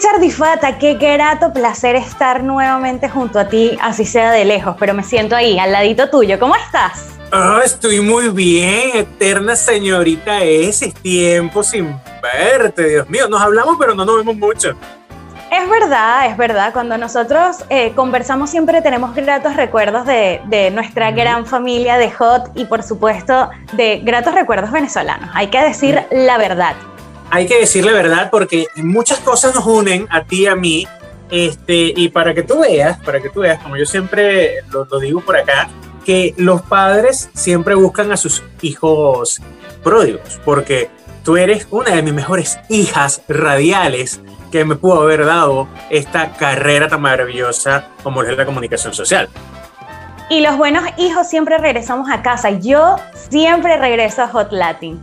Richard 0.00 0.20
Difata, 0.20 0.78
qué 0.78 0.94
grato 0.94 1.52
placer 1.52 1.94
estar 1.94 2.42
nuevamente 2.42 3.06
junto 3.10 3.38
a 3.38 3.50
ti, 3.50 3.76
así 3.82 4.06
sea 4.06 4.30
de 4.30 4.46
lejos, 4.46 4.74
pero 4.78 4.94
me 4.94 5.02
siento 5.02 5.36
ahí, 5.36 5.58
al 5.58 5.72
ladito 5.72 6.08
tuyo. 6.08 6.38
¿Cómo 6.38 6.56
estás? 6.56 7.18
Oh, 7.34 7.58
estoy 7.62 8.00
muy 8.00 8.30
bien, 8.30 8.96
eterna 8.96 9.54
señorita. 9.54 10.42
Ese 10.42 10.90
tiempo 10.90 11.62
sin 11.62 11.94
verte, 12.22 12.88
Dios 12.88 13.10
mío. 13.10 13.28
Nos 13.28 13.42
hablamos, 13.42 13.76
pero 13.78 13.94
no 13.94 14.06
nos 14.06 14.16
vemos 14.16 14.36
mucho. 14.36 14.70
Es 15.52 15.68
verdad, 15.68 16.28
es 16.28 16.36
verdad. 16.38 16.72
Cuando 16.72 16.96
nosotros 16.96 17.58
eh, 17.68 17.92
conversamos 17.94 18.48
siempre 18.48 18.80
tenemos 18.80 19.14
gratos 19.14 19.54
recuerdos 19.54 20.06
de, 20.06 20.40
de 20.46 20.70
nuestra 20.70 21.10
gran 21.10 21.44
familia 21.44 21.98
de 21.98 22.10
Hot 22.10 22.52
y 22.54 22.64
por 22.64 22.82
supuesto 22.82 23.50
de 23.74 24.00
gratos 24.02 24.32
recuerdos 24.34 24.72
venezolanos. 24.72 25.28
Hay 25.34 25.48
que 25.48 25.60
decir 25.60 26.02
la 26.10 26.38
verdad 26.38 26.74
hay 27.30 27.46
que 27.46 27.60
decirle 27.60 27.92
verdad 27.92 28.28
porque 28.30 28.66
muchas 28.76 29.20
cosas 29.20 29.54
nos 29.54 29.64
unen 29.66 30.06
a 30.10 30.24
ti 30.24 30.42
y 30.42 30.46
a 30.46 30.56
mí. 30.56 30.86
Este, 31.30 31.92
y 31.94 32.08
para 32.08 32.34
que 32.34 32.42
tú 32.42 32.60
veas, 32.60 32.98
para 32.98 33.20
que 33.20 33.30
tú 33.30 33.40
veas, 33.40 33.62
como 33.62 33.76
yo 33.76 33.86
siempre 33.86 34.64
lo, 34.70 34.84
digo 34.98 35.20
por 35.20 35.36
acá, 35.36 35.68
que 36.04 36.34
los 36.36 36.62
padres 36.62 37.30
siempre 37.34 37.76
buscan 37.76 38.10
a 38.10 38.16
sus 38.16 38.42
hijos 38.62 39.40
pródigos, 39.84 40.40
porque 40.44 40.90
tú 41.24 41.36
eres 41.36 41.68
una 41.70 41.94
de 41.94 42.02
mis 42.02 42.14
mejores 42.14 42.58
hijas 42.68 43.22
radiales 43.28 44.20
que 44.50 44.64
me 44.64 44.74
pudo 44.74 45.02
haber 45.02 45.24
dado 45.24 45.68
esta 45.88 46.32
carrera 46.32 46.88
tan 46.88 47.00
maravillosa 47.00 47.90
como 48.02 48.24
es 48.24 48.36
la 48.36 48.44
comunicación 48.44 48.92
social. 48.92 49.28
Y 50.30 50.40
los 50.40 50.56
buenos 50.56 50.84
hijos 50.96 51.28
siempre 51.28 51.58
regresamos 51.58 52.10
a 52.10 52.22
casa. 52.22 52.50
Yo 52.50 52.96
siempre 53.30 53.76
regreso 53.76 54.22
a 54.22 54.28
Hot 54.28 54.50
Latin. 54.50 55.00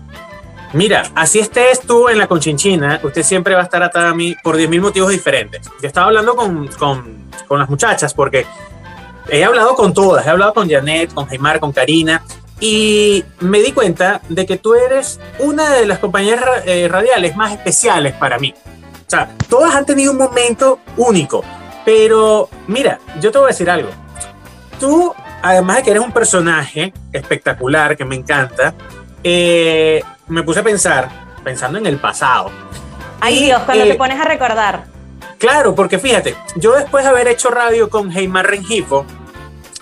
Mira, 0.74 1.04
así 1.16 1.40
estés 1.40 1.82
tú 1.82 2.10
en 2.10 2.18
la 2.18 2.28
conchinchina, 2.28 3.00
usted 3.04 3.24
siempre 3.24 3.56
va 3.56 3.62
a 3.62 3.64
estar 3.64 3.82
atada 3.82 4.10
a 4.10 4.14
mí 4.14 4.36
por 4.44 4.58
10.000 4.58 4.82
motivos 4.82 5.12
diferentes. 5.12 5.62
Yo 5.82 5.88
estaba 5.88 6.08
hablando 6.08 6.36
con, 6.36 6.68
con, 6.68 7.30
con, 7.48 7.60
las 7.60 7.70
muchachas 7.70 8.14
porque 8.14 8.46
he 9.30 9.44
hablado 9.46 9.76
con 9.76 9.94
todas, 9.94 10.26
he 10.26 10.30
hablado 10.30 10.54
con 10.54 10.70
Janet, 10.70 11.14
con 11.14 11.26
Jaimar, 11.26 11.60
con 11.60 11.72
Karina, 11.72 12.22
y 12.60 13.24
me 13.40 13.60
di 13.60 13.72
cuenta 13.72 14.22
de 14.28 14.46
que 14.46 14.58
tú 14.58 14.74
eres 14.74 15.20
una 15.40 15.70
de 15.70 15.86
las 15.86 16.00
compañeras 16.00 16.64
eh, 16.66 16.88
radiales 16.90 17.36
más 17.36 17.54
especiales 17.54 18.14
para 18.14 18.38
mí. 18.38 18.54
O 19.08 19.10
sea, 19.10 19.30
todas 19.48 19.74
han 19.74 19.86
tenido 19.86 20.12
un 20.12 20.18
momento 20.18 20.80
único, 20.98 21.44
pero 21.86 22.50
mira, 22.68 23.00
yo 23.22 23.32
te 23.32 23.38
voy 23.38 23.46
a 23.46 23.48
decir 23.50 23.70
algo. 23.70 23.90
Tú, 24.80 25.14
además 25.42 25.78
de 25.78 25.84
que 25.84 25.92
eres 25.92 26.04
un 26.04 26.12
personaje 26.12 26.94
espectacular, 27.14 27.96
que 27.96 28.04
me 28.04 28.16
encanta, 28.16 28.74
eh, 29.24 30.04
me 30.28 30.44
puse 30.44 30.60
a 30.60 30.64
pensar, 30.64 31.10
pensando 31.44 31.78
en 31.78 31.86
el 31.86 31.98
pasado. 31.98 32.52
Ay 33.20 33.44
Dios, 33.44 33.62
cuando 33.64 33.84
te 33.84 33.92
eh, 33.92 33.96
pones 33.96 34.20
a 34.20 34.26
recordar. 34.26 34.86
Claro, 35.38 35.76
porque 35.76 36.00
fíjate, 36.00 36.36
yo 36.56 36.74
después 36.74 37.04
de 37.04 37.10
haber 37.10 37.28
hecho 37.28 37.50
radio 37.50 37.90
con 37.90 38.12
Heimar 38.12 38.48
Rengifo, 38.48 39.06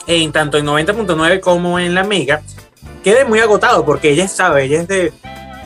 en 0.07 0.31
tanto 0.31 0.57
en 0.57 0.65
90.9 0.65 1.39
como 1.39 1.79
en 1.79 1.93
La 1.93 2.03
Mega, 2.03 2.41
quedé 3.03 3.25
muy 3.25 3.39
agotado 3.39 3.85
porque 3.85 4.09
ella 4.09 4.27
sabe, 4.27 4.65
ella 4.65 4.81
es 4.81 4.87
de, 4.87 5.13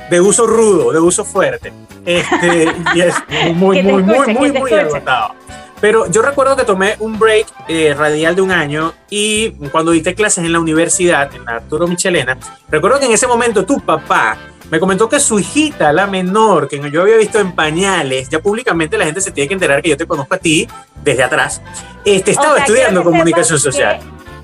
de 0.10 0.22
uso 0.22 0.46
rudo, 0.46 0.92
de 0.92 1.00
uso 1.00 1.26
fuerte. 1.26 1.74
Este, 2.06 2.74
y 2.96 3.02
es 3.02 3.16
muy, 3.56 3.82
muy, 3.82 4.04
muy, 4.04 4.34
muy, 4.34 4.52
muy 4.52 4.74
agotado. 4.74 5.36
Pero 5.82 6.12
yo 6.12 6.22
recuerdo 6.22 6.58
que 6.58 6.66
tomé 6.66 6.96
un 7.00 7.18
break 7.18 7.48
eh, 7.68 7.96
radial 7.98 8.36
de 8.36 8.42
un 8.42 8.52
año 8.52 8.94
y 9.10 9.52
cuando 9.72 9.92
diste 9.92 10.14
clases 10.14 10.44
en 10.44 10.52
la 10.52 10.60
universidad, 10.60 11.34
en 11.34 11.48
Arturo 11.48 11.88
Michelena, 11.88 12.38
recuerdo 12.70 13.00
que 13.00 13.06
en 13.06 13.14
ese 13.14 13.28
momento 13.28 13.66
tu 13.66 13.80
papá 13.80 14.38
me 14.70 14.80
comentó 14.80 15.10
que 15.10 15.20
su 15.20 15.40
hijita, 15.40 15.92
la 15.92 16.08
menor, 16.08 16.68
que 16.68 16.80
yo 16.92 17.02
había 17.02 17.18
visto 17.18 17.40
en 17.40 17.54
pañales, 17.54 18.30
ya 18.30 18.40
públicamente 18.40 18.98
la 18.98 19.06
gente 19.06 19.22
se 19.22 19.32
tiene 19.32 19.48
que 19.48 19.54
enterar 19.56 19.82
que 19.82 19.90
yo 19.90 19.98
te 19.98 20.06
conozco 20.06 20.36
a 20.36 20.38
ti 20.38 20.68
desde 21.04 21.24
atrás, 21.24 21.62
este, 22.06 22.32
estaba 22.32 22.60
estudiando 22.60 23.04
comunicación 23.04 23.60
social. 23.60 24.00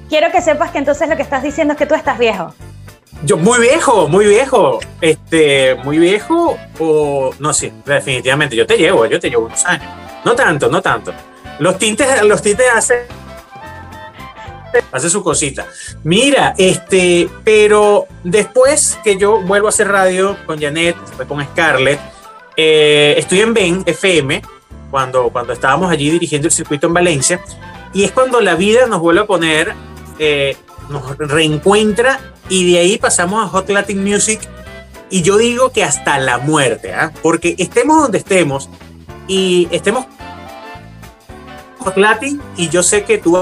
quiero 0.09 0.31
que 0.31 0.41
sepas 0.41 0.71
que 0.71 0.79
entonces 0.79 1.07
lo 1.09 1.15
que 1.15 1.21
estás 1.21 1.43
diciendo 1.43 1.73
es 1.73 1.77
que 1.77 1.85
tú 1.85 1.95
estás 1.95 2.17
viejo. 2.17 2.53
Yo, 3.23 3.37
muy 3.37 3.59
viejo, 3.59 4.07
muy 4.07 4.25
viejo. 4.25 4.79
Este, 5.01 5.75
muy 5.83 5.97
viejo, 5.97 6.57
o 6.79 7.31
no 7.39 7.53
sé, 7.53 7.73
definitivamente. 7.85 8.55
Yo 8.55 8.67
te 8.67 8.77
llevo, 8.77 9.05
yo 9.05 9.19
te 9.19 9.29
llevo 9.29 9.45
unos 9.45 9.65
años. 9.65 9.87
No 10.23 10.35
tanto, 10.35 10.69
no 10.69 10.81
tanto. 10.81 11.13
Los 11.59 11.77
tintes, 11.77 12.21
los 12.23 12.41
tintes 12.41 12.67
hacen 12.73 12.99
hace 14.91 15.09
su 15.09 15.23
cosita. 15.23 15.67
Mira, 16.03 16.53
este, 16.57 17.29
pero 17.43 18.07
después 18.23 18.97
que 19.03 19.17
yo 19.17 19.41
vuelvo 19.41 19.67
a 19.67 19.69
hacer 19.69 19.87
radio 19.87 20.37
con 20.45 20.59
Janet, 20.59 20.95
después 20.99 21.27
con 21.27 21.43
Scarlett, 21.43 21.99
eh, 22.57 23.15
estoy 23.17 23.41
en 23.41 23.53
Ben 23.53 23.83
FM, 23.85 24.41
cuando, 24.91 25.29
cuando 25.29 25.53
estábamos 25.53 25.91
allí 25.91 26.09
dirigiendo 26.09 26.47
el 26.47 26.53
circuito 26.53 26.87
en 26.87 26.93
Valencia, 26.93 27.41
y 27.93 28.03
es 28.03 28.11
cuando 28.11 28.41
la 28.41 28.55
vida 28.55 28.87
nos 28.87 28.99
vuelve 28.99 29.21
a 29.21 29.25
poner, 29.25 29.73
eh, 30.19 30.55
nos 30.89 31.17
reencuentra, 31.17 32.19
y 32.49 32.71
de 32.71 32.79
ahí 32.79 32.97
pasamos 32.97 33.43
a 33.43 33.47
Hot 33.49 33.69
Latin 33.69 34.03
Music, 34.03 34.39
y 35.09 35.21
yo 35.21 35.37
digo 35.37 35.71
que 35.71 35.83
hasta 35.83 36.17
la 36.17 36.37
muerte, 36.37 36.93
¿ah? 36.93 37.11
porque 37.21 37.55
estemos 37.57 38.01
donde 38.01 38.17
estemos, 38.19 38.69
y 39.27 39.67
estemos 39.71 40.05
Hot 41.79 41.97
Latin, 41.97 42.41
y 42.57 42.69
yo 42.69 42.83
sé 42.83 43.03
que 43.03 43.17
tú 43.17 43.37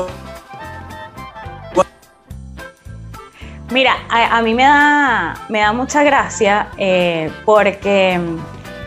Mira, 3.74 4.06
a, 4.08 4.40
mí 4.44 4.54
me 4.54 4.62
da, 4.62 5.34
me 5.50 5.60
da 5.60 5.74
mucha 5.74 6.04
gracia 6.04 6.68
eh, 6.78 7.32
porque 7.44 8.20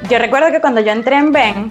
yo 0.09 0.19
recuerdo 0.21 0.53
que 0.53 0.61
cuando 0.61 0.81
yo 0.81 0.93
entré 0.93 1.17
en 1.17 1.33
Ben, 1.33 1.71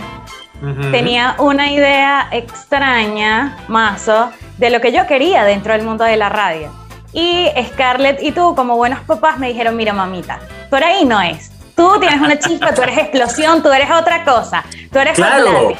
tenía 0.91 1.37
una 1.39 1.71
idea 1.71 2.27
extraña, 2.31 3.57
mazo, 3.69 4.31
de 4.57 4.69
lo 4.69 4.81
que 4.81 4.91
yo 4.91 5.07
quería 5.07 5.45
dentro 5.45 5.71
del 5.71 5.83
mundo 5.83 6.03
de 6.03 6.17
la 6.17 6.27
radio. 6.27 6.69
Y 7.13 7.47
Scarlett 7.67 8.21
y 8.21 8.33
tú, 8.33 8.53
como 8.53 8.75
buenos 8.75 8.99
papás, 9.01 9.39
me 9.39 9.47
dijeron, 9.47 9.77
mira 9.77 9.93
mamita, 9.93 10.39
por 10.69 10.83
ahí 10.83 11.05
no 11.05 11.21
es. 11.21 11.51
Tú 11.73 11.97
tienes 12.01 12.19
una 12.19 12.37
chispa, 12.37 12.73
tú 12.73 12.81
eres 12.81 12.97
explosión, 12.97 13.63
tú 13.63 13.71
eres 13.71 13.89
otra 13.91 14.25
cosa, 14.25 14.65
tú 14.91 14.99
eres 14.99 15.13
claro. 15.13 15.71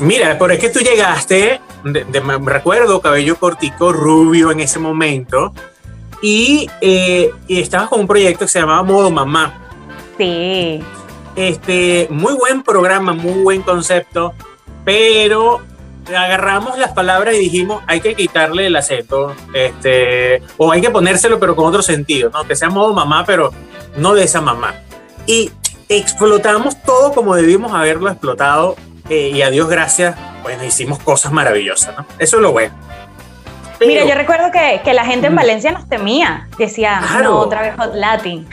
Mira, 0.00 0.36
pero 0.38 0.54
es 0.54 0.58
que 0.58 0.70
tú 0.70 0.78
llegaste, 0.78 1.60
de, 1.84 2.06
recuerdo, 2.46 3.02
cabello 3.02 3.36
cortico, 3.36 3.92
rubio 3.92 4.50
en 4.52 4.60
ese 4.60 4.78
momento, 4.78 5.52
y, 6.22 6.68
eh, 6.80 7.30
y 7.46 7.60
estabas 7.60 7.88
con 7.88 8.00
un 8.00 8.06
proyecto 8.06 8.44
que 8.44 8.50
se 8.50 8.60
llamaba 8.60 8.82
Modo 8.82 9.10
Mamá. 9.10 9.54
Sí. 10.16 10.82
Este, 11.36 12.08
muy 12.10 12.34
buen 12.34 12.62
programa, 12.62 13.12
muy 13.12 13.42
buen 13.42 13.62
concepto, 13.62 14.34
pero 14.84 15.60
agarramos 16.08 16.78
las 16.78 16.92
palabras 16.92 17.34
y 17.34 17.38
dijimos, 17.38 17.82
hay 17.86 18.00
que 18.00 18.14
quitarle 18.14 18.66
el 18.66 18.76
acento, 18.76 19.34
este, 19.52 20.42
o 20.56 20.72
hay 20.72 20.80
que 20.80 20.90
ponérselo 20.90 21.38
pero 21.38 21.54
con 21.54 21.66
otro 21.66 21.82
sentido, 21.82 22.30
¿no? 22.30 22.44
Que 22.44 22.56
sea 22.56 22.70
modo 22.70 22.94
mamá, 22.94 23.24
pero 23.26 23.52
no 23.96 24.14
de 24.14 24.24
esa 24.24 24.40
mamá. 24.40 24.74
Y 25.26 25.50
explotamos 25.88 26.82
todo 26.82 27.12
como 27.12 27.34
debimos 27.34 27.72
haberlo 27.72 28.10
explotado 28.10 28.76
eh, 29.08 29.30
y 29.34 29.42
a 29.42 29.50
Dios 29.50 29.68
gracias, 29.68 30.16
bueno, 30.42 30.64
hicimos 30.64 30.98
cosas 30.98 31.32
maravillosas, 31.32 31.96
¿no? 31.96 32.06
Eso 32.18 32.36
es 32.36 32.42
lo 32.42 32.52
bueno. 32.52 32.74
Mira, 33.80 34.04
yo 34.04 34.14
recuerdo 34.14 34.50
que, 34.50 34.80
que, 34.84 34.92
la 34.92 35.04
gente 35.04 35.28
en 35.28 35.34
Valencia 35.34 35.70
nos 35.72 35.88
temía. 35.88 36.48
Decía, 36.58 37.00
no, 37.22 37.38
otra 37.38 37.62
vez 37.62 37.74
Hot 37.76 37.94
Latin. 37.94 38.48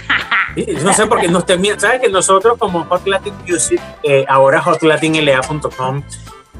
no 0.84 0.94
sé 0.94 1.08
por 1.08 1.20
qué 1.20 1.28
nos 1.28 1.46
temían. 1.46 1.80
¿Sabes 1.80 2.02
que 2.02 2.10
nosotros 2.10 2.58
como 2.58 2.84
Hot 2.86 3.06
Latin 3.08 3.34
Music, 3.48 3.82
eh, 4.04 4.26
ahora 4.28 4.62
hotlatinla.com, 4.62 6.04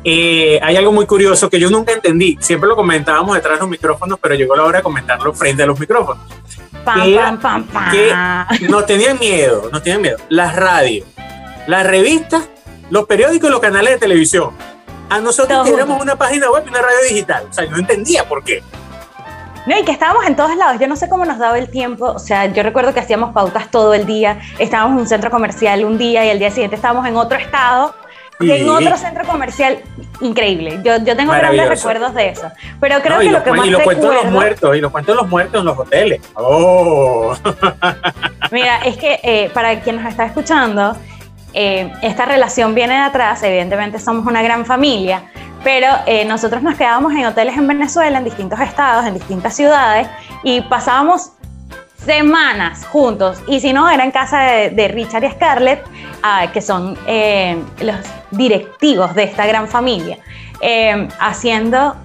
eh, 0.04 0.60
hay 0.62 0.76
algo 0.78 0.92
muy 0.92 1.06
curioso 1.06 1.50
que 1.50 1.60
yo 1.60 1.70
nunca 1.70 1.94
entendí. 1.94 2.38
Siempre 2.40 2.68
lo 2.68 2.76
comentábamos 2.76 3.36
detrás 3.36 3.56
de 3.56 3.62
los 3.62 3.70
micrófonos, 3.70 4.20
pero 4.22 4.36
llegó 4.36 4.56
la 4.56 4.64
hora 4.64 4.80
de 4.80 4.84
comentarlo 4.84 5.34
frente 5.34 5.64
a 5.64 5.66
los 5.66 5.80
micrófonos. 5.80 6.24
Pam, 6.84 7.16
pam, 7.16 7.40
pam, 7.40 7.64
pam. 7.66 7.92
Que 7.92 8.68
nos 8.68 8.86
tenían 8.86 9.18
miedo, 9.20 9.70
nos 9.72 9.82
tenían 9.82 10.02
miedo. 10.02 10.18
Las 10.30 10.56
radios, 10.56 11.08
las 11.68 11.86
revistas, 11.86 12.48
los 12.90 13.06
periódicos 13.06 13.50
y 13.50 13.52
los 13.52 13.60
canales 13.60 13.94
de 13.94 14.00
televisión 14.00 14.52
a 15.10 15.20
nosotros 15.20 15.64
teníamos 15.64 16.02
una 16.02 16.16
página 16.16 16.50
web 16.50 16.64
y 16.66 16.70
una 16.70 16.82
radio 16.82 16.98
digital. 17.10 17.48
O 17.50 17.54
sea, 17.54 17.66
yo 17.66 17.72
no 17.72 17.78
entendía 17.78 18.28
por 18.28 18.44
qué. 18.44 18.64
No, 19.66 19.78
y 19.80 19.84
que 19.84 19.92
estábamos 19.92 20.26
en 20.26 20.36
todos 20.36 20.56
lados. 20.56 20.80
Yo 20.80 20.88
no 20.88 20.96
sé 20.96 21.10
cómo 21.10 21.26
nos 21.26 21.40
daba 21.40 21.58
el 21.58 21.70
tiempo. 21.70 22.06
O 22.06 22.20
sea, 22.20 22.46
yo 22.46 22.62
recuerdo 22.62 22.94
que 22.94 23.00
hacíamos 23.00 23.34
pautas 23.34 23.72
todo 23.72 23.94
el 23.94 24.06
día. 24.06 24.40
Estábamos 24.60 24.96
en 24.96 25.02
un 25.02 25.08
centro 25.08 25.32
comercial 25.32 25.84
un 25.86 25.98
día 25.98 26.26
y 26.26 26.30
el 26.30 26.40
día 26.40 26.52
siguiente 26.52 26.76
estábamos 26.76 27.08
en 27.08 27.16
otro 27.16 27.38
estado. 27.38 27.96
En 28.40 28.70
otro 28.70 28.98
centro 28.98 29.26
comercial 29.26 29.82
increíble. 30.20 30.82
Yo, 30.84 30.98
yo 30.98 31.16
tengo 31.16 31.32
grandes 31.32 31.70
recuerdos 31.70 32.14
de 32.14 32.30
eso. 32.30 32.52
Pero 32.80 33.02
creo 33.02 33.20
que 33.20 33.32
lo 33.32 33.44
que 33.44 33.52
más 33.54 33.66
Y 33.66 33.70
los 33.70 33.82
cuentos 33.82 34.10
de 34.10 34.16
los 34.16 34.26
muertos, 34.26 34.76
y 34.76 34.82
los 34.82 34.92
cuentos 34.92 35.16
de 35.16 35.22
los 35.22 35.30
muertos 35.30 35.60
en 35.60 35.66
los 35.66 35.80
hoteles. 35.80 36.22
¡Oh! 36.36 37.34
Mira, 38.52 38.80
es 38.80 38.98
que 38.98 39.20
eh, 39.24 39.50
para 39.54 39.80
quien 39.80 39.96
nos 39.96 40.06
está 40.06 40.26
escuchando, 40.26 40.96
eh, 41.56 41.92
esta 42.02 42.26
relación 42.26 42.76
viene 42.76 42.96
de 42.96 43.00
atrás, 43.00 43.42
evidentemente 43.42 43.98
somos 43.98 44.26
una 44.26 44.44
gran 44.44 44.66
familia, 44.66 45.24
pero 45.64 45.88
eh, 46.06 46.26
nosotros 46.26 46.62
nos 46.62 46.76
quedábamos 46.76 47.14
en 47.14 47.26
hoteles 47.26 47.58
en 47.58 47.68
Venezuela, 47.68 48.20
en 48.20 48.24
distintos 48.26 48.60
estados, 48.60 49.06
en 49.06 49.16
distintas 49.16 49.56
ciudades, 49.56 50.08
y 50.44 50.62
pasábamos 50.62 51.32
semanas 52.06 52.86
juntos, 52.86 53.40
y 53.48 53.60
si 53.60 53.74
no, 53.74 53.90
era 53.90 54.04
en 54.04 54.12
casa 54.12 54.42
de, 54.70 54.88
Richard 54.90 55.24
y 55.24 55.32
Scarlett, 55.32 55.84
ah, 56.22 56.48
que 56.54 56.62
son 56.62 56.96
eh, 57.08 57.58
los 57.80 57.96
directivos 58.32 59.16
de 59.16 59.24
esta 59.24 59.48
gran 59.48 59.68
familia, 59.68 60.20
eh, 60.62 61.08
haciendo 61.20 61.96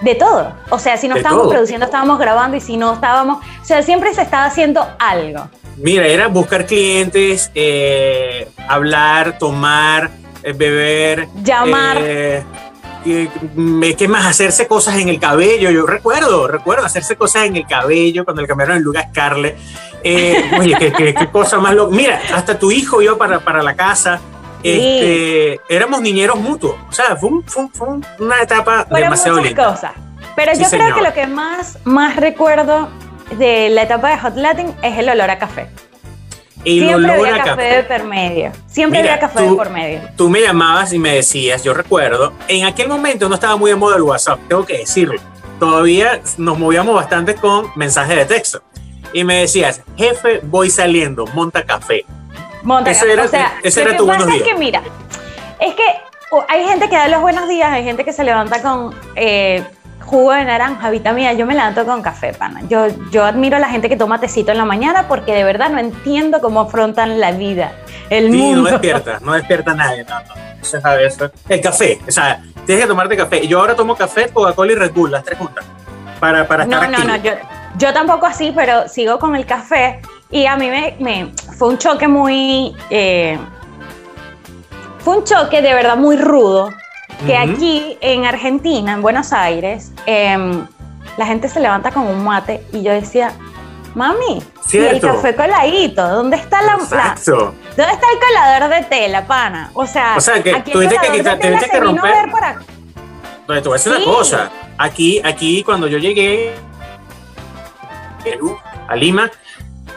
de 0.00 0.14
todo. 0.14 0.52
O 0.70 0.78
sea, 0.78 0.96
si 0.96 1.08
no 1.08 1.14
estábamos 1.14 1.48
produciendo, 1.48 1.86
estábamos 1.86 2.18
grabando 2.18 2.56
y 2.56 2.60
si 2.60 2.76
no 2.76 2.94
estábamos, 2.94 3.38
o 3.38 3.64
sea, 3.64 3.82
siempre 3.82 4.12
se 4.14 4.22
estaba 4.22 4.46
haciendo 4.46 4.84
algo. 4.98 5.48
Mira, 5.78 6.06
era 6.06 6.28
buscar 6.28 6.66
clientes, 6.66 7.50
eh, 7.54 8.48
hablar, 8.68 9.38
tomar, 9.38 10.10
eh, 10.42 10.52
beber, 10.52 11.28
llamar. 11.42 11.98
¿Qué 13.04 14.08
más? 14.08 14.26
Hacerse 14.26 14.66
cosas 14.66 14.96
en 14.96 15.08
el 15.08 15.18
cabello. 15.18 15.70
Yo 15.70 15.86
recuerdo, 15.86 16.48
recuerdo 16.48 16.84
hacerse 16.84 17.16
cosas 17.16 17.46
en 17.46 17.56
el 17.56 17.66
cabello 17.66 18.24
cuando 18.24 18.42
le 18.42 18.48
cambiaron 18.48 18.76
el 18.76 18.82
lugar 18.82 19.04
a 19.04 19.08
Scarlett. 19.08 19.56
oye, 20.58 20.76
qué, 20.78 21.28
cosa 21.32 21.58
más 21.58 21.74
loca. 21.74 21.94
Mira, 21.94 22.20
hasta 22.34 22.58
tu 22.58 22.70
hijo 22.70 23.00
iba 23.00 23.16
para, 23.16 23.40
para 23.40 23.62
la 23.62 23.74
casa 23.74 24.20
este, 24.62 25.60
éramos 25.68 26.00
niñeros 26.00 26.38
mutuos. 26.38 26.76
O 26.88 26.92
sea, 26.92 27.16
fue, 27.16 27.30
una 28.18 28.42
etapa 28.42 28.86
demasiado 28.90 29.40
linda. 29.40 29.70
cosas. 29.70 29.92
Pero 30.34 30.52
yo 30.54 30.68
creo 30.68 30.94
que 30.94 31.02
lo 31.02 31.12
que 31.12 31.26
más, 31.26 31.78
más 31.84 32.16
recuerdo 32.16 32.88
de 33.36 33.68
la 33.70 33.82
etapa 33.82 34.10
de 34.10 34.18
Hot 34.18 34.36
Latin 34.36 34.74
es 34.82 34.98
el 34.98 35.08
olor 35.08 35.30
a 35.30 35.38
café. 35.38 35.68
Siempre 36.64 37.12
había 37.12 37.42
café, 37.42 37.62
de 37.62 37.82
por 37.84 38.04
medio. 38.04 38.52
Siempre 38.66 38.98
había 38.98 39.18
café 39.18 39.42
de 39.42 39.52
por 39.52 39.70
medio. 39.70 40.00
Tú 40.16 40.28
me 40.28 40.40
llamabas 40.40 40.92
y 40.92 40.98
me 40.98 41.14
decías, 41.14 41.62
yo 41.62 41.72
recuerdo, 41.72 42.32
en 42.48 42.66
aquel 42.66 42.88
momento 42.88 43.28
no 43.28 43.36
estaba 43.36 43.56
muy 43.56 43.70
de 43.70 43.76
moda 43.76 43.96
el 43.96 44.02
WhatsApp, 44.02 44.40
tengo 44.48 44.66
que 44.66 44.78
decirlo. 44.78 45.20
Todavía 45.58 46.20
nos 46.36 46.58
movíamos 46.58 46.94
bastante 46.94 47.34
con 47.34 47.70
mensajes 47.76 48.16
de 48.16 48.24
texto. 48.24 48.62
Y 49.12 49.24
me 49.24 49.40
decías, 49.40 49.82
jefe, 49.96 50.40
voy 50.42 50.70
saliendo, 50.70 51.26
monta 51.28 51.64
café. 51.64 52.04
Ese 52.86 53.12
era, 53.12 53.24
o 53.24 53.28
sea, 53.28 53.54
ese 53.62 53.82
era 53.82 53.96
tu 53.96 54.04
buenos 54.04 54.26
días. 54.26 54.38
Es 54.38 54.42
que 54.42 54.54
mira, 54.54 54.82
es 55.60 55.74
que 55.74 55.84
hay 56.48 56.64
gente 56.66 56.88
que 56.88 56.96
da 56.96 57.08
los 57.08 57.22
buenos 57.22 57.48
días, 57.48 57.70
hay 57.70 57.84
gente 57.84 58.04
que 58.04 58.12
se 58.12 58.24
levanta 58.24 58.60
con 58.60 58.94
eh, 59.16 59.64
jugo 60.00 60.32
de 60.32 60.44
naranja, 60.44 60.90
vitamina. 60.90 61.32
Yo 61.32 61.46
me 61.46 61.54
levanto 61.54 61.84
con 61.84 62.02
café, 62.02 62.32
pana. 62.32 62.62
Yo, 62.68 62.86
yo 63.10 63.24
admiro 63.24 63.56
a 63.56 63.60
la 63.60 63.68
gente 63.68 63.88
que 63.88 63.96
toma 63.96 64.20
tecito 64.20 64.52
en 64.52 64.58
la 64.58 64.64
mañana 64.64 65.06
porque 65.08 65.32
de 65.32 65.44
verdad 65.44 65.70
no 65.70 65.78
entiendo 65.78 66.40
cómo 66.40 66.60
afrontan 66.60 67.20
la 67.20 67.32
vida, 67.32 67.72
el 68.10 68.30
sí, 68.30 68.38
mundo. 68.38 68.62
no 68.62 68.70
despierta, 68.70 69.18
no 69.20 69.32
despierta 69.32 69.74
nadie, 69.74 70.04
no, 70.04 70.18
no. 70.20 70.48
Eso 70.60 71.30
El 71.48 71.60
café, 71.60 72.00
o 72.06 72.10
sea, 72.10 72.42
tienes 72.66 72.84
que 72.84 72.88
tomarte 72.88 73.16
café. 73.16 73.46
Yo 73.46 73.60
ahora 73.60 73.74
tomo 73.74 73.94
café, 73.94 74.28
Coca-Cola 74.28 74.72
y 74.72 74.74
Red 74.74 74.92
Bull, 74.92 75.12
las 75.12 75.24
tres 75.24 75.38
juntas, 75.38 75.64
para, 76.18 76.46
para 76.46 76.64
estar 76.64 76.90
No, 76.90 76.98
no, 76.98 77.04
no, 77.04 77.16
yo, 77.16 77.32
yo 77.76 77.92
tampoco 77.92 78.26
así, 78.26 78.52
pero 78.54 78.88
sigo 78.88 79.18
con 79.18 79.36
el 79.36 79.46
café 79.46 80.00
y 80.30 80.46
a 80.46 80.56
mí 80.56 80.68
me, 80.68 81.32
fue 81.56 81.68
un 81.68 81.78
choque 81.78 82.08
muy... 82.08 82.76
Eh, 82.90 83.38
fue 84.98 85.18
un 85.18 85.24
choque 85.24 85.62
de 85.62 85.72
verdad 85.72 85.96
muy 85.96 86.16
rudo, 86.16 86.70
que 87.26 87.36
aquí 87.36 87.98
en 88.00 88.24
Argentina, 88.24 88.92
en 88.92 89.02
Buenos 89.02 89.32
Aires, 89.32 89.92
em, 90.06 90.66
la 91.16 91.26
gente 91.26 91.48
se 91.48 91.60
levanta 91.60 91.90
con 91.90 92.06
un 92.06 92.24
mate 92.24 92.64
y 92.72 92.82
yo 92.82 92.92
decía, 92.92 93.32
mami, 93.94 94.42
y 94.72 94.76
el 94.76 95.00
café 95.00 95.34
coladito, 95.34 96.06
¿dónde 96.08 96.36
está 96.36 96.62
la, 96.62 96.76
¿Dónde 96.76 97.12
está 97.74 98.06
el 98.12 98.18
colador 98.20 98.70
de 98.70 98.82
tela, 98.84 99.26
pana? 99.26 99.70
O 99.74 99.86
sea, 99.86 100.14
o 100.16 100.20
sea 100.20 100.42
que 100.42 100.54
tuviste 100.60 100.96
que, 100.98 101.18
quitar, 101.18 101.38
tuviste 101.38 101.70
que 101.70 101.80
romper. 101.80 102.28
Entonces, 103.40 103.62
te 103.62 103.68
voy 103.68 103.76
a 103.76 103.78
decir 103.78 103.92
una 103.92 104.04
cosa. 104.04 104.50
Aquí, 104.76 105.20
aquí 105.24 105.62
cuando 105.64 105.86
yo 105.86 105.98
llegué 105.98 106.54
a 108.88 108.94
Lima, 108.94 109.30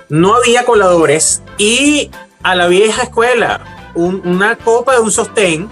no 0.10 0.36
había 0.36 0.64
coladores 0.64 1.44
y 1.58 2.10
a 2.44 2.56
la 2.56 2.68
vieja 2.68 3.04
escuela, 3.04 3.62
una 3.94 4.56
copa 4.56 4.94
de 4.94 5.02
un 5.02 5.12
sostén 5.12 5.70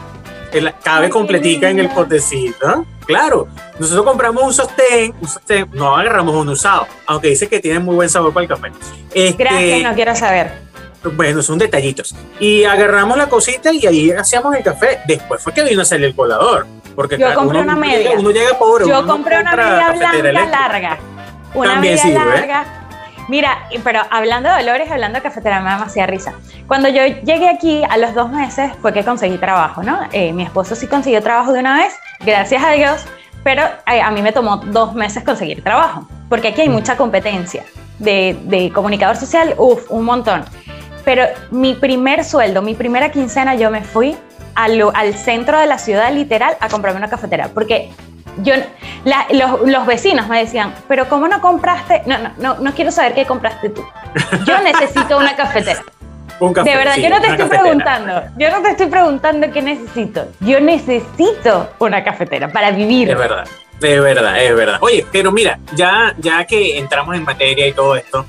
cabe 0.84 1.10
completica 1.10 1.69
en 1.69 1.80
el 1.80 1.90
potecito. 1.90 2.86
Claro, 3.06 3.48
nosotros 3.80 4.06
compramos 4.06 4.44
un 4.44 4.54
sostén, 4.54 5.13
un 5.19 5.28
sostén, 5.28 5.68
no 5.74 5.96
agarramos 5.96 6.36
un 6.36 6.50
usado, 6.50 6.88
aunque 7.07 7.30
dice 7.30 7.48
que 7.48 7.60
tiene 7.60 7.80
muy 7.80 7.96
buen 7.96 8.10
sabor 8.10 8.34
para 8.34 8.44
el 8.44 8.50
café. 8.50 8.72
Este, 9.13 9.44
Gracias, 9.44 9.84
no 9.84 9.96
quiero 9.96 10.16
saber. 10.16 10.51
Bueno, 11.16 11.42
son 11.42 11.57
detallitos. 11.57 12.13
Y 12.40 12.66
agarramos 12.66 13.18
la 13.18 13.28
cosita 13.28 13.72
y 13.72 13.86
ahí 13.88 14.12
hacíamos 14.12 14.54
el 14.56 14.63
café. 14.63 15.00
Después 15.07 15.42
fue 15.42 15.54
que 15.54 15.63
vino 15.63 15.81
a 15.81 15.86
salir 15.86 16.07
el 16.07 16.16
colador. 16.16 16.68
Porque 16.94 17.18
yo 17.18 17.34
compré 17.34 17.62
una 17.62 17.75
media. 17.75 18.12
Uno 18.18 18.31
llega 18.31 18.57
pobre. 18.60 18.86
Yo 18.86 19.07
compré 19.07 19.40
una 19.40 19.56
media 19.56 19.92
blanca 19.94 20.45
larga. 20.45 20.98
Una 21.54 21.80
media 21.80 22.06
larga 22.10 22.79
Mira, 23.30 23.60
pero 23.84 24.02
hablando 24.10 24.50
de 24.50 24.64
dolores, 24.64 24.90
hablando 24.90 25.20
de 25.20 25.22
cafetera, 25.22 25.60
me 25.60 25.70
da 25.70 25.76
demasiada 25.76 26.08
risa. 26.08 26.34
Cuando 26.68 26.90
yo 26.90 27.06
llegué 27.06 27.48
aquí 27.48 27.84
a 27.88 27.96
los 27.98 28.16
dos 28.16 28.31
meses 28.31 28.72
fue 28.81 28.92
que 28.92 29.06
conseguí 29.06 29.38
trabajo, 29.38 29.84
¿no? 29.84 30.00
Eh, 30.12 30.34
mi 30.34 30.42
esposo 30.42 30.76
sí 30.76 30.88
consiguió 30.88 31.22
trabajo 31.22 31.54
de 31.54 31.60
una 31.60 31.78
vez, 31.78 31.94
gracias 32.22 32.64
a 32.64 32.72
Dios, 32.72 33.06
pero 33.44 33.62
eh, 33.86 34.02
a 34.02 34.10
mí 34.10 34.24
me 34.24 34.31
tomó 34.31 34.58
dos 34.58 34.96
meses 34.96 35.24
conseguir 35.24 35.64
trabajo, 35.64 36.10
porque 36.28 36.48
aquí 36.48 36.62
hay 36.62 36.70
mm. 36.70 36.74
mucha 36.74 36.98
competencia 36.98 37.64
de, 38.00 38.72
comunicador 38.74 39.16
social, 39.16 39.54
uff, 39.60 39.92
un 39.92 40.06
montón. 40.06 40.44
Pero 41.06 41.26
mi 41.52 41.76
primer 41.76 42.24
sueldo, 42.24 42.64
mi 42.64 42.74
primera 42.74 43.12
quincena, 43.12 43.54
yo 43.54 43.70
me 43.70 43.84
fui 43.84 44.18
al, 44.56 44.81
al 44.96 45.14
centro 45.14 45.60
de 45.60 45.68
la 45.68 45.78
ciudad 45.78 46.12
literal 46.12 46.58
a 46.60 46.68
comprarme 46.68 46.98
una 46.98 47.12
cafetera, 47.12 47.50
porque 47.54 47.92
yo, 48.44 48.54
los, 49.66 49.86
vecinos 49.86 50.28
me 50.28 50.40
decían, 50.40 50.74
pero 50.88 51.08
¿cómo 51.08 51.28
no 51.28 51.42
compraste? 51.42 52.04
No, 52.06 52.18
no, 52.18 52.32
no, 52.38 52.60
no 52.60 52.74
quiero 52.74 52.92
saber 52.92 53.14
qué 53.14 53.26
compraste 53.26 53.70
tú. 53.70 53.84
Yo 54.46 54.60
necesito 54.64 55.18
una 55.18 55.36
cafetera. 55.36 55.84
de 56.40 56.76
verdad, 56.76 56.96
yo 56.98 57.10
no 57.10 57.22
te 57.22 57.28
estoy 57.28 57.50
preguntando, 57.50 58.24
yo 58.38 58.52
no 58.52 58.62
te 58.62 58.72
estoy 58.72 58.88
preguntando 58.88 59.52
qué 59.52 59.62
necesito. 59.62 60.28
Yo 60.42 60.60
necesito 60.60 61.72
una 61.80 62.04
cafetera 62.04 62.50
para 62.52 62.72
vivir. 62.72 63.10
Es 63.10 63.18
verdad, 63.18 63.46
es 63.82 64.02
verdad, 64.02 64.44
es 64.44 64.56
verdad. 64.56 64.78
Oye, 64.82 65.06
pero 65.12 65.32
mira, 65.32 65.60
ya, 65.76 66.14
ya 66.18 66.46
que 66.46 66.78
entramos 66.78 67.16
en 67.16 67.24
materia 67.24 67.68
y 67.68 67.74
todo 67.74 67.96
esto, 67.96 68.26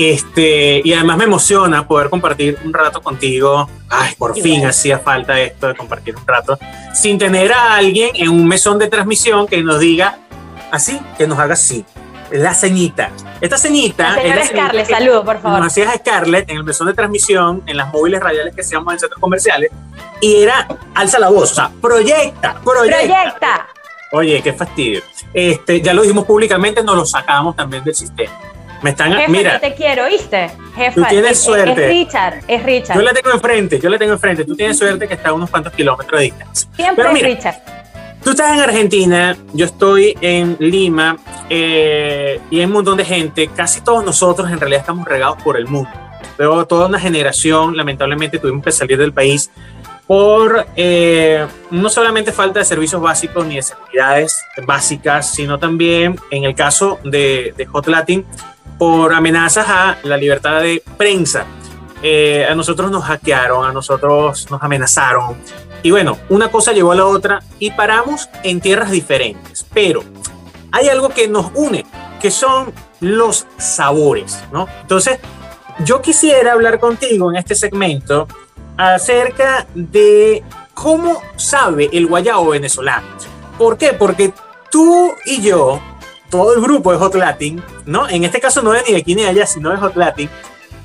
este, 0.00 0.80
y 0.84 0.92
además 0.92 1.16
me 1.16 1.24
emociona 1.24 1.88
poder 1.88 2.08
compartir 2.08 2.56
un 2.64 2.72
rato 2.72 3.02
contigo. 3.02 3.68
Ay, 3.88 4.14
por 4.16 4.40
fin 4.40 4.64
hacía 4.64 5.00
falta 5.00 5.40
esto 5.40 5.66
de 5.66 5.74
compartir 5.74 6.14
un 6.14 6.24
rato. 6.24 6.56
Sin 6.94 7.18
tener 7.18 7.52
a 7.52 7.74
alguien 7.74 8.10
en 8.14 8.28
un 8.28 8.46
mesón 8.46 8.78
de 8.78 8.86
transmisión 8.86 9.48
que 9.48 9.60
nos 9.60 9.80
diga 9.80 10.20
así, 10.70 11.00
que 11.16 11.26
nos 11.26 11.36
haga 11.40 11.54
así. 11.54 11.84
La 12.30 12.54
ceñita. 12.54 13.10
Esta 13.40 13.58
ceñita. 13.58 14.14
La 14.22 14.44
Scarlett, 14.44 14.88
saludo, 14.88 15.24
por 15.24 15.40
favor. 15.40 15.58
Nos 15.58 15.72
hacías 15.72 15.92
Scarlett 15.96 16.48
en 16.48 16.58
el 16.58 16.62
mesón 16.62 16.86
de 16.86 16.94
transmisión, 16.94 17.64
en 17.66 17.76
las 17.76 17.92
móviles 17.92 18.20
radiales 18.20 18.54
que 18.54 18.62
seamos 18.62 18.92
en 18.92 19.00
centros 19.00 19.20
comerciales. 19.20 19.72
Y 20.20 20.42
era, 20.42 20.68
alza 20.94 21.18
la 21.18 21.28
voz, 21.28 21.50
o 21.50 21.54
sea, 21.56 21.72
proyecta, 21.82 22.60
proyecta. 22.62 22.98
Proyecta. 22.98 23.66
Oye, 24.12 24.42
qué 24.42 24.52
fastidio. 24.52 25.02
Este, 25.34 25.80
ya 25.80 25.92
lo 25.92 26.02
dijimos 26.02 26.24
públicamente, 26.24 26.84
nos 26.84 26.94
lo 26.94 27.04
sacamos 27.04 27.56
también 27.56 27.82
del 27.82 27.96
sistema. 27.96 28.32
Me 28.82 28.90
están, 28.90 29.12
Jefe, 29.12 29.28
mira, 29.28 29.58
te 29.58 29.74
quiero, 29.74 30.04
¿oíste? 30.04 30.50
Jefa, 30.76 30.94
tú 30.94 31.04
tienes 31.08 31.40
suerte. 31.40 31.84
Es 31.84 31.88
Richard, 31.88 32.40
es 32.46 32.62
Richard. 32.62 32.96
Yo 32.96 33.02
la 33.02 33.12
tengo 33.12 33.30
enfrente, 33.32 33.80
yo 33.80 33.88
la 33.88 33.98
tengo 33.98 34.12
enfrente. 34.12 34.44
Tú 34.44 34.54
tienes 34.54 34.78
suerte 34.78 35.08
que 35.08 35.14
está 35.14 35.30
a 35.30 35.32
unos 35.32 35.50
cuantos 35.50 35.72
kilómetros 35.72 36.18
de 36.18 36.24
distancia. 36.26 36.68
Siempre 36.76 37.04
es 37.12 37.22
Richard. 37.22 37.56
Tú 38.22 38.30
estás 38.30 38.52
en 38.52 38.60
Argentina, 38.60 39.36
yo 39.52 39.66
estoy 39.66 40.16
en 40.20 40.56
Lima 40.58 41.16
eh, 41.48 42.40
y 42.50 42.58
hay 42.58 42.66
un 42.66 42.72
montón 42.72 42.96
de 42.96 43.04
gente. 43.04 43.48
Casi 43.48 43.80
todos 43.80 44.04
nosotros 44.04 44.50
en 44.50 44.60
realidad 44.60 44.80
estamos 44.80 45.06
regados 45.06 45.42
por 45.42 45.56
el 45.56 45.66
mundo. 45.66 45.90
Pero 46.36 46.66
toda 46.66 46.86
una 46.86 47.00
generación, 47.00 47.76
lamentablemente, 47.76 48.38
tuvimos 48.38 48.64
que 48.64 48.72
salir 48.72 48.98
del 48.98 49.12
país 49.12 49.50
por 50.06 50.66
eh, 50.74 51.46
no 51.70 51.90
solamente 51.90 52.32
falta 52.32 52.60
de 52.60 52.64
servicios 52.64 53.00
básicos 53.00 53.46
ni 53.46 53.56
de 53.56 53.62
seguridades 53.62 54.42
básicas, 54.66 55.30
sino 55.30 55.58
también 55.58 56.18
en 56.30 56.44
el 56.44 56.54
caso 56.54 56.98
de, 57.04 57.52
de 57.56 57.66
Hot 57.66 57.86
Latin, 57.88 58.24
por 58.78 59.12
amenazas 59.12 59.66
a 59.68 59.98
la 60.04 60.16
libertad 60.16 60.62
de 60.62 60.82
prensa. 60.96 61.44
Eh, 62.00 62.46
a 62.48 62.54
nosotros 62.54 62.90
nos 62.90 63.04
hackearon, 63.04 63.66
a 63.66 63.72
nosotros 63.72 64.48
nos 64.50 64.62
amenazaron. 64.62 65.36
Y 65.82 65.90
bueno, 65.90 66.18
una 66.28 66.50
cosa 66.50 66.72
llevó 66.72 66.92
a 66.92 66.96
la 66.96 67.06
otra 67.06 67.40
y 67.58 67.72
paramos 67.72 68.28
en 68.42 68.60
tierras 68.60 68.90
diferentes. 68.90 69.66
Pero 69.72 70.02
hay 70.70 70.88
algo 70.88 71.08
que 71.08 71.28
nos 71.28 71.50
une, 71.54 71.84
que 72.20 72.30
son 72.30 72.72
los 73.00 73.46
sabores, 73.58 74.42
¿no? 74.52 74.68
Entonces, 74.82 75.18
yo 75.84 76.00
quisiera 76.00 76.52
hablar 76.52 76.80
contigo 76.80 77.30
en 77.30 77.36
este 77.36 77.54
segmento 77.54 78.26
acerca 78.76 79.66
de 79.74 80.42
cómo 80.74 81.20
sabe 81.36 81.88
el 81.92 82.06
guayabo 82.06 82.50
venezolano. 82.50 83.06
¿Por 83.56 83.76
qué? 83.76 83.92
Porque 83.92 84.32
tú 84.70 85.12
y 85.24 85.42
yo 85.42 85.80
todo 86.30 86.54
el 86.54 86.60
grupo 86.60 86.92
de 86.92 86.98
Hot 86.98 87.14
Latin, 87.14 87.62
¿no? 87.86 88.08
En 88.08 88.24
este 88.24 88.40
caso 88.40 88.62
no 88.62 88.74
es 88.74 88.84
ni 88.86 88.92
de 88.92 89.00
aquí 89.00 89.14
ni 89.14 89.22
de 89.22 89.28
allá, 89.28 89.46
sino 89.46 89.70
de 89.70 89.76
Hot 89.76 89.96
Latin, 89.96 90.28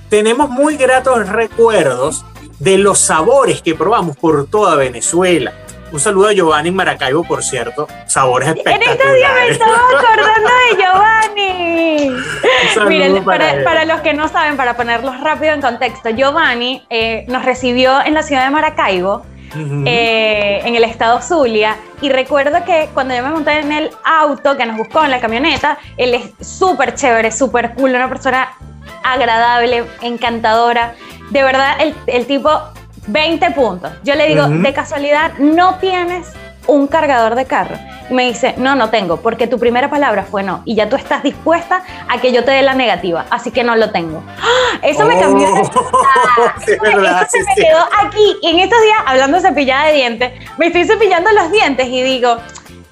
tenemos 0.09 0.49
muy 0.49 0.77
gratos 0.77 1.27
recuerdos 1.29 2.25
de 2.59 2.77
los 2.77 2.99
sabores 2.99 3.61
que 3.61 3.75
probamos 3.75 4.15
por 4.15 4.47
toda 4.47 4.75
Venezuela. 4.75 5.53
Un 5.91 5.99
saludo 5.99 6.29
a 6.29 6.33
Giovanni 6.33 6.71
Maracaibo, 6.71 7.23
por 7.23 7.43
cierto. 7.43 7.87
Sabores 8.07 8.49
espectaculares. 8.49 8.87
En 8.87 8.99
este 8.99 9.13
día 9.15 9.33
me 9.33 9.47
estaba 9.49 9.75
acordando 9.75 10.49
de 10.49 10.81
Giovanni. 10.81 12.11
Miren, 12.87 13.23
para, 13.23 13.85
los 13.85 14.01
que 14.01 14.13
no 14.13 14.27
saben, 14.27 14.57
para 14.57 14.75
ponerlos 14.75 15.19
rápido 15.21 15.53
en 15.53 15.61
contexto, 15.61 16.09
Giovanni 16.09 16.83
eh, 16.89 17.25
nos 17.27 17.45
recibió 17.45 18.03
en 18.03 18.15
la 18.15 18.23
ciudad 18.23 18.45
de 18.45 18.49
Maracaibo 18.49 19.23
eh, 19.55 20.61
en 20.63 20.75
el 20.75 20.83
estado 20.83 21.21
Zulia. 21.21 21.77
Y 22.01 22.09
recuerdo 22.09 22.63
que 22.65 22.89
cuando 22.93 23.15
yo 23.15 23.23
me 23.23 23.29
monté 23.29 23.59
en 23.59 23.71
el 23.71 23.91
auto 24.03 24.57
que 24.57 24.65
nos 24.65 24.77
buscó 24.77 25.03
en 25.03 25.11
la 25.11 25.19
camioneta, 25.19 25.77
él 25.97 26.13
es 26.13 26.47
súper 26.47 26.95
chévere, 26.95 27.31
súper 27.31 27.73
cool, 27.75 27.91
una 27.91 28.09
persona 28.09 28.49
agradable, 29.03 29.85
encantadora. 30.01 30.95
De 31.29 31.43
verdad, 31.43 31.75
el, 31.79 31.95
el 32.07 32.25
tipo, 32.25 32.49
20 33.07 33.51
puntos. 33.51 33.91
Yo 34.03 34.15
le 34.15 34.27
digo, 34.27 34.47
de 34.47 34.73
casualidad, 34.73 35.33
no 35.39 35.75
tienes 35.75 36.33
un 36.67 36.87
cargador 36.87 37.35
de 37.35 37.45
carro. 37.45 37.75
Y 38.09 38.13
me 38.13 38.27
dice, 38.27 38.53
no, 38.57 38.75
no 38.75 38.89
tengo, 38.89 39.17
porque 39.17 39.47
tu 39.47 39.59
primera 39.59 39.89
palabra 39.89 40.23
fue 40.23 40.43
no. 40.43 40.61
Y 40.65 40.75
ya 40.75 40.89
tú 40.89 40.95
estás 40.95 41.23
dispuesta 41.23 41.83
a 42.09 42.19
que 42.19 42.31
yo 42.31 42.43
te 42.43 42.51
dé 42.51 42.61
la 42.61 42.73
negativa. 42.73 43.25
Así 43.29 43.51
que 43.51 43.63
no 43.63 43.75
lo 43.75 43.91
tengo. 43.91 44.23
¡Ah! 44.39 44.79
Eso 44.81 45.05
me 45.05 45.19
cambió. 45.19 45.47
Oh, 45.47 45.61
eso 46.57 46.65
se 46.65 47.39
me 47.39 47.55
quedó 47.55 47.79
aquí. 48.05 48.37
Y 48.41 48.49
en 48.49 48.59
estos 48.59 48.81
días, 48.81 48.97
hablando 49.05 49.37
de 49.37 49.47
cepillada 49.47 49.87
de 49.87 49.93
dientes, 49.93 50.31
me 50.57 50.67
estoy 50.67 50.85
cepillando 50.85 51.31
los 51.31 51.51
dientes 51.51 51.87
y 51.87 52.01
digo, 52.01 52.37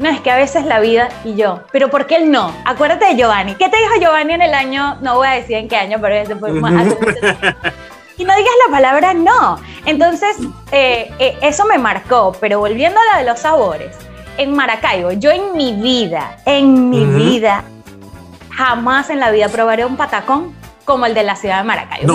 no, 0.01 0.09
es 0.09 0.19
que 0.21 0.31
a 0.31 0.37
veces 0.37 0.65
la 0.65 0.79
vida 0.79 1.09
y 1.23 1.35
yo, 1.35 1.61
pero 1.71 1.89
¿por 1.89 2.07
qué 2.07 2.15
él 2.15 2.31
no? 2.31 2.51
Acuérdate 2.65 3.05
de 3.05 3.15
Giovanni. 3.15 3.53
¿Qué 3.53 3.69
te 3.69 3.77
dijo 3.77 3.99
Giovanni 3.99 4.33
en 4.33 4.41
el 4.41 4.53
año? 4.55 4.97
No 5.01 5.15
voy 5.15 5.27
a 5.27 5.31
decir 5.31 5.57
en 5.57 5.67
qué 5.67 5.75
año, 5.75 5.99
pero 6.01 6.15
ese 6.15 6.35
fue 6.35 6.51
más 6.53 6.73
y 8.17 8.25
no 8.25 8.35
digas 8.35 8.53
la 8.67 8.71
palabra 8.71 9.13
no. 9.13 9.59
Entonces, 9.85 10.37
eh, 10.71 11.11
eh, 11.19 11.37
eso 11.41 11.65
me 11.65 11.77
marcó, 11.77 12.35
pero 12.39 12.59
volviendo 12.59 12.99
a 12.99 13.13
la 13.13 13.19
de 13.23 13.29
los 13.29 13.39
sabores, 13.39 13.95
en 14.37 14.55
Maracaibo, 14.55 15.11
yo 15.11 15.31
en 15.31 15.55
mi 15.55 15.73
vida, 15.73 16.37
en 16.45 16.89
mi 16.89 17.05
vida, 17.05 17.63
jamás 18.49 19.09
en 19.09 19.19
la 19.19 19.31
vida 19.31 19.49
probaré 19.49 19.85
un 19.85 19.97
patacón 19.97 20.55
como 20.85 21.05
el 21.05 21.13
de 21.13 21.23
la 21.23 21.35
ciudad 21.35 21.59
de 21.59 21.63
Maracaibo. 21.63 22.13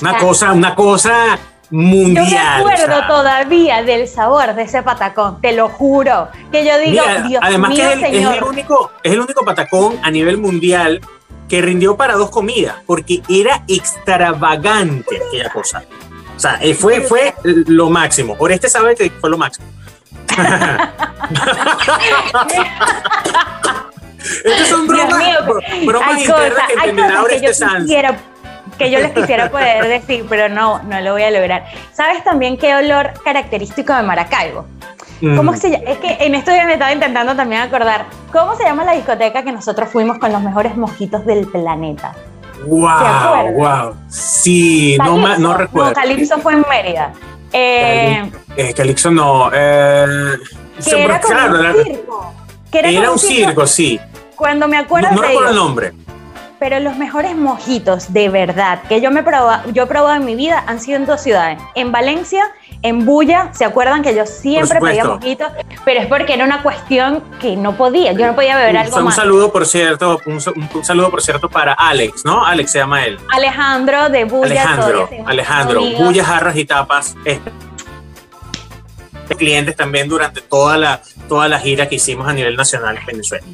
Una, 0.00 0.18
cosa, 0.18 0.52
una 0.52 0.74
cosa 0.74 1.38
mundial. 1.70 2.26
Yo 2.26 2.66
me 2.66 2.72
acuerdo 2.72 3.06
todavía 3.06 3.82
del 3.82 4.08
sabor 4.08 4.54
de 4.54 4.62
ese 4.62 4.82
patacón, 4.82 5.40
te 5.40 5.52
lo 5.52 5.68
juro. 5.68 6.28
Que 6.50 6.64
yo 6.64 6.78
digo, 6.78 7.02
Dios 7.26 7.42
además 7.44 7.74
que 7.74 7.92
es 7.92 8.02
el, 8.02 8.42
único, 8.42 8.90
es 9.02 9.12
el 9.12 9.20
único 9.20 9.44
patacón 9.44 9.98
a 10.02 10.10
nivel 10.10 10.38
mundial 10.38 11.00
que 11.50 11.60
rindió 11.60 11.96
para 11.96 12.14
dos 12.14 12.30
comidas, 12.30 12.76
porque 12.86 13.22
era 13.28 13.64
extravagante 13.66 15.20
aquella 15.26 15.50
cosa. 15.50 15.82
O 16.36 16.40
sea, 16.40 16.58
eh, 16.62 16.74
fue, 16.74 17.00
fue 17.02 17.34
lo 17.42 17.90
máximo. 17.90 18.36
Por 18.36 18.52
este 18.52 18.68
sabe 18.70 18.94
que 18.94 19.10
fue 19.10 19.28
lo 19.28 19.36
máximo. 19.36 19.66
Estas 24.44 24.68
son 24.68 24.86
bromas, 24.86 25.46
bromas 25.84 26.20
internas 26.20 26.66
que 26.68 26.74
entenderá 26.74 27.52
Sanz. 27.52 27.90
Que 28.78 28.90
yo 28.90 29.00
les 29.00 29.12
quisiera 29.12 29.50
poder 29.50 29.86
decir, 29.88 30.24
pero 30.28 30.48
no, 30.48 30.82
no 30.84 31.00
lo 31.00 31.12
voy 31.12 31.24
a 31.24 31.30
lograr. 31.30 31.66
¿Sabes 31.92 32.22
también 32.22 32.56
qué 32.56 32.74
olor 32.74 33.10
característico 33.24 33.92
de 33.94 34.02
Maracaibo? 34.02 34.66
¿Cómo 35.20 35.52
mm. 35.52 35.56
se 35.56 35.70
llama? 35.70 35.84
Es 35.86 35.98
que 35.98 36.16
en 36.20 36.34
esto 36.34 36.50
ya 36.50 36.64
me 36.64 36.74
estaba 36.74 36.92
intentando 36.92 37.36
también 37.36 37.60
acordar. 37.62 38.06
¿Cómo 38.32 38.56
se 38.56 38.64
llama 38.64 38.84
la 38.84 38.92
discoteca 38.92 39.42
que 39.42 39.52
nosotros 39.52 39.88
fuimos 39.90 40.18
con 40.18 40.32
los 40.32 40.42
mejores 40.42 40.76
mojitos 40.76 41.26
del 41.26 41.46
planeta? 41.46 42.14
¡Wow! 42.66 43.52
¡Wow! 43.54 43.94
Sí, 44.08 44.96
no, 44.98 45.38
no 45.38 45.54
recuerdo. 45.54 45.90
No, 45.90 45.94
Calipso 45.94 46.38
fue 46.38 46.54
en 46.54 46.64
Mérida. 46.68 47.12
Eh, 47.52 48.30
eh 48.56 48.74
Calipso 48.74 49.10
no. 49.10 49.50
Eh, 49.52 50.36
que 50.84 51.02
era 51.02 51.20
como 51.20 51.34
un 51.34 51.84
circo. 51.84 52.34
era, 52.72 53.10
un 53.10 53.18
circo, 53.18 53.66
sí. 53.66 54.00
Cuando 54.36 54.68
me 54.68 54.78
acuerdo. 54.78 55.10
No, 55.10 55.16
no 55.16 55.22
recuerdo 55.22 55.50
el 55.50 55.56
nombre. 55.56 55.92
Pero 56.60 56.78
los 56.78 56.96
mejores 56.96 57.34
mojitos, 57.34 58.12
de 58.12 58.28
verdad, 58.28 58.82
que 58.86 59.00
yo, 59.00 59.10
me 59.10 59.20
he 59.20 59.72
yo 59.72 59.82
he 59.82 59.86
probado 59.86 60.14
en 60.14 60.26
mi 60.26 60.36
vida 60.36 60.62
han 60.66 60.78
sido 60.78 60.98
en 60.98 61.06
dos 61.06 61.22
ciudades. 61.22 61.58
En 61.74 61.90
Valencia 61.90 62.44
en 62.82 63.04
Bulla, 63.04 63.50
¿se 63.52 63.64
acuerdan 63.64 64.02
que 64.02 64.14
yo 64.14 64.26
siempre 64.26 64.78
pedía 64.78 65.04
mojitos? 65.04 65.48
Pero 65.84 66.00
es 66.00 66.06
porque 66.06 66.34
era 66.34 66.44
una 66.44 66.62
cuestión 66.62 67.22
que 67.40 67.56
no 67.56 67.76
podía, 67.76 68.12
yo 68.12 68.26
no 68.26 68.34
podía 68.34 68.56
beber 68.56 68.76
algo 68.76 68.96
un 68.98 69.04
más. 69.04 69.16
Un 69.16 69.22
saludo, 69.22 69.52
por 69.52 69.66
cierto, 69.66 70.20
un, 70.26 70.40
saludo, 70.84 71.10
por 71.10 71.22
cierto, 71.22 71.48
para 71.48 71.72
Alex, 71.72 72.24
¿no? 72.24 72.44
Alex 72.44 72.72
se 72.72 72.78
llama 72.78 73.04
él. 73.04 73.18
Alejandro 73.32 74.10
de 74.10 74.24
Bulla. 74.24 74.62
Alejandro, 74.62 75.08
Alejandro, 75.26 75.82
Bulla, 75.98 76.24
jarras 76.24 76.56
y 76.56 76.64
tapas. 76.66 77.16
clientes 79.38 79.76
también 79.76 80.08
durante 80.08 80.40
toda 80.40 80.76
la, 80.76 81.00
toda 81.28 81.48
la 81.48 81.58
gira 81.58 81.88
que 81.88 81.94
hicimos 81.94 82.28
a 82.28 82.32
nivel 82.32 82.56
nacional 82.56 82.98
en 82.98 83.06
Venezuela. 83.06 83.44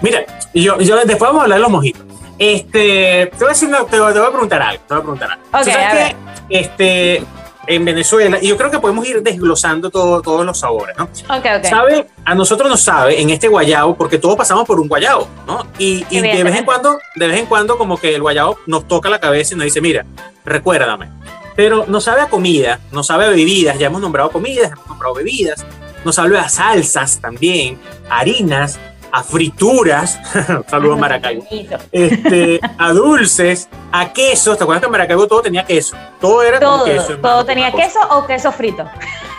Mira, 0.00 0.24
yo, 0.54 0.78
yo 0.78 0.96
después 0.96 1.20
vamos 1.20 1.40
a 1.40 1.42
hablar 1.44 1.58
de 1.58 1.62
los 1.62 1.70
mojitos. 1.70 2.13
Este, 2.38 3.26
te 3.26 3.38
voy 3.38 3.46
a 3.46 3.48
decir, 3.48 3.68
te, 3.90 3.98
voy, 3.98 4.10
a 4.10 4.30
preguntar 4.30 4.62
algo, 4.62 4.82
te 4.86 4.94
voy 4.94 4.98
a 4.98 5.02
preguntar 5.02 5.30
algo. 5.30 5.44
Okay, 5.60 6.16
este, 6.48 7.24
en 7.66 7.84
Venezuela, 7.84 8.38
y 8.40 8.48
yo 8.48 8.56
creo 8.56 8.70
que 8.70 8.78
podemos 8.78 9.06
ir 9.06 9.22
desglosando 9.22 9.90
todo, 9.90 10.20
todos 10.20 10.44
los 10.44 10.58
sabores, 10.58 10.96
¿no? 10.98 11.04
Ok, 11.04 11.46
ok. 11.58 11.64
Sabe, 11.64 12.06
a 12.24 12.34
nosotros 12.34 12.68
nos 12.68 12.82
sabe 12.82 13.20
en 13.20 13.30
este 13.30 13.48
guayabo, 13.48 13.96
porque 13.96 14.18
todos 14.18 14.36
pasamos 14.36 14.64
por 14.66 14.80
un 14.80 14.88
guayabo, 14.88 15.28
¿no? 15.46 15.66
Y, 15.78 16.04
y 16.10 16.20
de 16.20 16.44
vez 16.44 16.56
en 16.56 16.64
cuando, 16.64 16.98
de 17.14 17.26
vez 17.26 17.38
en 17.38 17.46
cuando, 17.46 17.78
como 17.78 17.98
que 17.98 18.14
el 18.14 18.20
guayabo 18.20 18.58
nos 18.66 18.86
toca 18.86 19.08
la 19.08 19.20
cabeza 19.20 19.54
y 19.54 19.56
nos 19.56 19.64
dice, 19.64 19.80
mira, 19.80 20.04
recuérdame. 20.44 21.08
Pero 21.56 21.84
nos 21.86 22.04
sabe 22.04 22.20
a 22.20 22.26
comida, 22.26 22.80
nos 22.90 23.06
sabe 23.06 23.26
a 23.26 23.28
bebidas, 23.28 23.78
ya 23.78 23.86
hemos 23.86 24.00
nombrado 24.00 24.30
comidas, 24.30 24.72
hemos 24.72 24.86
nombrado 24.88 25.14
bebidas, 25.14 25.64
nos 26.04 26.16
sabe 26.16 26.38
a 26.38 26.48
salsas 26.48 27.20
también, 27.20 27.78
harinas, 28.10 28.78
a 29.14 29.22
frituras, 29.22 30.18
saludos 30.68 30.98
Maracaibo, 30.98 31.46
este, 31.92 32.58
a 32.78 32.92
dulces, 32.92 33.68
a 33.92 34.12
quesos. 34.12 34.58
¿Te 34.58 34.64
acuerdas 34.64 34.80
que 34.80 34.86
en 34.86 34.92
Maracaibo 34.92 35.28
todo 35.28 35.40
tenía 35.40 35.64
queso? 35.64 35.96
Todo 36.20 36.42
era 36.42 36.58
todo, 36.58 36.84
queso. 36.84 37.16
Todo 37.18 37.44
tenía 37.44 37.70
queso 37.70 38.00
o 38.10 38.26
queso 38.26 38.50
frito. 38.50 38.84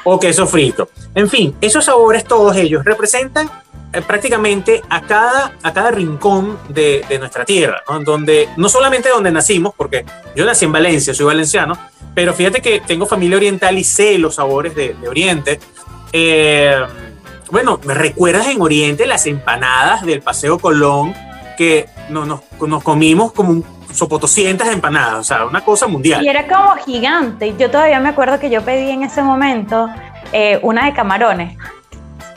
O 0.05 0.17
queso 0.17 0.47
frito. 0.47 0.87
En 1.13 1.29
fin, 1.29 1.57
esos 1.59 1.83
sabores, 1.83 2.23
todos 2.23 2.55
ellos, 2.55 2.85
representan 2.85 3.51
eh, 3.91 4.01
prácticamente 4.01 4.81
a 4.89 5.01
cada, 5.01 5.57
a 5.61 5.73
cada 5.73 5.91
rincón 5.91 6.57
de, 6.69 7.05
nuestra 7.19 7.43
tierra, 7.43 7.83
¿no? 7.89 7.99
Donde, 7.99 8.47
no 8.55 8.69
solamente 8.69 9.09
donde 9.09 9.29
nacimos, 9.29 9.73
porque 9.75 10.05
yo 10.37 10.45
nací 10.45 10.63
en 10.63 10.71
Valencia, 10.71 11.13
soy 11.13 11.25
valenciano, 11.25 11.77
pero 12.13 12.33
fíjate 12.33 12.61
que 12.61 12.79
tengo 12.79 13.05
familia 13.05 13.35
oriental 13.35 13.77
y 13.77 13.83
sé 13.83 14.17
los 14.19 14.35
sabores 14.35 14.73
de, 14.73 14.93
de 14.93 15.09
Oriente. 15.09 15.59
Eh, 16.13 16.81
bueno, 17.51 17.79
¿me 17.85 17.93
recuerdas 17.93 18.47
en 18.47 18.61
Oriente 18.61 19.05
las 19.05 19.25
empanadas 19.25 20.01
del 20.03 20.21
Paseo 20.21 20.59
Colón 20.59 21.13
que 21.57 21.87
nos, 22.09 22.27
nos, 22.27 22.83
comimos 22.83 23.31
como 23.31 23.51
un 23.51 23.65
sopotoscientas 23.93 24.67
empanadas, 24.69 25.19
o 25.19 25.23
sea, 25.23 25.45
una 25.45 25.63
cosa 25.63 25.87
mundial. 25.87 26.23
Y 26.23 26.27
era 26.27 26.45
como 26.47 26.75
gigante. 26.75 27.55
Yo 27.57 27.71
todavía 27.71 27.99
me 27.99 28.09
acuerdo 28.09 28.39
que 28.39 28.49
yo 28.49 28.61
pedí 28.61 28.89
en 28.91 29.03
ese 29.03 29.21
momento 29.21 29.87
eh, 30.33 30.59
una 30.63 30.85
de 30.85 30.93
camarones. 30.93 31.57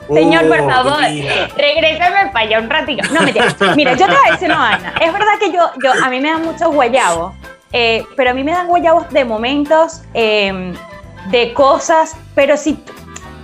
Señor, 0.07 0.49
por 0.49 0.61
oh, 0.61 0.71
favor, 0.71 1.01
regrésame 1.03 2.31
para 2.33 2.47
allá 2.47 2.61
un 2.61 2.71
ratito. 2.71 3.03
No, 3.13 3.23
mentira. 3.23 3.55
Mira, 3.77 3.93
yo 3.93 4.07
te 4.07 4.13
voy 4.13 4.29
a 4.29 4.33
decir 4.33 4.49
una 4.49 4.59
vaina. 4.59 4.95
Es 5.01 5.13
verdad 5.13 5.33
que 5.39 5.53
yo, 5.53 5.71
yo 5.83 5.93
a 5.93 6.09
mí 6.09 6.21
me 6.21 6.31
dan 6.31 6.45
muchos 6.45 6.73
guayabos, 6.73 7.35
eh, 7.73 8.07
pero 8.17 8.31
a 8.31 8.35
mí 8.35 8.43
me 8.43 8.53
dan 8.53 8.69
guayabos 8.69 9.11
de 9.11 9.25
momentos, 9.25 10.03
em, 10.15 10.75
de 11.31 11.53
cosas, 11.53 12.17
pero 12.35 12.57
si 12.57 12.83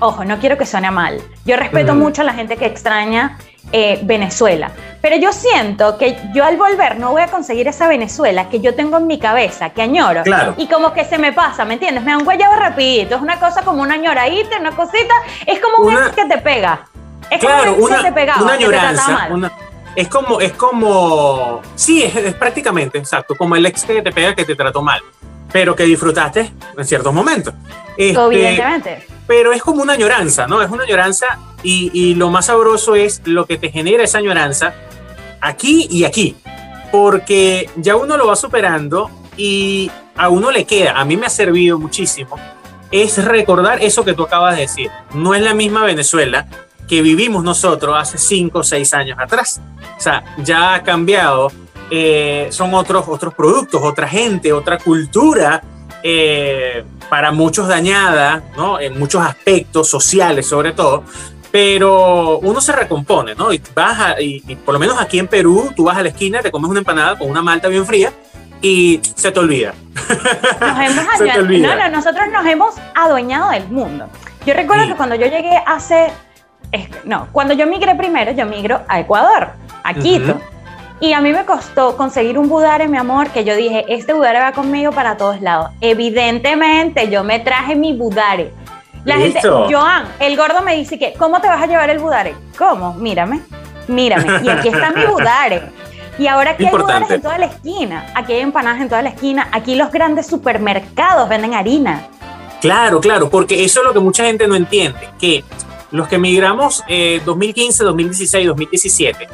ojo, 0.00 0.24
no 0.24 0.38
quiero 0.38 0.56
que 0.56 0.64
suene 0.64 0.90
mal. 0.90 1.20
Yo 1.44 1.56
respeto 1.56 1.94
mucho 1.94 2.22
a 2.22 2.24
la 2.24 2.32
gente 2.32 2.56
que 2.56 2.66
extraña 2.66 3.38
eh, 3.72 4.00
Venezuela, 4.02 4.70
pero 5.00 5.16
yo 5.16 5.32
siento 5.32 5.98
que 5.98 6.16
yo 6.34 6.44
al 6.44 6.56
volver 6.56 6.98
no 6.98 7.10
voy 7.12 7.22
a 7.22 7.26
conseguir 7.26 7.66
esa 7.68 7.88
Venezuela 7.88 8.48
que 8.48 8.60
yo 8.60 8.74
tengo 8.74 8.98
en 8.98 9.06
mi 9.06 9.18
cabeza, 9.18 9.70
que 9.70 9.82
añoro. 9.82 10.22
Y 10.56 10.66
como 10.68 10.92
que 10.92 11.04
se 11.04 11.18
me 11.18 11.32
pasa, 11.32 11.64
¿me 11.64 11.74
entiendes? 11.74 12.04
Me 12.04 12.12
da 12.12 12.18
un 12.18 12.24
guayabo 12.24 12.54
rapidito, 12.56 13.16
es 13.16 13.20
una 13.20 13.38
cosa 13.38 13.62
como 13.62 13.82
una 13.82 13.94
añoradita, 13.94 14.58
una 14.58 14.72
cosita, 14.72 15.14
es 15.46 15.60
como 15.60 15.88
un 15.88 15.96
que 16.14 16.24
te 16.24 16.38
pega. 16.38 16.86
Es 17.30 17.40
claro, 17.40 17.74
como 17.74 17.86
una, 17.86 18.02
te 18.02 18.12
pegaba, 18.12 18.42
una 18.42 18.52
añoranza, 18.52 19.28
es 19.96 20.08
como, 20.08 20.40
es 20.40 20.52
como, 20.52 21.60
sí, 21.74 22.02
es, 22.02 22.34
prácticamente, 22.34 22.98
exacto, 22.98 23.34
como 23.36 23.54
el 23.56 23.64
ex 23.66 23.84
que 23.84 24.02
te 24.02 24.12
pega 24.12 24.34
que 24.34 24.44
te 24.44 24.56
trató 24.56 24.82
mal, 24.82 25.00
pero 25.54 25.76
que 25.76 25.84
disfrutaste 25.84 26.52
en 26.76 26.84
ciertos 26.84 27.14
momentos. 27.14 27.54
Este, 27.96 28.20
Evidentemente 28.20 29.06
pero 29.26 29.52
es 29.52 29.62
como 29.62 29.82
una 29.82 29.94
añoranza, 29.94 30.46
¿no? 30.46 30.62
Es 30.62 30.70
una 30.70 30.84
añoranza 30.84 31.38
y, 31.62 32.14
lo 32.14 32.30
más 32.30 32.46
sabroso 32.46 32.94
es 32.94 33.22
lo 33.24 33.46
que 33.46 33.56
te 33.56 33.70
genera 33.70 34.04
esa 34.04 34.18
añoranza 34.18 34.74
aquí 35.40 35.86
y 35.90 36.04
aquí, 36.04 36.36
porque 36.92 37.70
ya 37.76 37.96
uno 37.96 38.16
lo 38.16 38.26
va 38.26 38.36
superando 38.36 39.10
y 39.36 39.90
a 40.16 40.28
uno 40.28 40.50
le 40.50 40.66
queda, 40.66 40.92
a 40.98 41.04
mí 41.04 41.16
me 41.16 41.26
ha 41.26 41.30
servido 41.30 41.78
muchísimo, 41.78 42.36
es 42.90 43.24
recordar 43.24 43.82
eso 43.82 44.04
que 44.04 44.12
tú 44.12 44.24
acabas 44.24 44.56
de 44.56 44.62
decir. 44.62 44.90
No 45.14 45.34
es 45.34 45.42
la 45.42 45.54
misma 45.54 45.84
Venezuela 45.84 46.46
que 46.86 47.00
vivimos 47.00 47.42
nosotros 47.42 47.96
hace 47.98 48.18
5 48.18 48.58
o 48.58 48.62
6 48.62 48.92
años 48.92 49.18
atrás. 49.18 49.60
O 49.96 50.00
sea, 50.00 50.22
ya 50.38 50.74
ha 50.74 50.82
cambiado, 50.82 51.50
eh, 51.90 52.48
son 52.50 52.74
otros, 52.74 53.04
otros 53.08 53.34
productos, 53.34 53.82
otra 53.82 54.08
gente, 54.08 54.52
otra 54.52 54.78
cultura. 54.78 55.62
Eh, 56.06 56.84
para 57.08 57.32
muchos 57.32 57.66
dañada, 57.66 58.42
¿no? 58.56 58.78
En 58.78 58.98
muchos 58.98 59.24
aspectos 59.24 59.88
sociales 59.88 60.46
sobre 60.46 60.72
todo, 60.72 61.04
pero 61.54 62.40
uno 62.40 62.60
se 62.60 62.72
recompone, 62.72 63.34
¿no? 63.34 63.52
Y 63.52 63.62
vas 63.74 64.20
y, 64.20 64.40
por 64.56 64.74
lo 64.74 64.80
menos 64.80 65.00
aquí 65.00 65.18
en 65.18 65.28
Perú, 65.28 65.72
tú 65.76 65.84
vas 65.84 65.96
a 65.96 66.02
la 66.02 66.08
esquina, 66.08 66.42
te 66.42 66.50
comes 66.50 66.68
una 66.68 66.80
empanada 66.80 67.16
con 67.16 67.30
una 67.30 67.42
malta 67.42 67.68
bien 67.68 67.86
fría 67.86 68.12
y 68.60 69.00
se 69.14 69.30
te 69.30 69.38
olvida. 69.38 69.72
Nos 70.60 70.78
hemos 70.80 71.04
se 71.18 71.26
te 71.26 71.38
olvida. 71.38 71.76
No, 71.76 71.82
no, 71.84 71.90
nosotros 71.90 72.24
nos 72.32 72.44
hemos 72.44 72.74
adueñado 72.94 73.50
del 73.50 73.68
mundo. 73.68 74.08
Yo 74.44 74.52
recuerdo 74.52 74.88
que 74.88 74.96
cuando 74.96 75.14
yo 75.14 75.26
llegué 75.26 75.62
hace. 75.64 76.10
No, 77.04 77.28
cuando 77.30 77.54
yo 77.54 77.66
migré 77.66 77.94
primero, 77.94 78.32
yo 78.32 78.46
migro 78.46 78.82
a 78.88 78.98
Ecuador, 78.98 79.50
a 79.84 79.94
Quito. 79.94 80.40
Y 81.04 81.12
a 81.12 81.20
mí 81.20 81.34
me 81.34 81.44
costó 81.44 81.98
conseguir 81.98 82.38
un 82.38 82.48
budare, 82.48 82.88
mi 82.88 82.96
amor, 82.96 83.28
que 83.28 83.44
yo 83.44 83.54
dije, 83.54 83.84
este 83.88 84.14
budare 84.14 84.40
va 84.40 84.52
conmigo 84.52 84.90
para 84.90 85.18
todos 85.18 85.38
lados. 85.42 85.68
Evidentemente, 85.82 87.10
yo 87.10 87.22
me 87.22 87.40
traje 87.40 87.76
mi 87.76 87.92
budare. 87.94 88.54
La 89.04 89.18
gente, 89.18 89.38
Joan, 89.42 90.06
el 90.18 90.34
gordo 90.34 90.62
me 90.62 90.74
dice 90.74 90.98
que, 90.98 91.12
¿cómo 91.12 91.42
te 91.42 91.46
vas 91.46 91.60
a 91.60 91.66
llevar 91.66 91.90
el 91.90 91.98
budare? 91.98 92.34
¿Cómo? 92.56 92.94
Mírame, 92.94 93.42
mírame. 93.86 94.44
Y 94.44 94.48
aquí 94.48 94.68
está 94.68 94.92
mi 94.92 95.04
budare. 95.04 95.64
Y 96.18 96.26
ahora 96.26 96.52
aquí 96.52 96.64
hay 96.64 96.74
budares 96.74 97.10
en 97.10 97.20
toda 97.20 97.36
la 97.36 97.46
esquina. 97.46 98.10
Aquí 98.14 98.32
hay 98.32 98.40
empanadas 98.40 98.80
en 98.80 98.88
toda 98.88 99.02
la 99.02 99.10
esquina. 99.10 99.48
Aquí 99.52 99.74
los 99.74 99.92
grandes 99.92 100.26
supermercados 100.26 101.28
venden 101.28 101.52
harina. 101.52 102.08
Claro, 102.62 103.02
claro, 103.02 103.28
porque 103.28 103.62
eso 103.62 103.80
es 103.80 103.86
lo 103.86 103.92
que 103.92 104.00
mucha 104.00 104.24
gente 104.24 104.48
no 104.48 104.56
entiende, 104.56 105.10
que 105.20 105.44
los 105.90 106.08
que 106.08 106.14
emigramos 106.14 106.82
eh, 106.88 107.20
2015, 107.26 107.84
2016, 107.84 108.46
2017, 108.46 109.28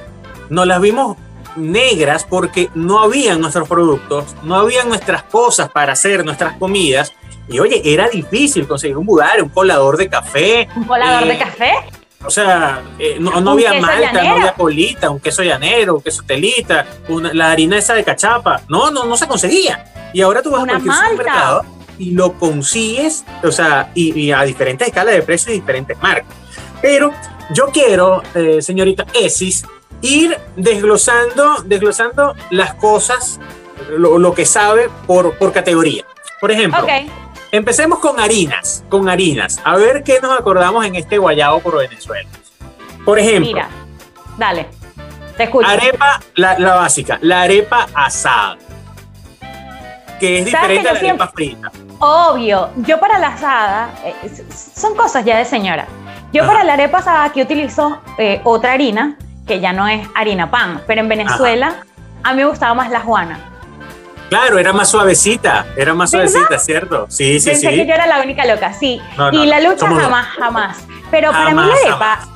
nos 0.48 0.66
las 0.66 0.80
vimos 0.80 1.16
negras 1.56 2.24
porque 2.28 2.70
no 2.74 3.00
habían 3.00 3.40
nuestros 3.40 3.68
productos, 3.68 4.36
no 4.42 4.56
habían 4.56 4.88
nuestras 4.88 5.22
cosas 5.24 5.70
para 5.70 5.92
hacer 5.92 6.24
nuestras 6.24 6.56
comidas. 6.56 7.12
Y 7.48 7.58
oye, 7.58 7.82
era 7.84 8.08
difícil 8.08 8.66
conseguir 8.66 8.96
un 8.96 9.06
budar, 9.06 9.42
un 9.42 9.48
colador 9.48 9.96
de 9.96 10.08
café. 10.08 10.68
¿Un 10.76 10.84
colador 10.84 11.24
de 11.26 11.34
eh, 11.34 11.38
café? 11.38 11.72
O 12.24 12.30
sea, 12.30 12.82
eh, 12.98 13.16
no, 13.18 13.32
había 13.50 13.80
malta, 13.80 14.22
no 14.22 14.34
había 14.34 14.52
colita, 14.52 15.10
un 15.10 15.20
queso 15.20 15.42
llanero, 15.42 15.96
un 15.96 16.02
queso 16.02 16.22
telita, 16.24 16.86
la 17.32 17.50
harina 17.50 17.78
esa 17.78 17.94
de 17.94 18.04
cachapa. 18.04 18.60
No, 18.68 18.90
no, 18.90 19.04
no 19.04 19.16
se 19.16 19.26
conseguía. 19.26 20.10
Y 20.12 20.20
ahora 20.20 20.42
tú 20.42 20.50
vas 20.50 20.62
a 20.62 20.66
cualquier 20.66 20.94
supermercado 20.94 21.64
y 21.98 22.12
lo 22.12 22.32
consigues, 22.34 23.24
o 23.42 23.52
sea, 23.52 23.90
y, 23.94 24.32
a 24.32 24.42
diferentes 24.42 24.88
escalas 24.88 25.14
de 25.14 25.22
precios 25.22 25.50
y 25.50 25.60
diferentes 25.60 25.98
marcas. 26.00 26.34
Pero 26.80 27.12
yo 27.52 27.66
quiero, 27.66 28.22
eh, 28.34 28.62
señorita 28.62 29.06
Esis, 29.14 29.64
ir 30.02 30.38
desglosando, 30.56 31.62
desglosando 31.64 32.34
las 32.50 32.74
cosas, 32.74 33.40
lo, 33.90 34.34
que 34.34 34.46
sabe 34.46 34.90
por, 35.06 35.36
por 35.36 35.52
categoría. 35.52 36.04
Por 36.40 36.50
ejemplo, 36.50 36.86
empecemos 37.52 37.98
con 37.98 38.18
harinas, 38.20 38.84
con 38.88 39.08
harinas. 39.08 39.60
A 39.64 39.76
ver 39.76 40.02
qué 40.02 40.20
nos 40.20 40.38
acordamos 40.38 40.84
en 40.84 40.94
este 40.94 41.18
guayabo 41.18 41.60
por 41.60 41.78
Venezuela. 41.78 42.28
Por 43.04 43.18
ejemplo. 43.18 43.52
Mira, 43.52 43.68
dale, 44.38 44.68
te 45.36 45.44
escucho. 45.44 45.68
Arepa, 45.68 46.20
la, 46.34 46.58
la 46.58 46.76
básica, 46.76 47.18
la 47.22 47.42
arepa 47.42 47.86
asada 47.94 48.58
que 50.20 50.38
es 50.38 50.44
diferente 50.44 50.88
a 50.88 50.92
la 50.92 50.98
arepa 51.00 51.28
frita. 51.28 51.72
Obvio, 51.98 52.70
yo 52.76 53.00
para 53.00 53.18
la 53.18 53.28
asada, 53.28 53.90
eh, 54.04 54.14
son 54.54 54.94
cosas 54.94 55.24
ya 55.24 55.38
de 55.38 55.44
señora. 55.44 55.86
Yo 56.32 56.46
para 56.46 56.62
la 56.62 56.74
arepa 56.74 56.98
asada 56.98 57.24
aquí 57.24 57.42
utilizo 57.42 58.00
eh, 58.18 58.40
otra 58.44 58.72
harina, 58.72 59.16
que 59.50 59.58
ya 59.58 59.72
no 59.72 59.88
es 59.88 60.06
harina 60.14 60.48
pan, 60.48 60.80
pero 60.86 61.00
en 61.00 61.08
Venezuela 61.08 61.82
a 62.22 62.34
mí 62.34 62.36
me 62.36 62.44
gustaba 62.44 62.72
más 62.72 62.88
la 62.88 63.00
juana. 63.00 63.40
Claro, 64.28 64.60
era 64.60 64.72
más 64.72 64.88
suavecita, 64.88 65.66
era 65.76 65.92
más 65.92 66.12
suavecita, 66.12 66.56
¿cierto? 66.56 67.06
Sí, 67.08 67.40
sí, 67.40 67.50
Pensé 67.50 67.68
sí. 67.68 67.74
que 67.74 67.84
yo 67.84 67.92
era 67.92 68.06
la 68.06 68.22
única 68.22 68.46
loca, 68.46 68.72
sí. 68.72 69.00
y 69.32 69.46
la 69.46 69.60
lucha 69.60 69.88
jamás, 69.88 70.26
jamás. 70.38 70.86
Pero 71.10 71.32
para 71.32 71.50
mí 71.50 71.62
la 71.66 71.74
arepa, 71.74 72.28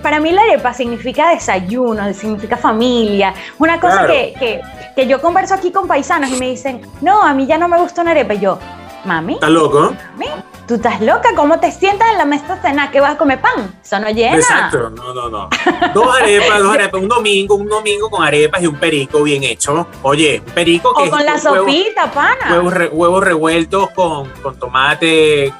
para 0.00 0.20
mí 0.20 0.30
la 0.30 0.42
arepa 0.42 0.72
significa 0.72 1.30
desayuno, 1.30 2.14
significa 2.14 2.56
familia. 2.56 3.34
Una 3.58 3.80
cosa 3.80 4.06
que, 4.06 4.60
que, 4.94 5.06
yo 5.08 5.20
converso 5.20 5.54
aquí 5.54 5.72
con 5.72 5.88
paisanos 5.88 6.30
y 6.30 6.36
me 6.36 6.50
dicen, 6.50 6.82
no, 7.00 7.20
a 7.20 7.34
mí 7.34 7.46
ya 7.46 7.58
no 7.58 7.66
me 7.66 7.78
gusta 7.78 8.02
una 8.02 8.12
arepa. 8.12 8.34
Y 8.34 8.38
yo, 8.38 8.60
mami. 9.04 9.34
¿Estás 9.34 9.50
loco? 9.50 9.94
Mami, 10.16 10.30
tú 10.66 10.74
estás 10.74 11.00
loca. 11.00 11.30
¿Cómo 11.36 11.60
te 11.60 11.70
sientas 11.72 12.10
en 12.12 12.18
la 12.18 12.24
mesa 12.24 12.56
de 12.56 12.62
cena 12.62 12.90
que 12.90 13.00
vas 13.00 13.14
a 13.14 13.16
comer 13.16 13.40
pan? 13.40 13.74
Eso 13.82 13.98
no 13.98 14.10
llena. 14.10 14.36
Exacto, 14.36 14.90
no, 14.90 15.14
no, 15.14 15.28
no. 15.28 15.48
Dos 15.94 16.16
arepas, 16.16 16.58
dos 16.62 16.74
arepas. 16.74 17.00
Un 17.00 17.08
domingo, 17.08 17.54
un 17.54 17.68
domingo 17.68 18.10
con 18.10 18.24
arepas 18.24 18.62
y 18.62 18.66
un 18.66 18.76
perico 18.76 19.22
bien 19.22 19.42
hecho. 19.44 19.86
Oye, 20.02 20.42
un 20.46 20.52
perico 20.52 20.94
que. 20.94 21.08
O 21.08 21.10
con 21.10 21.24
la 21.24 21.38
sopita, 21.38 22.10
pana. 22.10 22.60
Huevos, 22.92 23.24
revueltos 23.24 23.90
con, 23.90 24.28
con 24.42 24.58
tomate. 24.58 25.52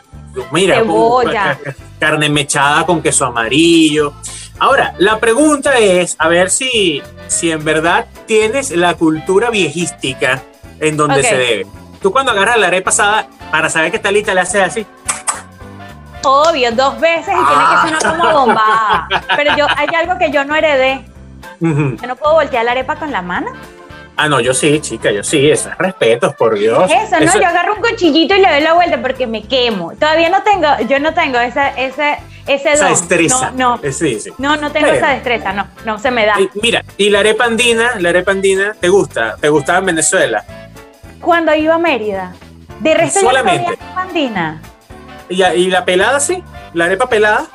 Mira, 0.50 0.76
Cebolla. 0.76 1.58
carne 1.98 2.28
mechada 2.28 2.84
con 2.84 3.00
queso 3.00 3.26
amarillo. 3.26 4.14
Ahora, 4.58 4.94
la 4.98 5.18
pregunta 5.18 5.78
es, 5.78 6.16
a 6.18 6.28
ver 6.28 6.50
si, 6.50 7.02
si 7.26 7.50
en 7.50 7.64
verdad 7.64 8.06
tienes 8.26 8.70
la 8.70 8.94
cultura 8.94 9.50
viejística 9.50 10.42
en 10.80 10.96
donde 10.96 11.22
se 11.22 11.36
debe. 11.36 11.66
Tú 12.04 12.12
cuando 12.12 12.32
agarras 12.32 12.58
la 12.58 12.66
arepa 12.66 12.90
pasada, 12.90 13.26
para 13.50 13.70
saber 13.70 13.90
que 13.90 13.96
está 13.96 14.12
lista, 14.12 14.34
le 14.34 14.42
haces 14.42 14.60
así. 14.60 14.86
Obvio, 16.22 16.70
dos 16.72 17.00
veces 17.00 17.28
y 17.28 17.46
tiene 17.46 17.64
que 17.64 17.98
sonar 17.98 18.18
como 18.18 18.40
bomba. 18.40 19.08
Pero 19.36 19.56
yo, 19.56 19.66
hay 19.74 19.88
algo 19.96 20.18
que 20.18 20.30
yo 20.30 20.44
no 20.44 20.54
heredé. 20.54 21.02
Yo 21.60 22.06
no 22.06 22.14
puedo 22.16 22.34
voltear 22.34 22.62
la 22.66 22.72
arepa 22.72 22.96
con 22.96 23.10
la 23.10 23.22
mano. 23.22 23.52
Ah, 24.18 24.28
no, 24.28 24.38
yo 24.38 24.52
sí, 24.52 24.80
chica, 24.80 25.10
yo 25.12 25.24
sí, 25.24 25.50
eso 25.50 25.70
es 25.70 25.78
respeto, 25.78 26.34
por 26.36 26.58
Dios. 26.58 26.90
Eso, 26.90 27.18
¿no? 27.18 27.40
Yo 27.40 27.46
agarro 27.46 27.76
un 27.76 27.80
cuchillito 27.80 28.34
y 28.34 28.40
le 28.42 28.52
doy 28.52 28.60
la 28.60 28.74
vuelta 28.74 29.00
porque 29.00 29.26
me 29.26 29.42
quemo. 29.42 29.94
Todavía 29.94 30.28
no 30.28 30.42
tengo, 30.42 30.68
yo 30.86 30.98
no 30.98 31.14
tengo 31.14 31.38
esa, 31.38 31.70
ese, 31.70 32.18
ese 32.46 32.72
esa 32.74 32.90
destreza. 32.90 33.50
No, 33.52 33.78
no, 33.78 33.80
eh, 33.82 33.92
sí, 33.92 34.20
sí. 34.20 34.30
no, 34.36 34.58
no 34.58 34.70
tengo 34.70 34.88
esa 34.88 35.08
destreza, 35.08 35.54
no, 35.54 35.68
no 35.86 35.98
se 35.98 36.10
me 36.10 36.26
da. 36.26 36.36
mira, 36.60 36.84
y 36.98 37.08
la 37.08 37.20
arepa 37.20 37.46
andina, 37.46 37.98
la 37.98 38.10
arepa 38.10 38.32
andina, 38.32 38.76
¿te 38.78 38.90
gusta? 38.90 39.36
¿Te 39.40 39.48
gustaba 39.48 39.78
en 39.78 39.86
Venezuela? 39.86 40.44
Cuando 41.24 41.54
iba 41.54 41.74
a 41.74 41.78
Mérida. 41.78 42.32
De 42.80 42.94
resto 42.94 43.20
Solamente. 43.20 43.66
arepa 43.68 44.02
andina. 44.02 44.62
¿Y, 45.28 45.42
¿Y 45.42 45.70
la 45.70 45.84
pelada 45.84 46.20
sí? 46.20 46.42
¿La 46.74 46.86
arepa 46.86 47.08
pelada? 47.08 47.46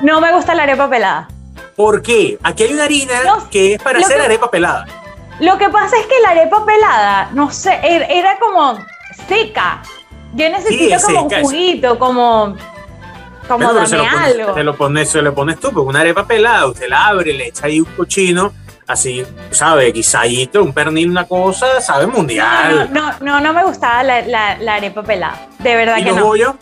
No 0.00 0.20
me 0.20 0.32
gusta 0.32 0.54
la 0.54 0.62
arepa 0.62 0.88
pelada. 0.88 1.28
¿Por 1.76 2.02
qué? 2.02 2.38
Aquí 2.42 2.64
hay 2.64 2.72
una 2.72 2.84
harina 2.84 3.14
que 3.50 3.74
es 3.74 3.82
para 3.82 3.98
hacer 3.98 4.20
arepa 4.20 4.50
pelada. 4.50 4.86
Lo 5.40 5.56
que 5.56 5.68
pasa 5.70 5.96
es 5.98 6.06
que 6.06 6.20
la 6.20 6.30
arepa 6.30 6.64
pelada, 6.66 7.30
no 7.32 7.50
sé, 7.50 7.78
er, 7.82 8.06
era 8.10 8.38
como 8.38 8.78
seca. 9.26 9.82
Yo 10.34 10.48
necesito 10.50 11.00
como 11.06 11.22
un 11.22 11.42
juguito, 11.42 11.98
como 11.98 12.56
como 13.48 13.72
dame 13.72 14.06
algo. 14.06 14.54
Se 14.54 14.62
lo 14.62 14.76
pones, 14.76 15.10
se 15.10 15.22
lo 15.22 15.34
pones 15.34 15.58
tú, 15.58 15.72
porque 15.72 15.88
una 15.88 16.00
arepa 16.00 16.26
pelada, 16.26 16.66
usted 16.66 16.88
la 16.88 17.08
abre, 17.08 17.32
le 17.32 17.48
echa 17.48 17.66
ahí 17.66 17.80
un 17.80 17.86
cochino, 17.96 18.52
así, 18.90 19.24
¿sabe? 19.50 19.92
Guisadito, 19.92 20.62
un 20.62 20.72
pernil, 20.72 21.10
una 21.10 21.26
cosa, 21.26 21.80
sabe 21.80 22.06
mundial. 22.06 22.90
No, 22.92 23.12
no, 23.20 23.40
no, 23.40 23.52
me 23.52 23.64
gustaba 23.64 24.02
la, 24.02 24.22
la, 24.58 24.74
arepa 24.74 25.02
pelada, 25.02 25.48
de 25.58 25.76
verdad 25.76 25.98
¿Y 25.98 26.04
que 26.04 26.10
los 26.10 26.18
no. 26.18 26.26
bollos? 26.26 26.54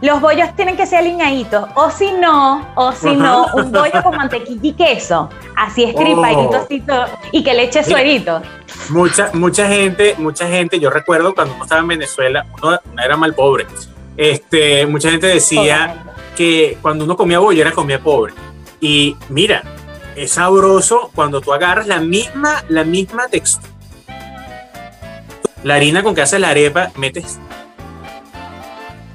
Los 0.00 0.20
bollos 0.20 0.54
tienen 0.54 0.76
que 0.76 0.86
ser 0.86 0.98
aliñaditos, 0.98 1.66
o 1.76 1.90
si 1.90 2.12
no, 2.12 2.68
o 2.74 2.92
si 2.92 3.16
no, 3.16 3.46
un 3.54 3.72
bollo 3.72 4.02
con 4.02 4.16
mantequilla 4.16 4.60
y 4.62 4.72
queso, 4.74 5.30
así 5.56 5.84
escripadito, 5.84 6.66
oh. 6.92 7.06
y 7.32 7.42
que 7.42 7.54
le 7.54 7.62
eche 7.62 7.82
suerito. 7.82 8.42
Mucha, 8.90 9.30
mucha 9.32 9.66
gente, 9.66 10.14
mucha 10.18 10.46
gente, 10.46 10.78
yo 10.78 10.90
recuerdo 10.90 11.34
cuando 11.34 11.54
uno 11.54 11.64
estaba 11.64 11.80
en 11.80 11.88
Venezuela, 11.88 12.44
uno, 12.62 12.78
era 13.02 13.16
mal 13.16 13.34
pobre. 13.34 13.66
Este, 14.16 14.86
mucha 14.86 15.10
gente 15.10 15.26
decía 15.28 16.04
que 16.36 16.76
cuando 16.82 17.04
uno 17.04 17.16
comía 17.16 17.38
bollo 17.38 17.62
era 17.62 17.72
comía 17.72 17.98
pobre. 17.98 18.34
Y 18.80 19.16
mira, 19.30 19.62
es 20.16 20.32
sabroso 20.32 21.10
cuando 21.14 21.40
tú 21.40 21.52
agarras 21.52 21.86
la 21.86 22.00
misma, 22.00 22.64
la 22.68 22.84
misma 22.84 23.28
textura. 23.28 23.68
La 25.62 25.76
harina 25.76 26.02
con 26.02 26.14
que 26.14 26.22
haces 26.22 26.40
la 26.40 26.50
arepa, 26.50 26.90
metes 26.96 27.38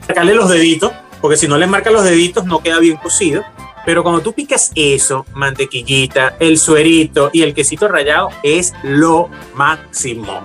sacarle 0.08 0.34
los 0.34 0.50
deditos, 0.50 0.92
porque 1.22 1.38
si 1.38 1.48
no 1.48 1.58
le 1.58 1.68
marcas 1.68 1.94
los 1.94 2.04
deditos 2.04 2.46
no 2.46 2.60
queda 2.60 2.80
bien 2.80 2.98
cocido. 2.98 3.44
Pero 3.86 4.04
cuando 4.04 4.22
tú 4.22 4.34
picas 4.34 4.72
eso, 4.76 5.26
mantequillita, 5.34 6.36
el 6.40 6.58
suerito 6.58 7.30
y 7.32 7.44
el 7.44 7.54
quesito 7.54 7.88
rallado, 7.88 8.30
es 8.44 8.74
lo 8.84 9.30
máximo. 9.54 10.42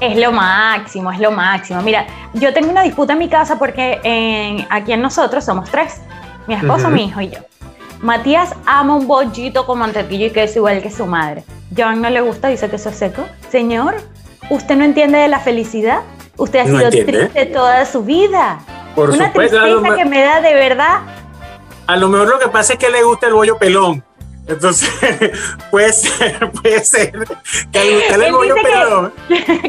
Es 0.00 0.16
lo 0.16 0.30
máximo, 0.32 1.10
es 1.10 1.18
lo 1.18 1.32
máximo. 1.32 1.82
Mira, 1.82 2.06
yo 2.34 2.52
tengo 2.52 2.70
una 2.70 2.82
disputa 2.82 3.14
en 3.14 3.18
mi 3.18 3.28
casa 3.28 3.58
porque 3.58 4.00
en, 4.04 4.66
aquí 4.70 4.92
en 4.92 5.02
nosotros 5.02 5.44
somos 5.44 5.68
tres, 5.70 6.00
mi 6.46 6.54
esposo, 6.54 6.88
mi 6.88 7.06
hijo 7.06 7.20
y 7.20 7.30
yo. 7.30 7.47
Matías 8.00 8.54
ama 8.66 8.94
un 8.94 9.06
bollito 9.06 9.66
con 9.66 9.80
mantequilla 9.80 10.26
y 10.26 10.30
queso 10.30 10.60
igual 10.60 10.82
que 10.82 10.90
su 10.90 11.06
madre. 11.06 11.44
Joan 11.76 12.00
no 12.00 12.10
le 12.10 12.20
gusta, 12.20 12.48
dice 12.48 12.70
que 12.70 12.76
eso 12.76 12.90
es 12.90 12.96
seco. 12.96 13.26
Señor, 13.50 13.96
¿usted 14.50 14.76
no 14.76 14.84
entiende 14.84 15.18
de 15.18 15.28
la 15.28 15.40
felicidad? 15.40 16.02
Usted 16.36 16.60
ha 16.60 16.64
sido 16.66 16.90
triste 16.90 17.46
toda 17.46 17.84
su 17.84 18.04
vida. 18.04 18.60
Una 18.94 19.32
tristeza 19.32 19.96
que 19.96 20.04
me 20.04 20.22
da 20.22 20.40
de 20.40 20.54
verdad. 20.54 21.00
A 21.86 21.96
lo 21.96 22.08
mejor 22.08 22.28
lo 22.28 22.38
que 22.38 22.48
pasa 22.48 22.74
es 22.74 22.78
que 22.78 22.88
le 22.90 23.02
gusta 23.02 23.26
el 23.26 23.34
bollo 23.34 23.58
pelón. 23.58 24.04
Entonces, 24.48 24.90
puede 25.70 25.92
ser, 25.92 26.50
puede 26.62 26.84
ser 26.84 27.12
que 27.70 28.08
el 28.08 28.32
bollo. 28.32 28.54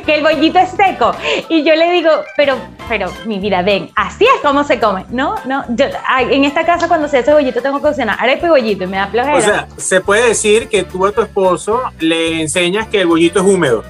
Que, 0.06 0.16
el 0.16 0.24
bollito 0.24 0.60
es 0.60 0.70
seco. 0.72 1.12
Y 1.50 1.64
yo 1.64 1.76
le 1.76 1.92
digo, 1.92 2.10
pero, 2.38 2.58
pero, 2.88 3.12
mi 3.26 3.40
vida, 3.40 3.62
ven, 3.62 3.92
así 3.96 4.26
es 4.26 4.42
como 4.42 4.64
se 4.64 4.80
come. 4.80 5.06
No, 5.10 5.36
no, 5.46 5.66
yo, 5.70 5.86
en 6.20 6.46
esta 6.46 6.66
casa 6.66 6.88
cuando 6.88 7.08
se 7.08 7.20
hace 7.20 7.34
bollito 7.34 7.62
tengo 7.62 7.78
que 7.78 7.84
cocinar 7.84 8.18
arepa 8.20 8.48
y 8.48 8.50
bollito 8.50 8.86
y 8.86 8.88
me 8.88 8.98
da 8.98 9.08
flojera. 9.08 9.38
O 9.38 9.42
sea, 9.42 9.68
se 9.78 10.02
puede 10.02 10.30
decir 10.30 10.70
que 10.70 10.84
tú 10.84 11.06
a 11.06 11.12
tu 11.12 11.22
esposo 11.22 11.84
le 12.00 12.42
enseñas 12.42 12.88
que 12.88 13.02
el 13.02 13.08
bollito 13.08 13.40
es 13.40 13.46
húmedo. 13.46 13.84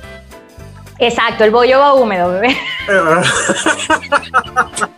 Exacto, 0.97 1.43
el 1.45 1.51
bollo 1.51 1.79
va 1.79 1.93
húmedo, 1.93 2.31
bebé. 2.31 2.57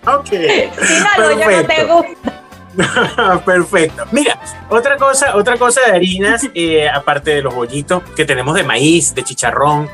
ok. 0.07 0.29
Si 0.29 0.37
no, 0.37 1.23
el 1.23 1.35
bollo 1.35 1.51
no 1.51 1.67
te 1.67 1.83
gusta. 1.83 2.40
Perfecto. 3.45 4.05
Mira, 4.11 4.39
otra 4.69 4.97
cosa, 4.97 5.35
otra 5.35 5.57
cosa 5.57 5.81
de 5.81 5.91
harinas, 5.91 6.47
eh, 6.53 6.89
aparte 6.89 7.31
de 7.31 7.41
los 7.41 7.53
bollitos 7.53 8.03
que 8.15 8.25
tenemos 8.25 8.55
de 8.55 8.63
maíz, 8.63 9.13
de 9.13 9.23
chicharrón. 9.23 9.89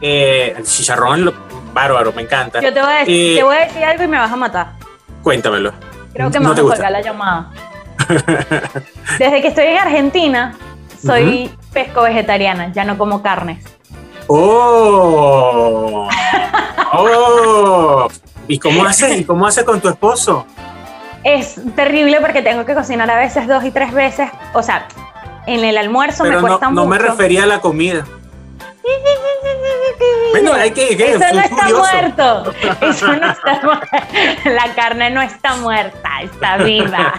Eh, 0.00 0.54
el 0.56 0.64
chicharrón, 0.64 1.24
lo, 1.24 1.34
bárbaro, 1.72 2.12
me 2.12 2.22
encanta. 2.22 2.60
Yo 2.60 2.72
te 2.72 2.80
voy, 2.80 2.92
a 2.92 2.98
decir, 3.00 3.32
Eh, 3.32 3.36
te 3.36 3.42
voy 3.42 3.56
a 3.56 3.60
decir 3.60 3.84
algo 3.84 4.04
y 4.04 4.08
me 4.08 4.18
vas 4.18 4.32
a 4.32 4.36
matar. 4.36 4.72
Cuéntamelo. 5.22 5.72
Creo 6.12 6.30
que 6.30 6.38
me 6.40 6.44
¿No 6.44 6.50
vas 6.50 6.58
a 6.58 6.62
colgar 6.62 6.92
la 6.92 7.00
llamada. 7.00 7.50
Desde 9.18 9.42
que 9.42 9.48
estoy 9.48 9.66
en 9.66 9.78
Argentina, 9.78 10.56
soy 11.04 11.50
pesco 11.72 12.02
vegetariana, 12.02 12.72
ya 12.72 12.84
no 12.84 12.98
como 12.98 13.22
carnes. 13.22 13.64
¡Oh! 14.26 16.08
¡Oh! 16.92 18.08
¿Y 18.48 18.58
cómo 18.58 18.84
haces? 18.84 19.20
¿Y 19.20 19.24
cómo 19.24 19.46
haces 19.46 19.64
con 19.64 19.80
tu 19.80 19.88
esposo? 19.88 20.46
Es 21.24 21.60
terrible 21.76 22.18
porque 22.20 22.42
tengo 22.42 22.64
que 22.64 22.74
cocinar 22.74 23.10
a 23.10 23.16
veces 23.18 23.46
dos 23.46 23.64
y 23.64 23.70
tres 23.70 23.92
veces. 23.92 24.30
O 24.54 24.62
sea, 24.62 24.86
en 25.46 25.64
el 25.64 25.76
almuerzo 25.76 26.24
me 26.24 26.30
Pero 26.30 26.40
no, 26.42 26.48
cuesta 26.48 26.70
no 26.70 26.86
me 26.86 26.96
mucho. 26.96 27.10
refería 27.10 27.42
a 27.44 27.46
la 27.46 27.60
comida. 27.60 28.04
Bueno, 30.32 30.52
hay 30.54 30.70
que. 30.70 30.96
que 30.96 31.12
Eso 31.12 31.24
no 31.32 31.40
está 31.40 31.68
muerto. 31.68 32.52
Eso 32.80 33.06
no 33.08 33.30
está 33.30 33.60
muerto. 33.62 33.86
La 34.44 34.74
carne 34.74 35.10
no 35.10 35.20
está 35.22 35.56
muerta, 35.56 36.08
está 36.22 36.56
viva. 36.58 37.12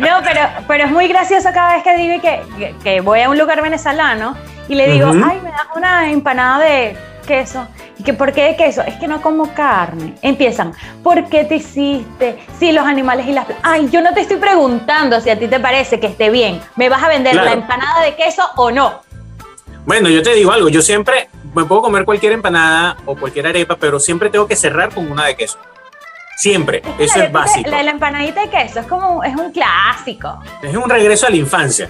No, 0.00 0.18
pero, 0.22 0.40
pero 0.68 0.84
es 0.84 0.90
muy 0.90 1.08
gracioso 1.08 1.48
cada 1.52 1.74
vez 1.74 1.82
que 1.82 1.96
digo 1.96 2.20
que, 2.20 2.42
que- 2.58 2.74
que 2.82 3.00
voy 3.00 3.20
a 3.22 3.30
un 3.30 3.38
lugar 3.38 3.62
venezolano 3.62 4.36
y 4.68 4.74
le 4.74 4.88
digo, 4.90 5.10
Ujú. 5.10 5.22
ay, 5.24 5.40
me 5.42 5.50
das 5.50 5.66
una 5.74 6.10
empanada 6.10 6.58
de 6.64 6.96
queso. 7.26 7.66
¿Y 7.98 8.02
que 8.02 8.12
por 8.12 8.32
qué 8.34 8.44
de 8.44 8.56
queso? 8.56 8.82
Es 8.82 8.94
que 8.96 9.08
no 9.08 9.22
como 9.22 9.54
carne. 9.54 10.14
Empiezan, 10.20 10.74
¿por 11.02 11.24
qué 11.30 11.44
te 11.44 11.56
hiciste? 11.56 12.38
Sí, 12.58 12.70
los 12.72 12.84
animales 12.84 13.26
y 13.26 13.32
las... 13.32 13.46
Ay, 13.62 13.88
yo 13.90 14.02
no 14.02 14.12
te 14.12 14.20
estoy 14.20 14.36
preguntando 14.36 15.18
si 15.22 15.30
a 15.30 15.38
ti 15.38 15.48
te 15.48 15.58
parece 15.58 15.98
que 15.98 16.08
esté 16.08 16.28
bien. 16.28 16.60
¿Me 16.76 16.90
vas 16.90 17.02
a 17.02 17.08
vender 17.08 17.32
Claro. 17.32 17.46
la 17.46 17.52
empanada 17.54 18.02
de 18.02 18.14
queso 18.14 18.42
o 18.56 18.70
no? 18.70 19.00
Bueno, 19.86 20.08
yo 20.08 20.22
te 20.22 20.34
digo 20.34 20.52
algo. 20.52 20.68
Yo 20.68 20.82
siempre 20.82 21.28
me 21.54 21.64
puedo 21.64 21.80
comer 21.82 22.04
cualquier 22.04 22.32
empanada 22.32 22.96
o 23.06 23.16
cualquier 23.16 23.46
arepa, 23.46 23.76
pero 23.76 23.98
siempre 23.98 24.28
tengo 24.28 24.46
que 24.46 24.56
cerrar 24.56 24.92
con 24.92 25.10
una 25.10 25.24
de 25.26 25.36
queso. 25.36 25.58
Siempre. 26.36 26.82
que 26.82 27.04
Eso 27.04 27.22
es 27.22 27.32
básico. 27.32 27.70
La, 27.70 27.82
la 27.82 27.92
empanadita 27.92 28.42
de 28.42 28.50
queso 28.50 28.80
es 28.80 28.86
como 28.86 29.24
es 29.24 29.34
un 29.34 29.52
clásico. 29.52 30.38
Es 30.62 30.76
un 30.76 30.90
regreso 30.90 31.26
a 31.26 31.30
la 31.30 31.36
infancia. 31.36 31.88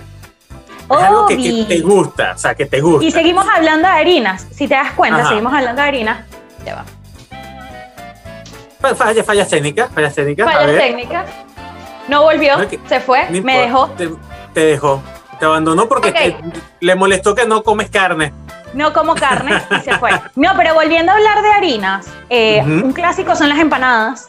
Es 0.89 0.97
algo 1.03 1.27
que, 1.27 1.65
te 1.67 1.81
gusta, 1.81 2.33
o 2.37 2.39
sea, 2.39 2.55
que 2.55 2.67
te 2.67 2.81
gusta. 2.81 3.05
Y 3.05 3.11
seguimos 3.11 3.45
hablando 3.49 3.89
de 3.89 3.95
harinas. 3.95 4.47
Si 4.53 4.69
te 4.69 4.75
das 4.75 4.93
cuenta, 4.93 5.19
Ajá. 5.21 5.29
seguimos 5.31 5.53
hablando 5.53 5.83
de 5.83 5.89
harinas. 5.89 6.25
Ya 6.65 6.77
va. 6.77 6.85
Fa- 8.81 8.95
Falla, 8.95 9.25
fallas 9.25 9.49
técnicas, 9.49 9.91
fallas 9.93 10.15
técnicas. 10.15 10.53
Fallas 10.53 10.79
técnicas. 10.79 11.27
No 12.07 12.23
volvió, 12.23 12.55
se 12.89 13.01
fue, 13.01 13.27
No 13.31 13.43
me 13.43 13.59
dejó. 13.59 13.89
Te, 13.97 14.11
te 14.55 14.61
dejó. 14.61 15.03
Te 15.39 15.45
abandonó 15.45 15.89
porque 15.89 16.09
Ok. 16.11 16.15
te- 16.15 16.37
le 16.81 16.95
molestó 16.95 17.35
que 17.35 17.47
no 17.47 17.63
comes 17.63 17.91
carne. 17.91 18.33
No 18.75 18.93
como 18.93 19.15
carne 19.15 19.61
y 19.71 19.81
se 19.85 19.97
fue. 19.99 20.11
No, 20.35 20.51
pero 20.57 20.75
volviendo 20.75 21.13
a 21.13 21.15
hablar 21.15 21.43
de 21.43 21.49
harinas, 21.53 22.07
eh, 22.29 22.61
Ujú. 22.63 22.87
un 22.87 22.93
clásico 22.93 23.35
son 23.35 23.49
las 23.49 23.59
empanadas. 23.59 24.29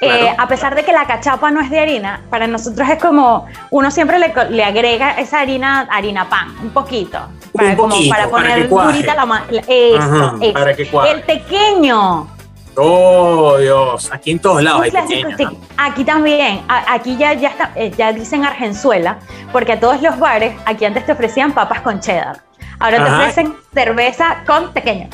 Eh, 0.00 0.06
Claro. 0.06 0.36
a 0.38 0.46
pesar 0.46 0.74
de 0.76 0.84
que 0.84 0.92
la 0.92 1.06
cachapa 1.08 1.50
no 1.50 1.60
es 1.60 1.70
de 1.70 1.80
harina, 1.80 2.20
para 2.30 2.46
nosotros 2.46 2.88
es 2.88 3.02
como 3.02 3.46
uno 3.70 3.90
siempre 3.90 4.18
le, 4.20 4.32
le 4.50 4.64
agrega 4.64 5.12
esa 5.18 5.40
harina, 5.40 5.88
harina 5.90 6.28
pan, 6.28 6.54
un 6.62 6.70
poquito. 6.70 7.18
Para, 7.52 7.70
Un 7.70 7.76
como 7.76 7.88
poquito, 7.96 8.10
para 8.14 8.30
para 8.30 8.42
poner 8.48 8.68
cuaje. 8.68 8.92
durita 8.92 9.14
la 9.16 9.26
ma- 9.26 9.44
la- 9.50 9.62
Eso, 9.66 9.98
Ajá, 9.98 10.34
eso. 10.40 10.52
para 10.52 10.74
que 10.76 10.88
cuaje. 10.88 11.10
El 11.10 11.22
pequeño. 11.22 12.28
Oh, 12.80 13.56
Dios. 13.58 14.10
Aquí 14.12 14.30
en 14.30 14.38
todos 14.38 14.62
lados 14.62 14.82
hay. 14.82 14.92
Aquí 15.76 16.04
también, 16.04 16.62
aquí 16.68 17.16
ya, 17.16 17.34
ya, 17.34 17.48
está, 17.48 17.72
eh, 17.74 17.92
ya 17.96 18.12
dicen 18.12 18.44
Argenzuela, 18.44 19.18
porque 19.52 19.72
a 19.72 19.80
todos 19.80 20.00
los 20.00 20.18
bares, 20.18 20.54
aquí 20.64 20.84
antes 20.84 21.04
te 21.04 21.12
ofrecían 21.12 21.52
papas 21.52 21.80
con 21.80 22.00
cheddar. 22.00 22.42
Ahora 22.78 22.98
te 22.98 23.02
Ajá. 23.02 23.18
ofrecen 23.18 23.56
cerveza 23.74 24.42
con 24.46 24.72
pequeño. 24.72 25.08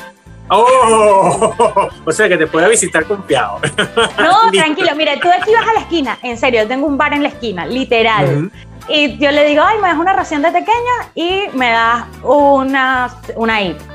Oh, 0.49 1.51
o 2.05 2.11
sea 2.11 2.29
que 2.29 2.37
te 2.37 2.45
puede 2.45 2.69
visitar 2.69 3.05
confiado. 3.05 3.59
No, 4.19 4.51
tranquilo, 4.51 4.91
mira, 4.95 5.19
tú 5.19 5.27
aquí 5.29 5.51
vas 5.53 5.67
a 5.67 5.73
la 5.73 5.79
esquina, 5.79 6.19
en 6.21 6.37
serio, 6.37 6.61
yo 6.61 6.67
tengo 6.67 6.85
un 6.85 6.97
bar 6.97 7.13
en 7.13 7.23
la 7.23 7.29
esquina, 7.29 7.65
literal. 7.65 8.51
Y 8.87 9.17
yo 9.17 9.31
le 9.31 9.45
digo, 9.45 9.63
ay, 9.65 9.79
me 9.81 9.87
das 9.87 9.97
una 9.97 10.13
ración 10.13 10.43
de 10.43 10.51
pequeña 10.51 11.09
y 11.15 11.45
me 11.53 11.71
das 11.71 12.05
una, 12.21 13.09
una 13.35 13.61
IPA. 13.63 13.94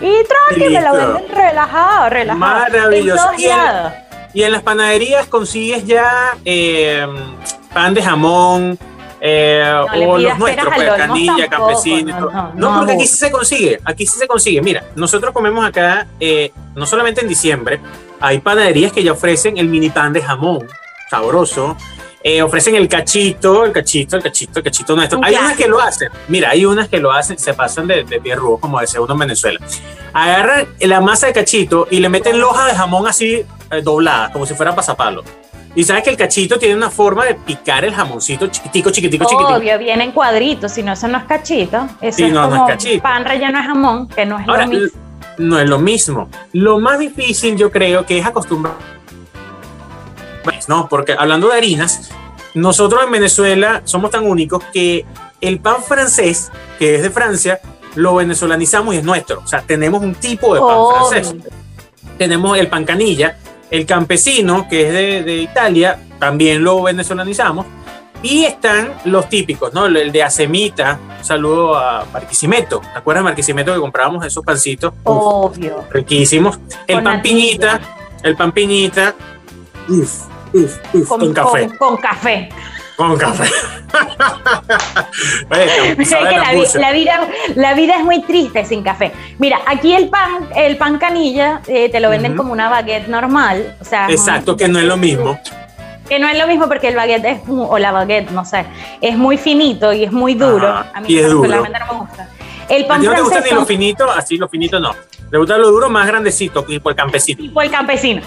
Y 0.00 0.12
tranqui, 0.24 0.70
me 0.72 0.80
la 0.80 0.92
venden 0.92 1.28
relajado, 1.34 2.08
relajado. 2.08 2.38
Maravilloso. 2.38 3.30
Y 4.32 4.42
en 4.44 4.52
las 4.52 4.62
panaderías 4.62 5.26
consigues 5.26 5.84
ya 5.86 6.36
eh, 6.44 7.06
pan 7.74 7.92
de 7.94 8.02
jamón. 8.02 8.78
eh, 9.20 9.62
No 9.64 9.82
o 10.12 10.18
los 10.18 10.38
nuestros, 10.38 10.74
pues, 10.74 10.88
canilla, 10.96 11.48
tampoco, 11.48 11.82
no, 12.54 12.78
porque 12.78 12.92
aquí 12.94 13.06
sí 13.06 13.16
se 13.16 13.30
consigue, 13.30 13.80
aquí 13.84 14.06
sí 14.06 14.18
se 14.18 14.26
consigue. 14.26 14.62
Mira, 14.62 14.84
nosotros 14.94 15.32
comemos 15.34 15.66
acá, 15.66 16.06
eh, 16.18 16.52
no 16.74 16.86
solamente 16.86 17.20
en 17.20 17.28
diciembre, 17.28 17.80
hay 18.20 18.38
panaderías 18.38 18.92
que 18.92 19.02
ya 19.02 19.12
ofrecen 19.12 19.58
el 19.58 19.66
mini 19.68 19.90
pan 19.90 20.12
de 20.14 20.22
jamón, 20.22 20.66
sabroso. 21.10 21.76
Eh, 22.22 22.42
ofrecen 22.42 22.74
el 22.74 22.88
cachito, 22.88 23.64
el 23.64 23.72
cachito, 23.72 24.16
el 24.16 24.22
cachito, 24.22 24.58
el 24.58 24.64
cachito 24.64 24.94
nuestro. 24.94 25.20
Hay 25.22 25.34
unas 25.34 25.56
que 25.56 25.66
lo 25.66 25.80
hacen, 25.80 26.10
mira, 26.28 26.50
hay 26.50 26.64
unas 26.66 26.88
que 26.88 26.98
lo 27.00 27.12
hacen, 27.12 27.38
se 27.38 27.54
pasan 27.54 27.86
de, 27.86 28.04
de 28.04 28.20
pie 28.20 28.34
rubo, 28.36 28.58
como 28.58 28.80
decía 28.80 29.00
uno 29.00 29.14
en 29.14 29.20
Venezuela. 29.20 29.58
Agarran 30.12 30.66
la 30.80 31.00
masa 31.00 31.28
de 31.28 31.32
cachito 31.32 31.86
y 31.90 32.00
le 32.00 32.08
meten 32.08 32.38
lojas 32.38 32.66
de 32.66 32.74
jamón 32.74 33.06
así 33.06 33.44
eh, 33.70 33.82
dobladas, 33.82 34.30
como 34.30 34.44
si 34.44 34.54
fueran 34.54 34.74
pasapalo. 34.74 35.22
Y 35.74 35.84
sabes 35.84 36.02
que 36.02 36.10
el 36.10 36.16
cachito 36.16 36.58
tiene 36.58 36.74
una 36.74 36.90
forma 36.90 37.24
de 37.24 37.36
picar 37.36 37.84
el 37.84 37.94
jamoncito 37.94 38.48
chiquitico, 38.48 38.90
chiquitico, 38.90 39.24
chiquitico. 39.24 39.54
Obvio, 39.54 39.78
viene 39.78 40.02
en 40.02 40.12
cuadritos, 40.12 40.72
si 40.72 40.82
no, 40.82 40.92
eso 40.92 41.06
no 41.06 41.18
es 41.18 41.24
cachito. 41.24 41.88
Eso 42.00 42.24
es 42.24 42.32
no, 42.32 42.40
no 42.40 42.46
es 42.48 42.54
como 42.54 42.66
cachito. 42.66 43.02
pan 43.02 43.24
relleno 43.24 43.56
de 43.58 43.64
jamón, 43.64 44.08
que 44.08 44.26
no 44.26 44.38
es 44.38 44.48
Ahora, 44.48 44.66
lo 44.66 44.72
mismo. 44.72 45.00
no 45.38 45.60
es 45.60 45.68
lo 45.68 45.78
mismo. 45.78 46.28
Lo 46.52 46.80
más 46.80 46.98
difícil, 46.98 47.56
yo 47.56 47.70
creo, 47.70 48.04
que 48.04 48.18
es 48.18 48.26
acostumbrar. 48.26 48.74
Pues, 50.42 50.68
no, 50.68 50.88
porque 50.88 51.14
hablando 51.18 51.48
de 51.48 51.56
harinas, 51.58 52.10
nosotros 52.54 53.02
en 53.04 53.12
Venezuela 53.12 53.82
somos 53.84 54.10
tan 54.10 54.26
únicos 54.26 54.62
que 54.72 55.04
el 55.40 55.60
pan 55.60 55.82
francés, 55.82 56.50
que 56.78 56.96
es 56.96 57.02
de 57.02 57.10
Francia, 57.10 57.60
lo 57.94 58.14
venezolanizamos 58.16 58.94
y 58.94 58.98
es 58.98 59.04
nuestro. 59.04 59.40
O 59.40 59.46
sea, 59.46 59.62
tenemos 59.62 60.02
un 60.02 60.14
tipo 60.14 60.54
de 60.54 60.60
pan 60.60 60.70
Obvio. 60.76 61.08
francés. 61.08 61.34
Tenemos 62.18 62.58
el 62.58 62.68
pan 62.68 62.84
canilla, 62.84 63.38
el 63.70 63.86
campesino, 63.86 64.68
que 64.68 64.86
es 64.86 64.92
de, 64.92 65.22
de 65.22 65.36
Italia, 65.38 65.98
también 66.18 66.62
lo 66.62 66.82
venezolanizamos. 66.82 67.66
Y 68.22 68.44
están 68.44 68.92
los 69.06 69.30
típicos, 69.30 69.72
¿no? 69.72 69.86
El 69.86 70.12
de 70.12 70.22
Acemita, 70.22 70.98
un 71.18 71.24
saludo 71.24 71.74
a 71.78 72.04
Marquisimeto. 72.12 72.80
¿Te 72.80 72.98
acuerdas 72.98 73.24
de 73.24 73.30
Marquisimeto 73.30 73.72
que 73.72 73.80
comprábamos 73.80 74.26
esos 74.26 74.44
pancitos? 74.44 74.92
Uf, 75.04 75.16
Obvio. 75.56 75.84
riquísimos. 75.90 76.58
El 76.86 76.96
Con 76.96 77.04
pan 77.04 77.22
piñita, 77.22 77.80
el 78.22 78.36
pan 78.36 78.52
piñita. 78.52 79.14
Uf, 79.88 80.24
uf, 80.52 80.78
uf, 80.94 81.08
con, 81.08 81.32
café. 81.32 81.68
Con, 81.68 81.76
con 81.78 81.96
café. 81.98 82.48
Con 82.96 83.16
café. 83.16 83.44
Oye, 85.50 85.96
que 85.96 86.78
la 86.78 86.92
vi- 86.92 87.00
vida, 87.00 87.20
la 87.54 87.74
vida 87.74 87.96
es 87.96 88.04
muy 88.04 88.22
triste 88.22 88.64
sin 88.64 88.82
café. 88.82 89.12
Mira, 89.38 89.60
aquí 89.66 89.94
el 89.94 90.08
pan, 90.08 90.48
el 90.54 90.76
pan 90.76 90.98
canilla 90.98 91.60
eh, 91.66 91.88
te 91.88 92.00
lo 92.00 92.10
venden 92.10 92.36
como 92.36 92.52
una 92.52 92.68
baguette 92.68 93.08
normal. 93.08 93.76
O 93.80 93.84
sea, 93.84 94.08
Exacto, 94.10 94.56
que 94.56 94.68
no 94.68 94.78
es 94.78 94.84
lo 94.84 94.96
mismo. 94.96 95.38
Que 96.08 96.18
no 96.18 96.28
es 96.28 96.36
lo 96.36 96.46
mismo 96.46 96.68
porque 96.68 96.88
el 96.88 96.96
baguette 96.96 97.24
es, 97.24 97.40
o 97.48 97.78
la 97.78 97.92
baguette, 97.92 98.30
no 98.32 98.44
sé, 98.44 98.66
es 99.00 99.16
muy 99.16 99.38
finito 99.38 99.92
y 99.92 100.04
es 100.04 100.12
muy 100.12 100.34
duro. 100.34 100.68
Ajá, 100.68 100.90
a 100.92 101.00
mí 101.00 101.06
y 101.08 101.18
es 101.18 101.30
duro. 101.30 101.48
no 101.48 101.62
me 101.62 101.98
gusta. 102.00 102.28
El 102.70 102.84
A 102.84 102.88
pan 102.88 103.00
ti 103.00 103.06
no 103.06 103.14
te 103.14 103.20
gusta 103.20 103.40
ni 103.40 103.50
lo 103.50 103.66
finito, 103.66 104.10
así 104.10 104.38
lo 104.38 104.48
finito 104.48 104.78
no. 104.78 104.94
Le 105.30 105.38
gusta 105.38 105.58
lo 105.58 105.70
duro 105.70 105.90
más 105.90 106.06
grandecito, 106.06 106.64
tipo 106.64 106.88
el 106.90 106.96
campesino. 106.96 107.38
tipo 107.42 107.60
el 107.60 107.70
campesino. 107.70 108.22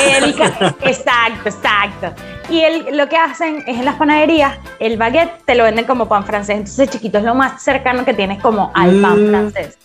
El 0.00 0.24
exacto, 0.82 1.48
exacto. 1.48 2.12
Y 2.48 2.60
el, 2.60 2.96
lo 2.96 3.08
que 3.08 3.16
hacen 3.16 3.62
es 3.66 3.78
en 3.78 3.84
las 3.84 3.96
panaderías, 3.96 4.58
el 4.80 4.96
baguette 4.96 5.44
te 5.44 5.54
lo 5.54 5.64
venden 5.64 5.84
como 5.84 6.08
pan 6.08 6.24
francés. 6.24 6.56
Entonces, 6.56 6.90
chiquito, 6.90 7.18
es 7.18 7.24
lo 7.24 7.34
más 7.34 7.62
cercano 7.62 8.04
que 8.04 8.14
tienes 8.14 8.40
como 8.40 8.72
al 8.74 9.00
pan 9.00 9.26
Mm, 9.26 9.30
francés. 9.30 9.78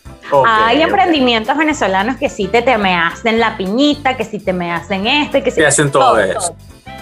Hay 0.47 0.81
emprendimientos 0.81 1.55
venezolanos 1.55 2.17
que 2.17 2.29
sí 2.29 2.47
te, 2.47 2.63
te 2.63 2.77
me 2.77 2.95
hacen 2.95 3.39
la 3.39 3.57
piñita, 3.57 4.17
que 4.17 4.23
sí 4.23 4.39
te 4.39 4.53
me 4.53 4.71
hacen 4.71 5.05
este, 5.05 5.43
que 5.43 5.51
sí 5.51 5.57
Te 5.57 5.67
hacen 5.67 5.91
todo 5.91 6.17
eso. 6.19 6.55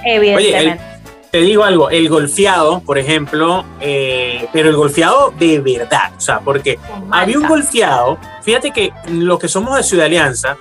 Evidentemente. 0.06 0.93
Te 1.34 1.40
digo 1.40 1.64
algo, 1.64 1.90
el 1.90 2.10
golfeado, 2.10 2.82
por 2.82 3.00
ejemplo, 3.00 3.66
eh, 3.82 4.48
pero 4.54 4.70
el 4.70 4.76
golfeado 4.76 5.34
de 5.36 5.60
verdad, 5.62 6.12
o 6.16 6.22
sea, 6.22 6.42
porque 6.42 6.78
había 7.10 7.40
un 7.40 7.48
golfeado, 7.48 8.20
fíjate 8.44 8.70
que 8.70 8.94
los 9.10 9.40
que 9.40 9.48
somos 9.48 9.76
de 9.76 9.82
Ciudad 9.82 10.06
Alianza, 10.06 10.58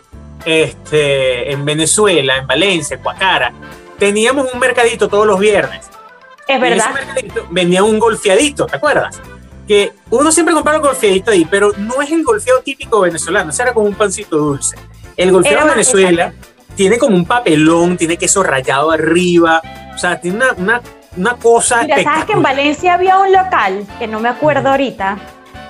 este, 0.47 1.53
en 1.53 1.67
Venezuela, 1.67 2.39
en 2.39 2.47
Valencia, 2.47 2.97
en 2.97 3.03
Cuacara, 3.03 3.53
teníamos 3.99 4.51
un 4.51 4.59
mercadito 4.59 5.11
todos 5.11 5.27
los 5.27 5.39
viernes. 5.39 5.91
Es 6.49 6.59
verdad. 6.59 6.87
ese 6.89 7.05
mercadito 7.05 7.47
vendía 7.51 7.85
un 7.85 7.99
golfeadito, 7.99 8.65
¿te 8.65 8.77
acuerdas? 8.77 9.21
que 9.69 9.93
uno 10.09 10.33
siempre 10.33 10.55
compra 10.55 10.77
el 10.77 10.81
golfeadito 10.81 11.33
ahí, 11.33 11.47
pero 11.51 11.73
no 11.77 12.01
es 12.01 12.11
el 12.11 12.25
golfeado 12.25 12.61
típico 12.63 13.01
venezolano, 13.01 13.51
o 13.51 13.53
sea, 13.53 13.67
era 13.67 13.75
como 13.75 13.89
un 13.89 13.95
pancito 13.95 14.39
dulce. 14.39 14.77
El 15.19 15.33
golfeado 15.33 15.67
de 15.67 15.71
Venezuela 15.73 16.33
tiene 16.75 16.97
como 16.97 17.15
un 17.15 17.27
papelón, 17.27 17.99
tiene 17.99 18.17
queso 18.17 18.43
rallado 18.43 18.91
arriba, 18.91 19.61
o 19.95 19.99
sea, 19.99 20.21
tiene 20.21 20.39
una, 20.39 20.53
una, 20.57 20.81
una 21.17 21.35
cosa. 21.35 21.83
Mira, 21.83 22.03
¿sabes 22.03 22.25
que 22.25 22.33
en 22.33 22.43
Valencia 22.43 22.95
había 22.95 23.19
un 23.19 23.33
local, 23.33 23.87
que 23.99 24.07
no 24.07 24.21
me 24.21 24.29
acuerdo 24.29 24.71
ahorita, 24.71 25.19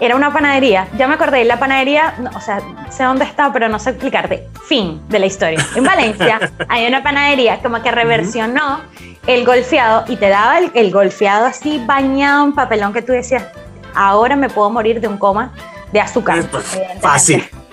era 0.03 0.17
una 0.17 0.33
panadería. 0.33 0.89
Ya 0.99 1.07
me 1.07 1.15
acordé, 1.15 1.45
la 1.45 1.61
panadería, 1.61 2.15
o 2.35 2.41
sea, 2.41 2.61
sé 2.91 3.05
dónde 3.05 3.25
está, 3.25 3.53
pero 3.53 3.69
no 3.69 3.79
sé 3.79 3.91
explicarte. 3.91 4.49
Fin 4.67 5.01
de 5.09 5.21
la 5.21 5.27
historia. 5.27 5.65
En 5.77 5.85
Valencia 5.85 6.41
hay 6.69 6.87
una 6.87 7.05
panadería 7.05 7.61
como 7.61 7.81
que 7.83 7.91
reversionó 7.93 8.81
el 9.29 9.47
golfeado 9.47 10.05
y 10.09 10.17
te 10.17 10.29
daba 10.29 10.59
el, 10.59 10.91
golfeado 10.91 11.47
así 11.47 11.81
bañado 11.87 12.45
en 12.47 12.53
papelón 12.53 12.93
que 12.93 13.03
tú 13.03 13.13
decías, 13.13 13.45
ahora 13.95 14.35
me 14.35 14.51
puedo 14.51 14.71
morir 14.71 15.01
de 15.01 15.07
un 15.07 15.19
coma 15.19 15.53
de 15.93 16.01
azúcar. 16.01 16.43
Pues, 16.51 16.81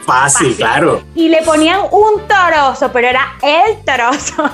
fácil. 0.10 0.48
Fácil, 0.48 0.56
claro. 0.58 1.02
Y 1.16 1.30
le 1.30 1.42
ponían 1.44 1.82
un 1.92 2.28
trozo, 2.28 2.92
pero 2.92 3.08
era 3.08 3.38
el 3.42 3.82
trozo. 3.84 4.44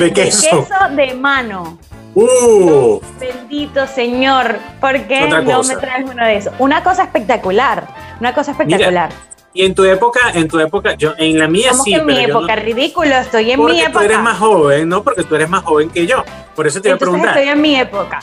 ¿De 0.00 0.12
queso? 0.12 0.56
De 0.56 0.62
queso 0.62 0.74
de 0.96 1.14
mano. 1.14 1.78
Uh. 2.18 2.98
Bendito 3.20 3.86
Señor, 3.86 4.56
¿por 4.80 5.02
qué 5.02 5.28
no 5.28 5.62
me 5.62 5.76
traes 5.76 6.10
uno 6.10 6.24
de 6.24 6.36
esos? 6.36 6.54
Una 6.58 6.82
cosa 6.82 7.02
espectacular, 7.04 7.86
una 8.20 8.34
cosa 8.34 8.52
espectacular. 8.52 9.10
y 9.52 9.66
en 9.66 9.74
tu 9.74 9.84
época, 9.84 10.20
en 10.32 10.48
tu 10.48 10.58
época, 10.58 10.94
yo 10.94 11.12
en 11.18 11.38
la 11.38 11.46
mía 11.46 11.74
sí, 11.74 11.92
que 11.92 11.98
en 11.98 12.06
mi 12.06 12.18
época, 12.18 12.56
ridículo, 12.56 13.14
estoy 13.16 13.50
en 13.50 13.62
mi 13.62 13.80
época. 13.80 13.92
Porque 13.92 14.06
tú 14.06 14.12
eres 14.12 14.20
más 14.20 14.38
joven, 14.38 14.88
no, 14.88 15.02
porque 15.02 15.24
tú 15.24 15.34
eres 15.34 15.50
más 15.50 15.62
joven 15.62 15.90
que 15.90 16.06
yo. 16.06 16.24
Por 16.54 16.66
eso 16.66 16.80
te 16.80 16.88
iba 16.88 16.96
a 16.96 16.98
preguntar. 16.98 17.36
estoy 17.36 17.50
en 17.50 17.60
mi 17.60 17.76
época. 17.76 18.20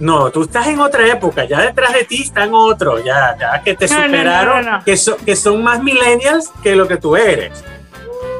No, 0.00 0.30
tú 0.30 0.42
estás 0.42 0.66
en 0.68 0.80
otra 0.80 1.06
época, 1.06 1.44
ya 1.44 1.60
detrás 1.60 1.92
de 1.92 2.04
ti 2.04 2.22
están 2.22 2.50
otros, 2.52 3.04
ya, 3.04 3.36
ya 3.38 3.62
que 3.62 3.74
te 3.74 3.88
superaron, 3.88 4.82
que, 4.84 4.98
que 5.24 5.36
son 5.36 5.62
más 5.62 5.82
millennials 5.82 6.50
que 6.62 6.74
lo 6.74 6.88
que 6.88 6.96
tú 6.96 7.16
eres. 7.16 7.64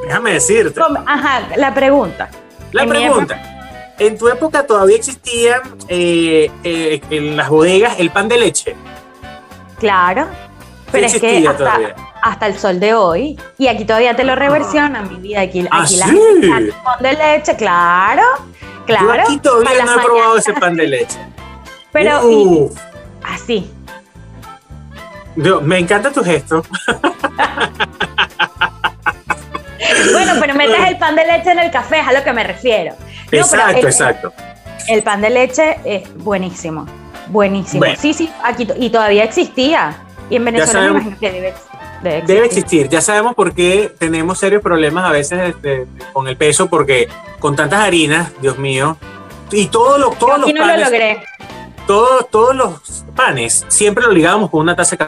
Déjame 0.03 0.33
decirte. 0.33 0.79
Ajá, 1.05 1.47
la 1.55 1.73
pregunta. 1.73 2.29
La 2.71 2.85
pregunta 2.85 3.53
en 3.99 4.17
tu 4.17 4.27
época 4.27 4.65
todavía 4.65 4.95
existían 4.95 5.61
eh, 5.87 6.51
eh, 6.63 7.01
en 7.09 7.35
las 7.35 7.49
bodegas 7.49 7.99
el 7.99 8.11
pan 8.11 8.27
de 8.27 8.37
leche. 8.37 8.75
Claro, 9.79 10.27
pero 10.91 11.07
es 11.07 11.19
que 11.19 11.47
hasta, 11.47 11.95
el 12.41 12.57
sol 12.57 12.79
de 12.79 12.93
hoy, 12.93 13.39
y 13.57 13.67
aquí 13.67 13.85
todavía 13.85 14.15
te 14.15 14.23
lo 14.23 14.35
reversionan, 14.35 15.09
mi 15.09 15.19
vida. 15.19 15.41
Aquí, 15.41 15.67
¿Ah, 15.71 15.85
la 15.97 16.07
gente 16.07 16.73
pan 16.83 17.01
de 17.01 17.13
leche, 17.13 17.55
claro, 17.55 18.23
claro. 18.85 19.05
Yo 19.05 19.21
aquí 19.21 19.37
todavía 19.37 19.85
no 19.85 19.99
he 19.99 20.03
probado 20.03 20.37
ese 20.37 20.53
pan 20.53 20.75
de 20.75 20.87
leche. 20.87 21.19
Pero, 21.91 22.69
así. 23.23 23.71
me 25.35 25.79
encanta 25.79 26.11
tu 26.11 26.23
gesto. 26.23 26.63
bueno, 30.13 30.33
pero 30.39 30.53
metes 30.55 30.79
el 30.87 30.97
pan 30.97 31.15
de 31.15 31.25
leche 31.25 31.51
en 31.51 31.59
el 31.59 31.71
café, 31.71 31.99
es 31.99 32.07
a 32.07 32.13
lo 32.13 32.23
que 32.23 32.33
me 32.33 32.43
refiero 32.43 32.95
exacto, 33.31 33.87
exacto. 33.87 34.33
El 34.87 35.03
pan 35.03 35.21
de 35.21 35.29
leche 35.29 35.77
es 35.83 36.15
buenísimo, 36.17 36.85
buenísimo. 37.27 37.83
Sí, 37.97 38.13
sí, 38.13 38.29
aquí 38.43 38.67
y 38.77 38.89
todavía 38.89 39.23
existía. 39.23 39.95
Y 40.29 40.35
en 40.37 40.45
Venezuela 40.45 40.81
me 40.81 40.87
imagino 40.87 41.17
que 41.19 41.31
debe, 41.31 41.53
debe, 42.01 42.17
existir. 42.17 42.35
debe, 42.35 42.45
existir. 42.45 42.89
Ya 42.89 43.01
sabemos 43.01 43.35
por 43.35 43.53
qué 43.53 43.93
tenemos 43.97 44.39
serios 44.39 44.61
problemas 44.61 45.05
a 45.05 45.11
veces 45.11 45.49
este, 45.49 45.87
con 46.13 46.27
el 46.27 46.37
peso, 46.37 46.67
porque 46.67 47.07
con 47.39 47.55
tantas 47.55 47.81
harinas, 47.81 48.31
Dios 48.41 48.57
mío, 48.57 48.97
y 49.51 49.67
todos 49.67 49.99
los, 49.99 50.17
todos 50.17 50.39
los 50.39 50.53
no 50.53 50.59
panes, 50.59 50.77
lo 50.77 50.85
logré. 50.85 51.23
Todos, 51.85 52.29
todos 52.29 52.55
los 52.55 53.05
panes 53.15 53.65
siempre 53.69 54.03
lo 54.03 54.11
ligábamos 54.11 54.49
con 54.49 54.61
una 54.61 54.75
taza 54.75 54.95
de 54.97 55.07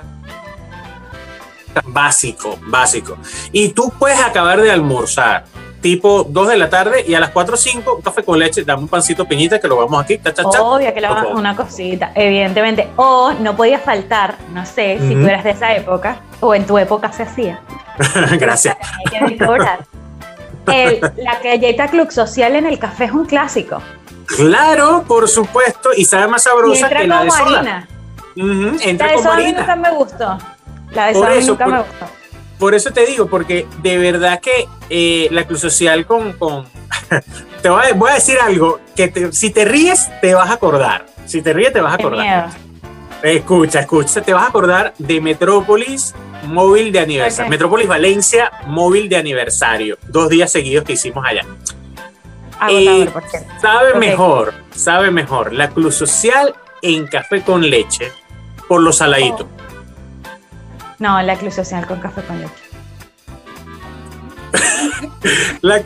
básico, 1.85 2.57
básico. 2.61 3.17
Y 3.51 3.69
tú 3.69 3.91
puedes 3.97 4.19
acabar 4.19 4.61
de 4.61 4.71
almorzar 4.71 5.45
tipo 5.81 6.23
2 6.23 6.47
de 6.49 6.57
la 6.57 6.69
tarde 6.69 7.03
y 7.07 7.13
a 7.13 7.19
las 7.19 7.29
4 7.31 7.53
o 7.53 7.57
5 7.57 7.95
un 7.95 8.01
café 8.01 8.23
con 8.23 8.37
leche, 8.37 8.63
dame 8.63 8.83
un 8.83 8.87
pancito 8.87 9.25
piñita 9.25 9.59
que 9.59 9.67
lo 9.67 9.77
vamos 9.77 10.01
aquí, 10.01 10.17
ta, 10.17 10.33
Obvio 10.43 10.93
que 10.93 11.01
lo 11.01 11.09
vamos 11.09 11.39
una 11.39 11.55
cosita, 11.55 12.11
evidentemente. 12.15 12.89
O 12.95 13.33
no 13.33 13.55
podía 13.55 13.79
faltar, 13.79 14.35
no 14.53 14.65
sé, 14.65 14.99
si 14.99 15.13
tú 15.13 15.27
eras 15.27 15.43
de 15.43 15.51
esa 15.51 15.75
época 15.75 16.21
o 16.39 16.53
en 16.55 16.65
tu 16.65 16.77
época 16.77 17.11
se 17.11 17.23
hacía. 17.23 17.61
Gracias. 18.39 18.77
El, 20.67 20.99
la 21.17 21.39
galleta 21.43 21.87
Club 21.87 22.11
Social 22.11 22.55
en 22.55 22.67
el 22.67 22.77
café 22.77 23.05
es 23.05 23.11
un 23.11 23.25
clásico. 23.25 23.81
Claro, 24.27 25.03
por 25.07 25.27
supuesto, 25.27 25.89
y 25.95 26.05
sabe 26.05 26.27
más 26.27 26.43
sabrosa 26.43 26.87
que 26.87 27.07
la 27.07 27.23
de 27.23 27.31
harina. 27.31 27.87
entra 28.83 29.07
la 29.07 29.13
de 29.13 29.17
soda 29.17 29.33
a 29.33 29.37
mí 29.37 29.51
nunca 29.51 29.75
me 29.75 29.91
gustó. 29.91 30.37
La 30.91 31.07
de 31.07 31.13
soda 31.15 31.39
nunca 31.41 31.65
me 31.65 31.77
gustó 31.79 32.19
por 32.59 32.75
eso 32.75 32.91
te 32.91 33.05
digo, 33.05 33.27
porque 33.27 33.65
de 33.81 33.97
verdad 33.97 34.41
que 34.41 34.67
eh, 34.89 35.27
la 35.31 35.45
Cruz 35.45 35.61
Social 35.61 36.05
con... 36.05 36.33
con 36.33 36.65
te 37.61 37.69
voy 37.69 38.09
a, 38.09 38.13
decir 38.13 38.37
algo, 38.41 38.79
que 38.95 39.29
si 39.31 39.49
te 39.49 39.65
ríes 39.65 40.09
te 40.21 40.33
vas 40.33 40.49
a 40.49 40.53
acordar. 40.53 41.05
Si 41.25 41.41
te 41.41 41.53
ríes 41.53 41.73
te 41.73 41.81
vas 41.81 41.93
a 41.93 41.95
acordar. 41.95 42.49
Escucha, 43.21 43.81
escucha, 43.81 44.21
te 44.21 44.33
vas 44.33 44.43
a 44.43 44.47
acordar 44.47 44.93
de 44.97 45.19
Metrópolis 45.19 46.15
móvil 46.43 46.91
de 46.91 46.99
aniversario. 46.99 47.49
Metrópolis 47.49 47.87
Valencia 47.87 48.51
móvil 48.67 49.09
de 49.09 49.17
aniversario. 49.17 49.97
Dos 50.07 50.29
días 50.29 50.51
seguidos 50.51 50.85
que 50.85 50.93
hicimos 50.93 51.25
allá. 51.25 51.41
Eh, 52.69 53.09
sabe 53.61 53.95
mejor, 53.95 54.53
sabe 54.75 55.11
mejor 55.11 55.53
la 55.53 55.69
Cruz 55.69 55.95
Social 55.95 56.55
en 56.81 57.07
café 57.07 57.41
con 57.41 57.69
leche 57.69 58.11
por 58.67 58.81
los 58.81 58.97
saladitos. 58.97 59.47
Oh. 59.47 59.59
No, 60.99 61.21
la 61.21 61.37
club 61.37 61.51
social 61.51 61.87
con 61.87 61.99
café 62.01 62.21
con 62.23 62.41
leche. 62.41 62.68
la... 65.61 65.81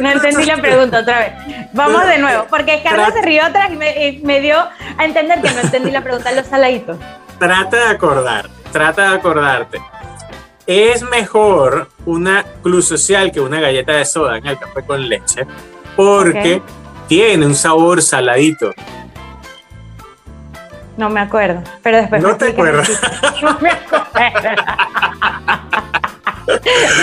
no, 0.00 0.10
entendí 0.10 0.44
la 0.44 0.56
pregunta 0.56 1.00
otra 1.00 1.18
vez. 1.20 1.32
Vamos 1.72 2.06
de 2.06 2.18
nuevo, 2.18 2.46
porque 2.50 2.82
Carlos 2.82 3.08
se 3.14 3.22
rió 3.22 3.44
atrás 3.44 3.70
y 3.72 4.20
me, 4.22 4.40
dio 4.40 4.56
a 4.58 5.04
entender 5.04 5.40
que 5.40 5.50
no 5.50 5.60
entendí 5.60 5.90
la 5.90 6.02
pregunta 6.02 6.32
los 6.32 6.46
saladitos. 6.46 6.98
Trata 7.38 7.76
de 7.76 7.94
acordarte, 7.94 8.50
trata 8.72 9.10
de 9.10 9.16
acordarte. 9.16 9.80
Es 10.66 11.02
mejor 11.02 11.88
una 12.06 12.44
club 12.62 12.82
social 12.82 13.32
que 13.32 13.40
una 13.40 13.60
galleta 13.60 13.92
de 13.92 14.04
soda 14.04 14.38
en 14.38 14.46
el 14.46 14.58
café 14.58 14.82
con 14.84 15.08
leche 15.08 15.46
porque 15.96 16.62
tiene 17.08 17.44
un 17.46 17.54
sabor 17.54 18.02
saladito. 18.02 18.72
No 21.00 21.08
me 21.08 21.20
acuerdo, 21.20 21.62
pero 21.82 21.96
después. 21.96 22.22
No 22.22 22.36
te 22.36 22.48
acuerdas. 22.48 22.90
No 23.42 23.58
me 23.58 23.70
acuerdo. 23.70 24.02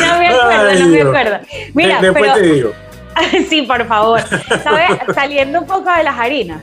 no 0.02 0.20
me 0.20 0.28
acuerdo, 0.28 0.80
no 0.80 0.88
me 0.90 1.02
acuerdo. 1.02 1.40
Mira, 1.74 2.00
después 2.00 2.34
te 2.36 2.42
digo. 2.44 2.74
sí, 3.50 3.64
por 3.64 3.88
favor. 3.88 4.22
¿Sabes? 4.64 4.92
Saliendo 5.16 5.62
un 5.62 5.66
poco 5.66 5.92
de 5.92 6.04
las 6.04 6.16
harinas. 6.16 6.62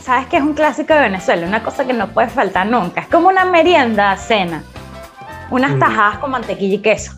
¿Sabes 0.00 0.28
que 0.28 0.36
es 0.36 0.44
un 0.44 0.54
clásico 0.54 0.94
de 0.94 1.00
Venezuela? 1.00 1.44
Una 1.44 1.60
cosa 1.60 1.84
que 1.84 1.92
no 1.92 2.06
puede 2.06 2.28
faltar 2.28 2.68
nunca. 2.68 3.00
Es 3.00 3.08
como 3.08 3.26
una 3.26 3.44
merienda 3.44 4.16
cena. 4.16 4.62
Unas 5.50 5.72
mm. 5.72 5.78
tajadas 5.80 6.18
con 6.18 6.30
mantequilla 6.30 6.76
y 6.76 6.78
queso. 6.78 7.14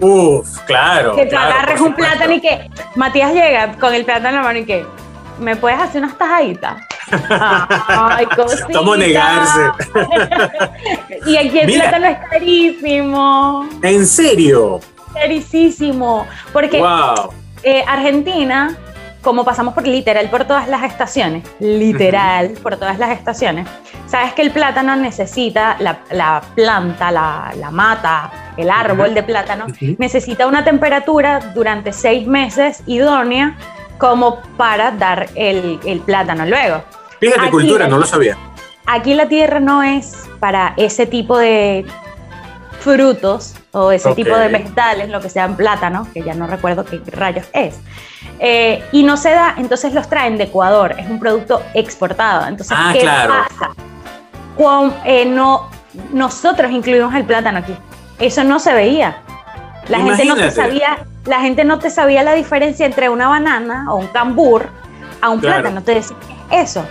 Uf, 0.00 0.58
claro. 0.66 1.14
Que 1.14 1.26
tú 1.26 1.36
agarres 1.36 1.80
un 1.80 1.94
plátano 1.94 2.32
y 2.32 2.40
que 2.40 2.68
Matías 2.96 3.32
llega 3.32 3.70
con 3.74 3.94
el 3.94 4.04
plátano 4.04 4.30
en 4.30 4.34
la 4.34 4.42
mano 4.42 4.58
y 4.58 4.64
que, 4.64 4.84
¿me 5.38 5.54
puedes 5.54 5.78
hacer 5.78 6.02
unas 6.02 6.18
tajaditas? 6.18 6.90
Ay, 7.10 8.26
cosita. 8.36 8.66
¿Cómo 8.72 8.96
negarse? 8.96 9.60
y 11.26 11.36
aquí 11.36 11.58
el 11.58 11.72
plátano 11.72 12.06
es 12.06 12.18
carísimo. 12.30 13.68
¿En 13.82 14.06
serio? 14.06 14.80
Carísimo. 15.14 16.26
Porque 16.52 16.82
eh, 17.62 17.84
Argentina, 17.86 18.76
como 19.22 19.44
pasamos 19.44 19.74
por 19.74 19.86
literal 19.86 20.30
por 20.30 20.44
todas 20.44 20.68
las 20.68 20.84
estaciones, 20.84 21.44
literal 21.58 22.50
por 22.62 22.76
todas 22.76 22.98
las 22.98 23.10
estaciones, 23.10 23.68
sabes 24.06 24.32
que 24.32 24.42
el 24.42 24.50
plátano 24.50 24.96
necesita, 24.96 25.76
la, 25.78 26.42
planta, 26.54 27.10
la, 27.10 27.70
mata, 27.70 28.30
el 28.56 28.70
árbol 28.70 29.14
de 29.14 29.22
plátano, 29.22 29.66
necesita 29.98 30.46
una 30.46 30.64
temperatura 30.64 31.52
durante 31.54 31.92
seis 31.92 32.26
meses 32.26 32.82
idónea 32.86 33.56
como 33.98 34.40
para 34.56 34.90
dar 34.92 35.28
el, 35.34 35.78
el 35.84 36.00
plátano 36.00 36.46
luego. 36.46 36.82
Fíjate, 37.20 37.50
cultura, 37.50 37.86
no 37.86 37.98
lo 37.98 38.06
sabía. 38.06 38.36
Aquí 38.86 39.14
la 39.14 39.28
tierra 39.28 39.60
no 39.60 39.82
es 39.82 40.28
para 40.40 40.74
ese 40.76 41.06
tipo 41.06 41.38
de 41.38 41.86
frutos 42.80 43.54
o 43.72 43.92
ese 43.92 44.14
tipo 44.14 44.34
de 44.36 44.48
vegetales, 44.48 45.10
lo 45.10 45.20
que 45.20 45.28
sean 45.28 45.54
plátano, 45.54 46.08
que 46.12 46.22
ya 46.22 46.34
no 46.34 46.46
recuerdo 46.46 46.84
qué 46.84 47.00
rayos 47.12 47.46
es. 47.52 47.78
Eh, 48.38 48.82
y 48.90 49.02
no 49.02 49.16
se 49.16 49.30
da, 49.30 49.54
entonces 49.58 49.92
los 49.92 50.08
traen 50.08 50.38
de 50.38 50.44
Ecuador, 50.44 50.96
es 50.98 51.08
un 51.08 51.20
producto 51.20 51.62
exportado. 51.74 52.46
Entonces, 52.48 52.76
ah, 52.78 52.90
¿qué 52.92 53.00
claro. 53.00 53.34
pasa? 53.48 53.70
Eh, 55.04 55.24
no, 55.26 55.70
nosotros 56.12 56.70
incluimos 56.70 57.14
el 57.14 57.24
plátano 57.24 57.58
aquí. 57.58 57.76
Eso 58.18 58.44
no 58.44 58.58
se 58.58 58.72
veía. 58.72 59.22
La 59.88 60.00
gente 60.00 60.24
no 60.24 60.36
te 60.36 60.50
sabía, 60.50 60.98
la 61.26 61.40
gente 61.40 61.64
no 61.64 61.78
te 61.78 61.90
sabía 61.90 62.22
la 62.22 62.34
diferencia 62.34 62.86
entre 62.86 63.08
una 63.08 63.28
banana 63.28 63.86
o 63.90 63.96
un 63.96 64.06
cambur 64.08 64.68
a 65.20 65.30
un 65.30 65.40
plátano, 65.40 65.82
te 65.82 65.94
decía, 65.94 66.16
eso. 66.50 66.84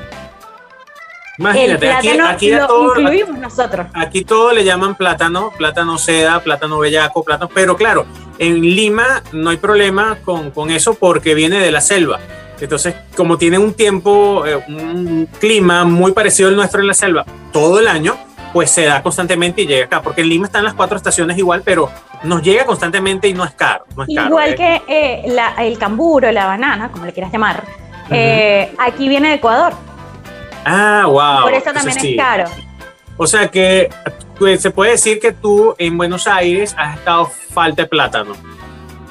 Imagínate, 1.40 1.90
aquí, 1.90 2.10
aquí 2.10 2.52
lo 2.52 2.68
todo, 2.68 3.00
incluimos 3.00 3.38
nosotros. 3.38 3.88
Aquí 3.94 4.26
todo 4.26 4.52
le 4.52 4.66
llaman 4.66 4.96
plátano, 4.96 5.52
plátano 5.58 5.98
seda, 5.98 6.42
plátano 6.42 6.80
bellaco, 6.80 7.24
plátano, 7.24 7.50
pero 7.54 7.78
claro, 7.78 8.06
en 8.38 8.60
Lima 8.62 9.24
no 9.32 9.50
hay 9.50 9.56
problema 9.58 10.18
con, 10.26 10.52
con 10.52 10.70
eso 10.70 10.96
porque 10.96 11.34
viene 11.36 11.60
de 11.60 11.72
la 11.72 11.80
selva. 11.80 12.20
Entonces, 12.60 12.94
como 13.16 13.38
tiene 13.38 13.58
un 13.58 13.74
tiempo, 13.74 14.46
eh, 14.46 14.58
un 14.68 15.30
clima 15.40 15.86
muy 15.86 16.12
parecido 16.12 16.50
al 16.50 16.58
nuestro 16.58 16.82
en 16.82 16.88
la 16.88 16.94
selva 16.94 17.26
todo 17.54 17.80
el 17.80 17.88
año, 17.88 18.18
pues 18.52 18.70
se 18.70 18.84
da 18.84 19.02
constantemente 19.02 19.62
y 19.62 19.68
llega 19.68 19.86
acá. 19.86 20.02
Porque 20.02 20.20
en 20.20 20.28
Lima 20.28 20.46
están 20.46 20.66
las 20.66 20.74
cuatro 20.74 20.98
estaciones 20.98 21.38
igual, 21.38 21.62
pero 21.64 21.90
nos 22.24 22.42
llega 22.42 22.66
constantemente 22.66 23.30
y 23.30 23.34
no 23.34 23.46
es 23.46 23.54
caro. 23.54 23.86
igual 24.08 24.50
¿eh? 24.50 24.56
que 24.56 24.82
eh, 24.90 25.38
el 25.60 25.78
camburo, 25.78 26.30
la 26.34 26.48
banana, 26.48 26.92
como 26.92 27.06
le 27.06 27.14
quieras 27.14 27.32
llamar, 27.32 27.64
aquí 28.78 29.08
viene 29.08 29.30
de 29.30 29.36
Ecuador. 29.36 29.74
Ah, 30.72 31.06
wow. 31.08 31.44
Por 31.44 31.54
eso 31.54 31.74
también 31.74 31.98
es 31.98 32.16
caro. 32.16 32.46
O 33.18 33.26
sea 33.26 33.50
que 33.50 33.90
pues, 34.38 34.62
se 34.62 34.70
puede 34.72 34.92
decir 34.92 35.20
que 35.20 35.32
tú 35.32 35.76
en 35.78 35.98
Buenos 35.98 36.28
Aires 36.28 36.76
has 36.78 37.00
estado 37.00 37.26
falta 37.26 37.82
de 37.82 37.88
plátano. 37.88 38.34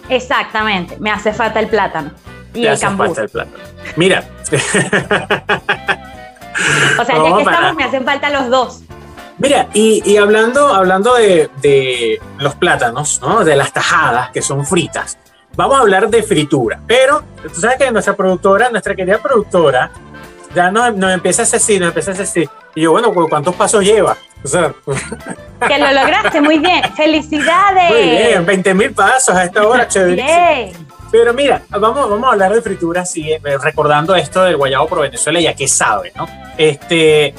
Exactamente, 0.09 0.97
me 0.99 1.11
hace 1.11 1.33
falta 1.33 1.61
el 1.61 1.69
plátano. 1.69 2.13
Y 2.55 2.65
el 2.67 2.79
falta 2.79 3.23
el 3.23 3.29
plátano. 3.29 3.59
Mira. 3.97 4.25
o 6.99 7.05
sea, 7.05 7.17
ya 7.17 7.37
que 7.37 7.43
estamos, 7.43 7.75
me 7.75 7.85
hacen 7.85 8.05
falta 8.05 8.31
los 8.31 8.49
dos. 8.49 8.83
Mira, 9.39 9.69
y, 9.73 10.17
hablando, 10.17 10.69
hablando 10.69 11.15
de, 11.15 12.21
los 12.39 12.55
plátanos, 12.55 13.21
¿no? 13.21 13.45
De 13.45 13.55
las 13.55 13.73
tajadas 13.73 14.31
que 14.31 14.43
son 14.43 14.65
fritas. 14.67 15.19
Vamos 15.55 15.77
a 15.77 15.81
hablar 15.81 16.09
de 16.09 16.23
fritura. 16.23 16.81
Pero 16.87 17.23
tú 17.43 17.61
sabes 17.61 17.79
que 17.79 17.91
nuestra 17.91 18.17
productora, 18.17 18.71
nuestra 18.71 18.95
querida 18.95 19.19
productora, 19.19 19.91
ya 20.55 20.71
nos, 20.71 21.13
empieza 21.13 21.43
a 21.43 21.45
asesinar, 21.45 21.81
nos 21.81 21.89
empieza 21.89 22.11
a 22.11 22.15
asesinar. 22.15 22.51
Y 22.75 22.83
yo, 22.83 22.93
bueno, 22.93 23.13
¿cuántos 23.13 23.55
pasos 23.55 23.85
lleva? 23.85 24.17
O 24.45 24.49
sea, 24.49 24.73
que 25.67 25.79
lo 25.79 25.93
lograste 25.93 26.41
muy 26.41 26.59
bien. 26.59 26.83
¡Felicidades! 26.97 27.91
Muy 27.91 28.11
bien, 28.11 28.47
20 28.47 28.75
mil 28.75 28.93
pasos 28.93 29.35
a 29.35 29.45
esta 29.45 29.67
hora, 29.67 29.89
chévere. 29.89 30.73
Pero 31.11 31.33
mira, 31.33 31.63
vamos, 31.71 32.09
vamos 32.09 32.29
a 32.29 32.33
hablar 32.33 32.53
de 32.53 32.61
fritura, 32.61 33.05
sí, 33.05 33.33
eh, 33.33 33.41
recordando 33.63 34.15
esto 34.15 34.43
del 34.45 34.57
guayabo 34.57 34.87
por 34.87 35.01
Venezuela, 35.01 35.41
ya 35.41 35.55
que 35.55 35.67
sabe, 35.67 36.13
¿no? 36.15 36.29
Este, 36.59 37.35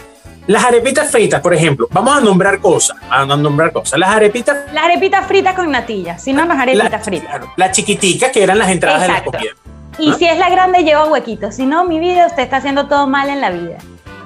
las 0.47 0.65
arepitas 0.65 1.11
fritas, 1.11 1.39
por 1.41 1.53
ejemplo, 1.53 1.87
vamos 1.91 2.17
a 2.17 2.21
nombrar 2.21 2.59
cosas, 2.59 2.97
a 3.07 3.23
nombrar 3.25 3.71
cosas. 3.71 3.99
Las 3.99 4.09
arepitas. 4.09 4.73
Las 4.73 4.85
arepitas 4.85 5.27
fritas 5.27 5.53
con 5.53 5.69
natilla, 5.69 6.17
si 6.17 6.33
no, 6.33 6.43
las 6.45 6.57
arepitas 6.57 7.05
fritas. 7.05 7.41
las 7.55 7.71
chiquiticas 7.71 8.31
que 8.31 8.41
eran 8.41 8.57
las 8.57 8.69
entradas 8.69 9.01
de 9.03 9.07
la 9.07 9.23
comida. 9.23 9.51
Y 9.99 10.13
si 10.13 10.25
es 10.25 10.37
la 10.37 10.49
grande, 10.49 10.83
lleva 10.83 11.05
huequitos. 11.05 11.55
Si 11.55 11.65
no, 11.65 11.83
mi 11.83 11.99
vida, 11.99 12.27
usted 12.27 12.43
está 12.43 12.57
haciendo 12.57 12.87
todo 12.87 13.07
mal 13.07 13.29
en 13.29 13.41
la 13.41 13.49
vida. 13.49 13.77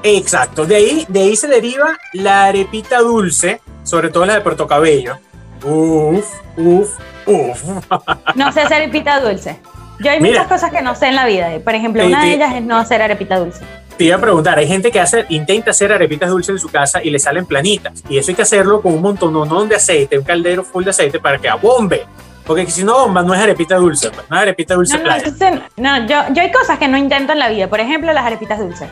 Exacto. 0.04 0.66
De 0.66 0.76
ahí, 0.76 1.06
de 1.08 1.22
ahí 1.22 1.36
se 1.36 1.48
deriva 1.48 1.98
la 2.14 2.46
arepita 2.46 3.00
dulce, 3.00 3.62
sobre 3.84 4.10
todo 4.10 4.26
la 4.26 4.36
de 4.36 4.42
Puerto 4.42 4.68
Cabello. 4.68 5.18
Uf, 5.64 6.26
uf, 6.58 6.90
uf. 7.26 7.64
No 8.36 8.52
sé 8.52 8.62
hacer 8.62 8.84
arepita 8.84 9.20
dulce. 9.22 9.60
Yo 10.00 10.12
hay 10.12 10.20
muchas 10.20 10.48
cosas 10.48 10.72
que 10.72 10.82
no 10.82 10.96
sé 10.96 11.08
en 11.08 11.16
la 11.16 11.26
vida. 11.26 11.50
Por 11.64 11.76
ejemplo, 11.76 12.06
una 12.06 12.26
de 12.26 12.34
ellas 12.34 12.54
es 12.56 12.62
no 12.62 12.78
hacer 12.78 13.02
arepita 13.02 13.40
dulce. 13.40 13.64
Te 13.98 14.06
iba 14.06 14.16
a 14.16 14.20
preguntar, 14.20 14.58
hay 14.58 14.68
gente 14.68 14.92
que 14.92 15.00
hace, 15.00 15.26
intenta 15.30 15.72
hacer 15.72 15.94
arepitas 15.94 16.30
dulces 16.30 16.50
en 16.50 16.60
su 16.60 16.70
casa 16.70 17.02
y 17.04 17.12
le 17.12 17.20
salen 17.20 17.46
planitas. 17.46 18.04
Y 18.10 18.18
eso 18.18 18.32
hay 18.32 18.36
que 18.36 18.42
hacerlo 18.42 18.82
con 18.82 18.94
un 18.94 19.02
montón 19.02 19.70
de 19.70 19.76
aceite, 19.76 20.18
un 20.18 20.26
caldero 20.26 20.64
full 20.64 20.84
de 20.84 20.90
aceite 20.90 21.20
para 21.20 21.38
que 21.38 21.48
abombe. 21.48 22.06
Porque 22.46 22.70
si 22.70 22.84
no 22.84 23.08
no 23.08 23.34
es 23.34 23.40
arepita 23.42 23.76
dulce, 23.76 24.10
pues, 24.10 24.30
no 24.30 24.36
es 24.36 24.42
arepita 24.42 24.76
dulce 24.76 24.98
no, 24.98 25.62
No, 25.78 26.08
yo, 26.08 26.34
yo 26.34 26.42
hay 26.42 26.52
cosas 26.52 26.78
que 26.78 26.88
no 26.88 26.98
intento 26.98 27.32
en 27.32 27.40
la 27.40 27.50
vida. 27.50 27.68
Por 27.68 27.80
ejemplo, 27.80 28.12
las 28.12 28.26
arepitas 28.26 28.60
dulces. 28.60 28.90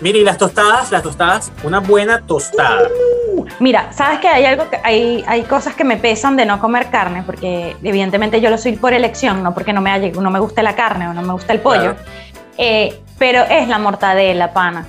Mira, 0.00 0.18
y 0.18 0.24
las 0.24 0.38
tostadas, 0.38 0.92
las 0.92 1.02
tostadas, 1.02 1.50
una 1.64 1.80
buena 1.80 2.20
tostada. 2.20 2.82
Uh, 3.34 3.46
mira, 3.58 3.92
sabes 3.92 4.20
que 4.20 4.28
hay 4.28 4.44
algo 4.44 4.70
que 4.70 4.78
hay, 4.82 5.24
hay 5.26 5.42
cosas 5.42 5.74
que 5.74 5.82
me 5.82 5.96
pesan 5.96 6.36
de 6.36 6.46
no 6.46 6.60
comer 6.60 6.88
carne, 6.90 7.24
porque 7.26 7.76
evidentemente 7.82 8.40
yo 8.40 8.48
lo 8.48 8.58
soy 8.58 8.76
por 8.76 8.92
elección, 8.92 9.42
no 9.42 9.54
porque 9.54 9.72
no 9.72 9.80
me, 9.80 10.12
no 10.12 10.30
me 10.30 10.38
guste 10.38 10.62
la 10.62 10.76
carne 10.76 11.08
o 11.08 11.14
no 11.14 11.22
me 11.22 11.32
gusta 11.32 11.52
el 11.52 11.60
pollo. 11.60 11.96
Eh, 12.56 13.00
pero 13.18 13.42
es 13.42 13.66
la 13.66 13.78
mortadela, 13.78 14.52
pana. 14.52 14.86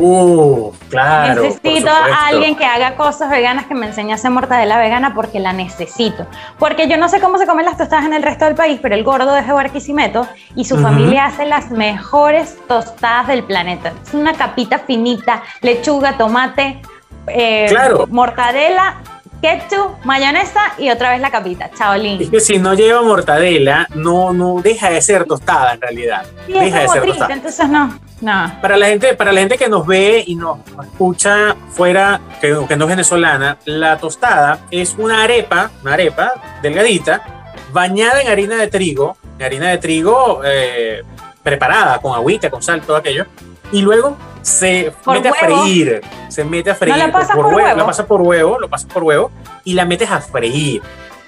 Uh, 0.00 0.72
claro. 0.90 1.42
Necesito 1.42 1.90
a 1.90 2.28
alguien 2.28 2.54
que 2.54 2.64
haga 2.64 2.94
cosas 2.94 3.28
veganas 3.30 3.66
que 3.66 3.74
me 3.74 3.86
enseñe 3.86 4.12
a 4.12 4.14
hacer 4.14 4.30
mortadela 4.30 4.78
vegana 4.78 5.12
porque 5.12 5.40
la 5.40 5.52
necesito. 5.52 6.24
Porque 6.56 6.86
yo 6.86 6.96
no 6.96 7.08
sé 7.08 7.18
cómo 7.20 7.36
se 7.36 7.48
comen 7.48 7.66
las 7.66 7.76
tostadas 7.76 8.06
en 8.06 8.12
el 8.12 8.22
resto 8.22 8.44
del 8.44 8.54
país, 8.54 8.78
pero 8.80 8.94
el 8.94 9.02
gordo 9.02 9.34
de 9.34 9.42
Barquisimeto 9.42 10.28
y 10.54 10.66
su 10.66 10.78
familia 10.78 11.24
hace 11.24 11.46
las 11.46 11.72
mejores 11.72 12.58
tostadas 12.68 13.26
del 13.26 13.42
planeta. 13.42 13.92
Es 14.06 14.14
una 14.14 14.34
capita 14.34 14.78
finita, 14.78 15.42
lechuga, 15.62 16.16
tomate, 16.16 16.80
eh, 17.26 17.74
mortadela, 18.08 18.98
ketchup, 19.42 20.04
mayonesa 20.04 20.74
y 20.78 20.90
otra 20.90 21.10
vez 21.10 21.20
la 21.20 21.32
capita, 21.32 21.72
chaolín. 21.76 22.22
Es 22.22 22.30
que 22.30 22.38
si 22.38 22.58
no 22.58 22.74
lleva 22.74 23.02
mortadela, 23.02 23.88
no, 23.96 24.32
no 24.32 24.62
deja 24.62 24.90
de 24.90 25.02
ser 25.02 25.24
tostada 25.24 25.74
en 25.74 25.80
realidad. 25.80 26.24
deja 26.46 26.82
de 26.82 26.88
ser 26.88 27.04
tostada. 27.04 27.34
entonces 27.34 27.68
no, 27.68 27.98
no. 28.20 28.58
Para 28.60 28.76
la 28.76 28.86
gente, 28.86 29.14
para 29.14 29.32
la 29.32 29.40
gente 29.40 29.56
que 29.56 29.68
nos 29.68 29.86
ve 29.86 30.24
y 30.26 30.34
nos 30.34 30.58
escucha 30.82 31.56
fuera, 31.70 32.20
que, 32.40 32.50
no 32.50 32.64
es 32.64 32.88
venezolana, 32.88 33.58
la 33.64 33.98
tostada 33.98 34.60
es 34.70 34.94
una 34.98 35.22
arepa, 35.22 35.70
una 35.82 35.94
arepa 35.94 36.32
delgadita, 36.62 37.54
bañada 37.72 38.20
en 38.20 38.28
harina 38.28 38.56
de 38.56 38.68
trigo, 38.68 39.16
harina 39.40 39.70
de 39.70 39.78
trigo 39.78 40.40
eh, 40.44 41.02
preparada 41.42 41.98
con 42.00 42.14
agüita, 42.14 42.50
con 42.50 42.62
sal, 42.62 42.80
todo 42.82 42.96
aquello, 42.96 43.26
y 43.70 43.82
luego 43.82 44.16
se 44.42 44.92
mete 45.06 45.28
a 45.28 45.34
freír, 45.34 46.00
se 46.28 46.44
mete 46.44 46.70
a 46.70 46.74
freír. 46.74 46.96
la 46.96 47.12
pasa 47.12 47.34
por, 47.34 47.46
huevo, 47.46 47.76
La 47.76 47.86
pasa 47.86 48.06
por 48.06 48.22
huevo, 48.22 48.58
lo 48.58 48.68
pasa 48.68 48.88
por 48.88 49.02
huevo 49.02 49.30
y 49.64 49.74
la 49.74 49.84
metes 49.84 50.10
a 50.10 50.20
freír. 50.20 50.82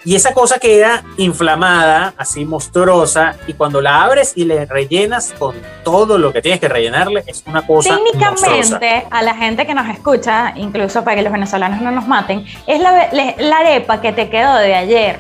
Y 0.05 0.15
esa 0.15 0.33
cosa 0.33 0.59
queda 0.59 1.05
inflamada, 1.19 2.15
así 2.17 2.45
monstruosa, 2.45 3.37
y 3.47 3.53
cuando 3.53 3.81
la 3.81 4.03
abres 4.03 4.33
y 4.35 4.45
le 4.45 4.65
rellenas 4.65 5.35
con 5.39 5.55
todo 5.85 6.17
lo 6.17 6.33
que 6.33 6.41
tienes 6.41 6.61
que 6.61 6.69
rellenarle, 6.69 7.23
es 7.27 7.45
una 7.47 7.67
cosa 7.67 7.97
Técnicamente, 7.97 9.07
a 9.11 9.23
la 9.23 9.35
gente 9.35 9.67
que 9.67 9.75
nos 9.75 9.89
escucha, 9.89 10.55
incluso 10.57 11.05
para 11.05 11.17
que 11.17 11.23
los 11.23 11.33
venezolanos 11.33 11.83
no 11.83 11.91
nos 11.91 12.09
maten, 12.09 12.47
es 12.67 12.81
la, 12.81 13.11
la 13.13 13.59
arepa 13.59 14.01
que 14.01 14.13
te 14.13 14.31
quedó 14.31 14.55
de 14.57 14.75
ayer 14.75 15.19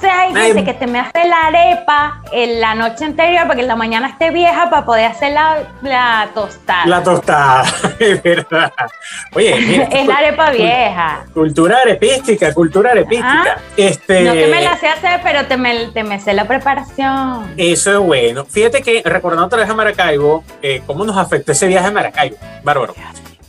sea, 0.00 0.20
hay 0.22 0.34
gente 0.34 0.64
que 0.64 0.74
te 0.74 0.86
me 0.86 1.00
hace 1.00 1.26
la 1.26 1.46
arepa 1.46 2.22
en 2.32 2.60
la 2.60 2.74
noche 2.74 3.04
anterior 3.04 3.42
para 3.42 3.54
que 3.54 3.62
en 3.62 3.68
la 3.68 3.76
mañana 3.76 4.08
esté 4.08 4.30
vieja 4.30 4.70
para 4.70 4.84
poder 4.84 5.06
hacer 5.06 5.32
la, 5.32 6.28
tostada. 6.34 6.86
La 6.86 7.02
tostada, 7.02 7.64
es 7.98 8.22
verdad. 8.22 8.72
Oye, 9.34 9.56
mira, 9.60 9.84
es 9.90 10.06
la 10.06 10.16
arepa 10.16 10.50
vieja. 10.50 11.24
Cultura 11.32 11.78
arepística, 11.78 12.52
cultura 12.54 12.90
arepística. 12.90 13.58
Este, 13.76 14.22
no 14.22 14.32
que 14.32 14.46
me 14.46 14.62
la 14.62 14.76
sé 14.76 14.88
hacer, 14.88 15.20
pero 15.22 15.46
te 15.46 15.56
me, 15.56 15.88
te 15.88 16.02
me 16.02 16.20
sé 16.20 16.32
la 16.34 16.46
preparación. 16.46 17.54
Eso 17.56 17.92
es 17.92 17.98
bueno. 17.98 18.44
Fíjate 18.44 18.82
que 18.82 19.02
recordando 19.04 19.46
otra 19.46 19.58
vez 19.58 19.70
a 19.70 19.74
Maracaibo, 19.74 20.44
eh, 20.62 20.82
cómo 20.86 21.04
nos 21.04 21.16
afectó 21.16 21.52
ese 21.52 21.66
viaje 21.66 21.88
a 21.88 21.90
Maracaibo. 21.90 22.36
Bárbaro. 22.62 22.94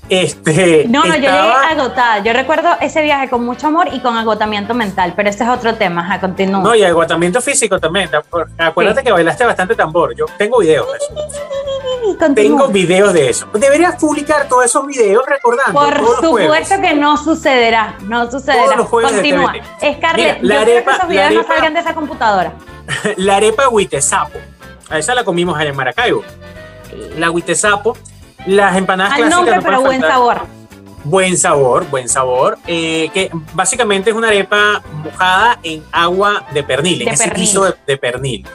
Este, 0.10 0.86
no, 0.90 1.06
no, 1.06 1.16
yo 1.16 1.22
llegué 1.22 1.30
agotada. 1.30 2.20
Yo 2.20 2.34
recuerdo 2.34 2.70
ese 2.82 3.02
viaje 3.02 3.30
con 3.30 3.46
mucho 3.46 3.68
amor 3.68 3.90
y 3.92 4.00
con 4.00 4.18
agotamiento 4.18 4.74
mental, 4.74 5.14
pero 5.16 5.30
ese 5.30 5.44
es 5.44 5.50
otro 5.50 5.76
tema. 5.76 6.12
A 6.12 6.20
continuar. 6.20 6.64
No, 6.64 6.76
y 6.76 6.84
agotamiento 6.84 7.42
físico 7.42 7.80
también. 7.80 8.10
Acuérdate 8.58 9.04
que 9.04 9.12
bailaste 9.12 9.46
bastante 9.46 9.76
tambor. 9.76 10.16
Yo 10.16 10.26
tengo 10.38 10.60
videos 10.60 10.88
de 10.92 10.98
eso. 10.98 12.34
Tengo 12.34 12.68
videos 12.70 13.14
de 13.14 13.30
eso. 13.30 13.48
Deberías 13.54 13.96
publicar 13.96 14.48
todos 14.48 14.66
esos 14.66 14.86
videos 14.88 15.24
recordando. 15.28 15.74
Por 15.74 16.16
supuesto 16.16 16.82
que 16.82 16.94
no 16.96 17.16
sucederá. 17.18 17.96
No 18.02 18.30
sucederá. 18.30 18.78
Continúa. 18.78 19.54
Scarlett, 19.78 20.42
yo 20.42 20.66
que 20.66 20.78
esos 20.80 21.08
videos 21.08 21.34
no 21.34 21.44
salgan 21.44 21.74
de 21.74 21.80
esa 21.82 21.94
computadora. 21.94 22.54
la 23.18 23.36
arepa 23.38 23.70
huitesapo. 23.70 24.40
A 24.90 24.98
esa 24.98 25.14
la 25.14 25.24
comimos 25.24 25.58
allá 25.58 25.70
en 25.70 25.76
Maracaibo. 25.76 26.24
La 27.18 27.30
huitesapo 27.30 27.96
las 28.50 28.76
empanadas 28.76 29.14
Al 29.14 29.30
nombre, 29.30 29.60
pero 29.62 29.82
buen 29.82 30.02
sabor. 30.02 30.42
Buen 31.04 31.38
sabor, 31.38 31.88
buen 31.90 32.10
sabor. 32.10 32.58
Eh, 32.68 33.10
que 33.14 33.30
básicamente 33.54 34.10
es 34.10 34.16
una 34.16 34.28
arepa 34.28 34.82
mojada 35.04 35.60
en 35.64 35.84
agua 35.92 36.46
de 36.52 36.64
pernil, 36.64 37.04
en 37.04 37.10
ese 37.10 37.30
piso 37.32 37.74
de, 37.86 37.98
pernil. 37.98 38.46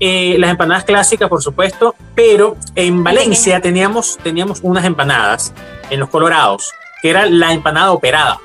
Eh, 0.00 0.36
las 0.38 0.50
empanadas 0.50 0.84
clásicas, 0.84 1.28
por 1.28 1.42
supuesto, 1.42 1.94
pero 2.14 2.56
en 2.74 3.02
Valencia 3.04 3.60
teníamos, 3.60 4.18
teníamos 4.22 4.60
unas 4.62 4.84
empanadas 4.84 5.54
en 5.88 6.00
los 6.00 6.10
Colorados, 6.10 6.72
que 7.00 7.10
era 7.10 7.26
la 7.26 7.52
empanada 7.52 7.92
operada. 7.92 8.40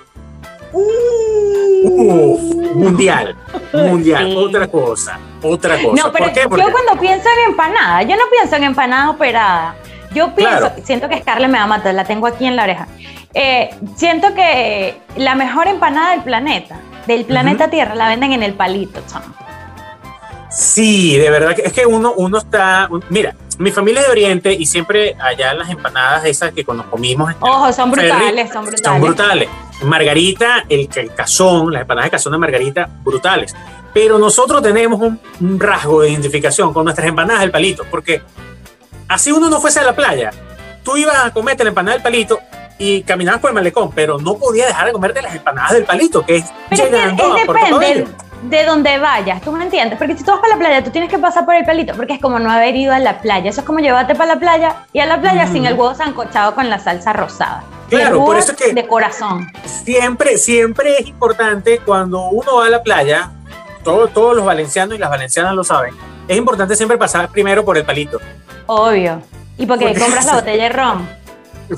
mundial, 2.76 3.36
mundial, 3.74 4.38
otra 4.38 4.68
cosa, 4.68 5.20
otra 5.42 5.82
cosa. 5.82 6.04
No, 6.04 6.12
pero 6.12 6.28
yo 6.28 6.72
cuando 6.72 7.02
pienso 7.02 7.28
en 7.30 7.50
empanada, 7.50 8.04
yo 8.04 8.16
no 8.16 8.24
pienso 8.32 8.56
en 8.56 8.64
empanada 8.66 9.10
operada. 9.10 9.76
Yo 10.14 10.34
pienso, 10.36 10.72
siento 10.84 11.08
que 11.08 11.20
Scarlett 11.20 11.50
me 11.50 11.58
va 11.58 11.66
a 11.66 11.68
matar, 11.68 11.94
la 11.94 12.06
tengo 12.06 12.28
aquí 12.28 12.46
en 12.46 12.56
la 12.56 12.64
oreja. 12.64 12.88
Eh, 13.34 13.70
siento 13.96 14.34
que 14.34 14.98
la 15.16 15.36
mejor 15.36 15.68
empanada 15.68 16.12
del 16.12 16.22
planeta, 16.22 16.80
del 17.06 17.26
planeta 17.26 17.70
Tierra, 17.70 17.96
la 17.96 18.08
venden 18.08 18.34
en 18.34 18.44
el 18.44 18.54
palito, 18.54 19.02
chamo. 19.08 19.36
Sí, 20.50 21.16
de 21.16 21.30
verdad 21.30 21.56
que 21.56 21.62
es 21.62 21.74
que 21.74 21.86
uno, 21.86 22.14
uno 22.18 22.40
está. 22.40 22.90
Mira, 23.10 23.36
mi 23.60 23.72
familia 23.72 24.02
es 24.02 24.08
de 24.08 24.12
Oriente 24.12 24.54
y 24.54 24.66
siempre 24.66 25.16
allá 25.20 25.54
las 25.54 25.70
empanadas 25.70 26.26
esas 26.26 26.54
que 26.54 26.66
cuando 26.66 26.90
comimos. 26.90 27.34
Ojo, 27.40 27.72
son 27.72 27.92
brutales, 27.92 28.52
son 28.52 28.66
brutales. 28.66 28.82
Son 28.84 29.02
brutales. 29.02 29.50
Margarita, 29.84 30.66
el, 30.68 30.90
cazón, 31.16 31.72
las 31.72 31.84
empanadas 31.84 32.08
de 32.08 32.12
cazón 32.12 32.32
de 32.32 32.40
Margarita, 32.40 32.90
brutales. 33.04 33.56
Pero 33.94 34.18
nosotros 34.18 34.62
tenemos 34.62 35.00
un, 35.02 35.60
rasgo 35.60 36.02
de 36.02 36.12
identificación 36.12 36.74
con 36.74 36.86
nuestras 36.86 37.08
empanadas 37.08 37.42
del 37.42 37.52
palito, 37.52 37.86
porque 37.92 38.22
así 39.10 39.34
uno 39.34 39.50
no 39.50 39.60
fuese 39.60 39.82
a 39.82 39.84
la 39.84 39.94
playa, 39.94 40.32
tú 40.84 40.96
ibas 40.96 41.18
a 41.26 41.34
comerte 41.34 41.66
la 41.66 41.70
empanada 41.70 41.96
del 41.96 42.04
palito 42.04 42.40
y 42.78 43.02
caminabas 43.04 43.42
por 43.42 43.50
el 43.50 43.56
malecón, 43.56 43.92
pero 43.94 44.18
no 44.18 44.38
podías 44.38 44.68
dejar 44.68 44.86
de 44.86 44.94
comerte 44.94 45.22
las 45.22 45.36
empanadas 45.36 45.74
del 45.74 45.84
palito, 45.84 46.26
que 46.26 46.38
es 46.38 46.46
llegando 46.72 47.34
a 47.34 47.36
depende 47.36 48.08
de 48.44 48.64
donde 48.64 48.98
vayas, 49.00 49.42
¿tú 49.42 49.52
me 49.52 49.64
entiendes? 49.64 49.98
Porque 49.98 50.16
si 50.16 50.24
tú 50.24 50.32
vas 50.32 50.40
para 50.40 50.54
la 50.54 50.60
playa, 50.60 50.84
tú 50.84 50.92
tienes 50.92 51.10
que 51.10 51.20
pasar 51.20 51.46
por 51.46 51.56
el 51.56 51.66
palito, 51.66 51.94
porque 51.94 52.14
es 52.14 52.22
como 52.22 52.40
no 52.40 52.50
haber 52.50 52.76
ido 52.76 52.94
a 52.94 53.00
la 53.00 53.20
playa. 53.20 53.50
Eso 53.50 53.62
es 53.62 53.68
como 53.68 53.80
llevarte 53.80 54.16
para 54.16 54.36
la 54.36 54.40
playa 54.40 54.86
y 54.94 55.00
a 55.00 55.06
la 55.06 55.20
playa 55.20 55.48
sin 55.48 55.66
el 55.66 55.74
huevo 55.74 55.94
sancochado 55.94 56.56
con 56.56 56.70
la 56.70 56.80
salsa 56.80 57.12
rosada. 57.12 57.64
Claro, 57.90 58.24
por 58.24 58.38
eso 58.38 58.54
es 58.54 58.58
que 58.58 58.74
de 58.74 58.88
corazón. 58.88 59.52
Siempre, 59.66 60.38
siempre 60.38 61.00
es 61.00 61.08
importante 61.08 61.80
cuando 61.80 62.30
uno 62.30 62.58
va 62.58 62.68
a 62.68 62.70
la 62.70 62.82
playa, 62.82 63.32
todos 63.84 64.36
los 64.36 64.46
valencianos 64.46 64.96
y 64.96 65.00
las 65.00 65.10
valencianas 65.10 65.54
lo 65.54 65.64
saben, 65.64 65.94
es 66.30 66.38
importante 66.38 66.76
siempre 66.76 66.96
pasar 66.96 67.28
primero 67.30 67.66
por 67.66 67.76
el 67.76 67.84
palito. 67.84 68.20
Obvio. 68.68 69.20
Y 69.58 69.66
porque, 69.66 69.96
compras 69.96 70.26
la 70.28 70.36
botella 70.36 70.64
de 70.64 70.70
ron. 70.70 71.10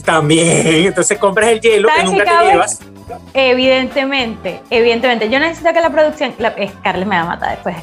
También, 0.03 0.87
entonces 0.87 1.17
compras 1.17 1.49
el 1.49 1.61
hielo 1.61 1.87
que 1.95 2.03
nunca 2.03 2.39
te 2.39 2.45
llevas. 2.45 2.79
Evidentemente, 3.33 4.61
evidentemente. 4.69 5.29
Yo 5.29 5.39
necesito 5.39 5.71
que 5.71 5.79
la 5.79 5.89
producción. 5.89 6.35
La, 6.37 6.53
Carles 6.83 7.07
me 7.07 7.15
va 7.15 7.21
a 7.21 7.25
matar 7.25 7.51
después. 7.51 7.77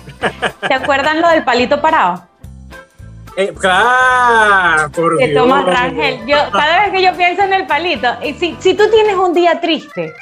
¿Se 0.67 0.75
acuerdan 0.75 1.23
lo 1.23 1.29
del 1.29 1.43
palito 1.43 1.81
parado? 1.81 2.23
Eh, 3.41 3.55
claro, 3.57 4.91
por 4.91 5.17
de 5.17 5.29
Tomás 5.29 5.65
Rangel. 5.65 6.27
Yo, 6.27 6.37
cada 6.51 6.81
vez 6.81 6.91
que 6.91 7.01
yo 7.01 7.15
pienso 7.17 7.45
en 7.45 7.53
el 7.53 7.69
palito, 7.69 8.09
si, 8.37 8.57
si 8.59 8.75
tú 8.75 8.91
tienes 8.91 9.15
un 9.15 9.33
día 9.33 9.61
triste, 9.61 10.13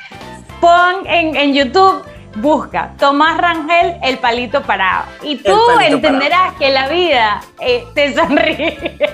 pon 0.61 1.07
en, 1.07 1.35
en 1.35 1.55
YouTube 1.55 2.05
busca 2.37 2.93
Tomás 2.99 3.39
Rangel, 3.39 3.97
el 4.03 4.19
palito 4.19 4.63
parado. 4.63 5.05
Y 5.23 5.37
tú 5.37 5.59
entenderás 5.81 6.55
que 6.55 6.71
la 6.71 6.89
vida 6.89 7.41
eh, 7.61 7.85
te 7.95 8.15
sonríe. 8.15 8.99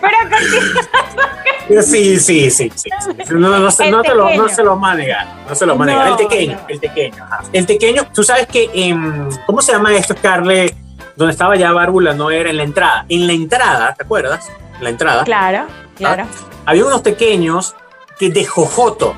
Pero 0.00 1.82
Sí, 1.82 2.18
sí, 2.18 2.50
sí, 2.50 2.72
sí. 2.74 2.90
No, 3.30 3.58
no, 3.58 3.70
se, 3.70 3.90
no, 3.90 4.02
te 4.02 4.14
lo, 4.14 4.30
no, 4.30 4.48
se 4.48 4.62
lo 4.62 4.78
va 4.78 4.92
a 4.92 4.94
negar. 4.94 5.26
No 5.48 5.54
se 5.54 5.66
lo 5.66 5.76
va 5.76 5.84
a 5.84 5.86
negar. 5.86 6.08
el 6.08 6.16
pequeño, 6.16 6.58
el 6.68 6.78
pequeño. 6.78 7.26
El 7.52 7.66
pequeño, 7.66 8.06
tú 8.14 8.22
sabes 8.22 8.46
que, 8.46 8.70
en, 8.72 9.28
¿cómo 9.46 9.60
se 9.60 9.72
llama 9.72 9.92
esto, 9.94 10.14
Carle? 10.20 10.74
Donde 11.16 11.32
estaba 11.32 11.56
ya 11.56 11.72
Bárbula, 11.72 12.12
no 12.12 12.30
era 12.30 12.50
en 12.50 12.58
la 12.58 12.62
entrada. 12.62 13.06
En 13.08 13.26
la 13.26 13.32
entrada, 13.32 13.94
¿te 13.94 14.04
acuerdas? 14.04 14.48
En 14.78 14.84
la 14.84 14.90
entrada. 14.90 15.24
Claro, 15.24 15.66
claro. 15.96 16.26
Había 16.66 16.84
unos 16.84 17.02
pequeños 17.02 17.74
que 18.18 18.30
de 18.30 18.44
jojoto. 18.44 19.16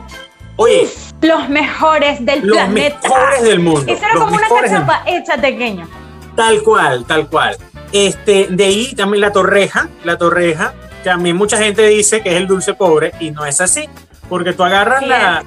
Oye, 0.60 0.88
los 1.22 1.48
mejores 1.48 2.24
del 2.26 2.42
planeta. 2.42 2.98
Los 3.00 3.12
mejores 3.12 3.42
del 3.44 3.60
mundo. 3.60 3.92
Era 3.92 4.08
como 4.12 4.34
una 4.34 4.48
cachapa 4.48 5.04
hecha 5.06 5.36
pequeña. 5.40 5.86
Tal 6.34 6.64
cual, 6.64 7.04
tal 7.04 7.28
cual. 7.28 7.56
Este, 7.92 8.48
de 8.50 8.64
ahí 8.64 8.92
también 8.96 9.20
la 9.20 9.30
torreja, 9.30 9.88
la 10.02 10.18
torreja, 10.18 10.74
que 11.04 11.10
a 11.10 11.16
mí 11.16 11.32
mucha 11.32 11.58
gente 11.58 11.86
dice 11.86 12.22
que 12.22 12.30
es 12.30 12.34
el 12.34 12.48
dulce 12.48 12.74
pobre 12.74 13.12
y 13.20 13.30
no 13.30 13.46
es 13.46 13.60
así, 13.60 13.88
porque 14.28 14.52
tú 14.52 14.64
agarras 14.64 15.06
la... 15.06 15.44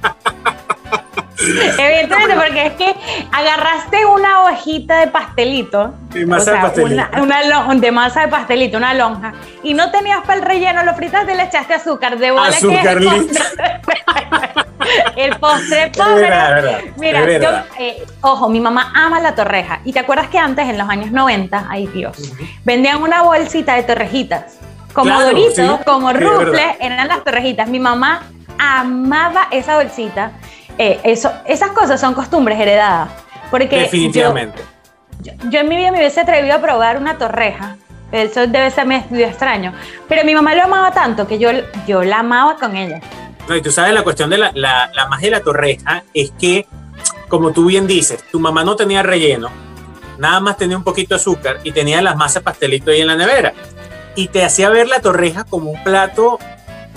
Evidentemente, 1.77 2.35
porque 2.35 2.65
es 2.67 2.73
que 2.73 2.95
agarraste 3.31 4.05
una 4.05 4.43
hojita 4.43 4.99
de 4.99 5.07
pastelito. 5.07 5.93
De 6.09 6.25
masa 6.25 6.53
de 6.53 6.57
pastelito. 6.59 7.05
Una, 7.21 7.75
de 7.75 7.91
masa 7.91 8.21
de 8.21 8.27
pastelito, 8.27 8.77
una 8.77 8.93
lonja. 8.93 9.33
Y 9.63 9.73
no 9.73 9.91
tenías 9.91 10.21
para 10.21 10.39
el 10.39 10.45
relleno, 10.45 10.83
lo 10.83 10.93
fritaste 10.93 11.33
y 11.33 11.37
le 11.37 11.43
echaste 11.43 11.73
azúcar. 11.73 12.17
De 12.17 12.31
bola 12.31 12.47
azúcar 12.47 12.99
que 12.99 13.07
el 15.15 15.35
postre 15.37 15.91
pobre. 15.95 16.93
Mira, 16.97 17.39
yo, 17.39 17.49
eh, 17.79 18.03
ojo, 18.21 18.49
mi 18.49 18.59
mamá 18.59 18.91
ama 18.95 19.19
la 19.19 19.35
torreja. 19.35 19.79
Y 19.85 19.93
te 19.93 19.99
acuerdas 19.99 20.27
que 20.29 20.37
antes, 20.37 20.67
en 20.67 20.77
los 20.77 20.89
años 20.89 21.11
90, 21.11 21.67
ay 21.69 21.87
Dios, 21.87 22.17
vendían 22.63 23.01
una 23.01 23.21
bolsita 23.21 23.75
de 23.75 23.83
torrejitas. 23.83 24.59
Como 24.93 25.19
Doritos, 25.19 25.79
como 25.85 26.13
Rufles, 26.13 26.75
eran 26.79 27.07
las 27.07 27.23
torrejitas. 27.23 27.67
Mi 27.67 27.79
mamá 27.79 28.23
amaba 28.59 29.47
esa 29.51 29.77
bolsita 29.77 30.31
eh, 30.77 30.99
eso, 31.03 31.31
esas 31.45 31.71
cosas 31.71 31.99
son 31.99 32.13
costumbres 32.13 32.59
heredadas. 32.59 33.09
Porque 33.51 33.67
Definitivamente. 33.67 34.61
Yo, 35.21 35.59
en 35.59 35.69
mi 35.69 35.75
vida 35.75 35.91
me 35.91 35.99
hubiese 35.99 36.21
atrevido 36.21 36.55
a 36.55 36.61
probar 36.61 36.97
una 36.97 37.17
torreja. 37.17 37.77
Eso 38.11 38.47
debe 38.47 38.69
ser 38.71 38.85
medio 38.85 39.25
extraño. 39.25 39.73
Pero 40.07 40.23
mi 40.23 40.35
mamá 40.35 40.53
lo 40.55 40.63
amaba 40.63 40.91
tanto 40.91 41.27
que 41.27 41.39
yo, 41.39 41.49
yo 41.87 42.03
la 42.03 42.19
amaba 42.19 42.57
con 42.57 42.75
ella. 42.75 42.99
No, 43.47 43.55
y 43.55 43.61
tú 43.61 43.71
sabes, 43.71 43.93
la 43.93 44.03
cuestión 44.03 44.29
de 44.29 44.37
la, 44.37 44.51
la, 44.53 44.89
la 44.93 45.07
magia 45.07 45.27
de 45.27 45.31
la 45.31 45.41
torreja 45.41 46.03
es 46.13 46.31
que, 46.31 46.65
como 47.27 47.51
tú 47.51 47.65
bien 47.65 47.87
dices, 47.87 48.23
tu 48.31 48.39
mamá 48.39 48.63
no 48.63 48.75
tenía 48.75 49.03
relleno, 49.03 49.49
nada 50.17 50.39
más 50.39 50.57
tenía 50.57 50.77
un 50.77 50.83
poquito 50.83 51.15
de 51.15 51.21
azúcar 51.21 51.59
y 51.63 51.71
tenía 51.71 52.01
las 52.01 52.15
masas 52.15 52.43
pastelito 52.43 52.91
ahí 52.91 53.01
en 53.01 53.07
la 53.07 53.15
nevera. 53.15 53.53
Y 54.15 54.27
te 54.27 54.45
hacía 54.45 54.69
ver 54.69 54.87
la 54.87 54.99
torreja 54.99 55.43
como 55.43 55.71
un 55.71 55.83
plato 55.83 56.39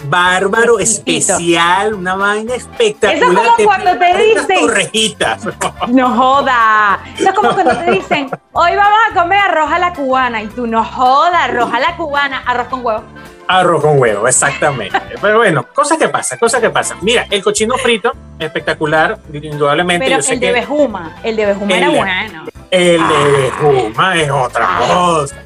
bárbaro, 0.05 0.78
especial, 0.78 1.94
una 1.94 2.14
vaina 2.14 2.55
espectacular. 2.55 3.32
Eso 3.32 3.32
es 3.32 3.49
como 3.49 3.64
cuando 3.64 3.99
te 3.99 4.16
dicen. 4.16 4.61
Torrejitas. 4.61 5.49
No 5.88 6.11
joda. 6.11 6.99
Eso 7.16 7.28
es 7.28 7.34
como 7.34 7.51
cuando 7.51 7.76
te 7.76 7.90
dicen, 7.90 8.28
hoy 8.53 8.76
vamos 8.76 8.99
a 9.11 9.14
comer 9.14 9.38
arroz 9.38 9.70
a 9.70 9.78
la 9.78 9.92
cubana. 9.92 10.42
Y 10.42 10.49
tú, 10.49 10.66
no 10.66 10.84
joda, 10.84 11.44
arroz 11.44 11.72
a 11.72 11.80
la 11.80 11.97
cubana, 11.97 12.42
arroz 12.47 12.68
con 12.68 12.84
huevo. 12.84 13.03
Arroz 13.49 13.82
con 13.82 13.99
huevo, 13.99 14.26
exactamente. 14.26 15.01
Pero 15.20 15.38
bueno, 15.38 15.66
cosas 15.72 15.99
que 15.99 16.09
pasan, 16.09 16.38
cosas 16.38 16.61
que 16.61 16.70
pasan. 16.70 16.99
Mira, 17.03 17.26
el 17.30 17.42
cochino 17.42 17.76
frito, 17.76 18.12
espectacular, 18.38 19.18
indudablemente. 19.32 20.07
Pero 20.07 20.20
el 20.28 20.40
de 20.40 20.53
Bejuma, 20.53 21.16
el 21.22 21.36
de 21.36 21.47
Bejuma 21.47 21.76
era 21.76 21.88
bueno. 21.90 22.44
El 22.70 23.09
de 23.09 23.40
Bejuma 23.40 24.16
es 24.16 24.30
otra 24.30 24.68
cosa. 24.88 25.36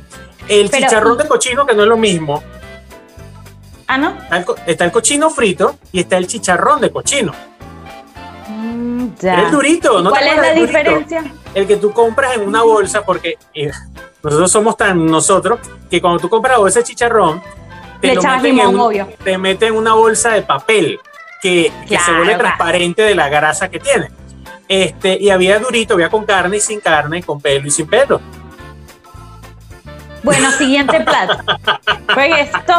El 0.49 0.71
chicharrón 0.71 1.19
de 1.19 1.29
cochino, 1.29 1.67
que 1.67 1.75
no 1.75 1.83
es 1.83 1.89
lo 1.89 1.97
mismo, 1.97 2.43
Ah, 3.93 3.99
¿no? 3.99 4.15
Está 4.67 4.85
el, 4.85 4.93
cochino 4.93 5.31
frito 5.31 5.75
y 5.91 5.99
está 5.99 6.17
el 6.17 6.29
chicharrón 6.29 6.81
de 6.81 6.93
cochino. 6.93 7.33
Mm, 8.47 9.09
el 9.21 9.51
durito, 9.51 10.01
¿no? 10.01 10.11
¿Cuál 10.11 10.29
es 10.29 10.37
la 10.37 10.55
diferencia? 10.55 11.25
El 11.53 11.67
que 11.67 11.75
tú 11.75 11.91
compras 11.91 12.37
en 12.37 12.43
una 12.47 12.63
bolsa, 12.63 13.03
porque 13.03 13.37
eh, 13.53 13.69
nosotros 14.23 14.49
somos 14.49 14.77
tan 14.77 15.05
nosotros 15.07 15.59
que 15.91 16.01
cuando 16.01 16.21
tú 16.21 16.29
compras 16.29 16.59
bolsa 16.59 16.79
de 16.79 16.85
chicharrón, 16.85 17.43
te, 18.01 18.15
lo 18.15 18.23
meten 18.23 18.61
en 18.61 19.17
te 19.25 19.39
meten 19.39 19.75
una 19.75 19.95
bolsa 19.95 20.35
de 20.35 20.43
papel 20.43 21.01
que, 21.43 21.73
se 21.89 22.13
vuelve 22.13 22.37
transparente 22.37 23.03
de 23.03 23.17
la 23.17 23.29
grasa 23.29 23.69
que 23.71 23.81
tiene. 23.81 24.09
Este, 24.69 25.19
y 25.21 25.31
había 25.31 25.59
durito, 25.59 25.95
había 25.95 26.11
con 26.11 26.25
carne 26.25 26.59
y 26.59 26.61
sin 26.61 26.79
carne, 26.79 27.25
con 27.25 27.41
pelo 27.41 27.67
y 27.67 27.73
sin 27.73 27.89
pelo. 27.89 28.21
Bueno, 30.23 30.51
siguiente 30.51 31.01
plato. 31.01 31.39
Porque 32.07 32.41
esto 32.41 32.75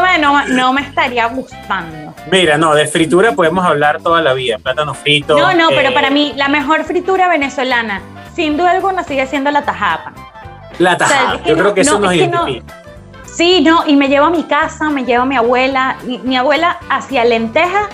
no, 0.50 0.74
me 0.74 0.82
estaría 0.82 1.26
gustando. 1.28 2.14
Mira, 2.32 2.58
no, 2.58 2.76
de 2.76 2.88
fritura 2.88 3.32
podemos 3.34 3.66
hablar 3.66 4.02
toda 4.02 4.22
la 4.22 4.34
vida. 4.34 4.58
Plátano 4.60 4.94
frito. 4.94 5.38
No, 5.38 5.54
no, 5.54 5.70
pero 5.70 5.89
eh, 5.89 5.94
para 5.94 6.10
mí 6.10 6.34
la 6.36 6.48
mejor 6.48 6.84
fritura 6.84 7.28
venezolana, 7.28 8.02
sin 8.36 8.58
duda 8.58 8.72
alguna, 8.72 9.04
sigue 9.04 9.26
siendo 9.28 9.52
la 9.52 9.64
tajada. 9.64 10.14
La 10.80 10.98
tajada. 10.98 11.44
Yo 11.46 11.56
creo 11.56 11.74
que 11.74 11.82
eso 11.82 12.00
nos 12.00 12.14
identifica. 12.14 12.82
Sí, 13.26 13.62
no, 13.62 13.88
y 13.88 13.96
me 13.96 14.10
llevo 14.10 14.26
a 14.26 14.30
mi 14.30 14.44
casa, 14.44 14.89
me 14.89 15.06
llevo 15.06 15.24
a 15.24 15.26
mi 15.26 15.38
abuela. 15.38 15.96
Mi, 16.04 16.18
mi 16.20 16.36
abuela 16.36 16.78
hacía 16.89 17.24
lentejas 17.24 17.88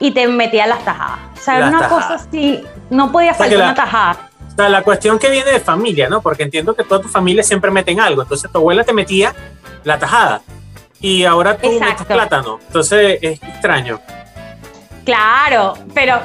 y 0.00 0.10
te 0.10 0.26
metía 0.26 0.66
las 0.66 0.84
tajadas. 0.84 1.20
O 1.34 1.40
sea, 1.40 1.68
una 1.68 1.88
cosa 1.88 2.14
así, 2.14 2.64
no 2.90 3.12
podía 3.12 3.34
faltar 3.34 3.58
una 3.58 3.74
tajada. 3.74 4.16
O 4.52 4.54
sea, 4.54 4.68
la 4.68 4.82
cuestión 4.82 5.18
que 5.18 5.30
viene 5.30 5.50
de 5.50 5.60
familia, 5.60 6.08
¿no? 6.08 6.20
Porque 6.20 6.42
entiendo 6.42 6.74
que 6.74 6.84
toda 6.84 7.00
tu 7.00 7.08
familia 7.08 7.42
siempre 7.42 7.70
meten 7.70 8.00
algo. 8.00 8.22
Entonces 8.22 8.50
tu 8.50 8.58
abuela 8.58 8.84
te 8.84 8.92
metía 8.92 9.34
la 9.82 9.98
tajada 9.98 10.42
y 11.00 11.24
ahora 11.24 11.56
tú 11.56 11.68
metes 11.80 12.06
plátano. 12.06 12.58
Entonces 12.66 13.18
es 13.22 13.42
extraño. 13.42 13.98
Claro, 15.04 15.74
pero 15.94 16.20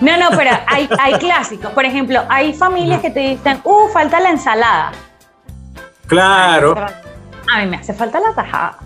no, 0.00 0.16
no, 0.16 0.30
pero 0.36 0.50
hay, 0.66 0.88
hay 0.98 1.12
clásicos. 1.14 1.70
Por 1.72 1.84
ejemplo, 1.84 2.24
hay 2.28 2.52
familias 2.52 3.00
que 3.00 3.10
te 3.10 3.20
dicen, 3.20 3.60
uh, 3.62 3.88
falta 3.88 4.18
la 4.18 4.30
ensalada. 4.30 4.92
Claro. 6.06 6.74
A 7.52 7.60
mí 7.60 7.66
me 7.66 7.76
hace 7.76 7.94
falta 7.94 8.18
la 8.18 8.34
tajada. 8.34 8.78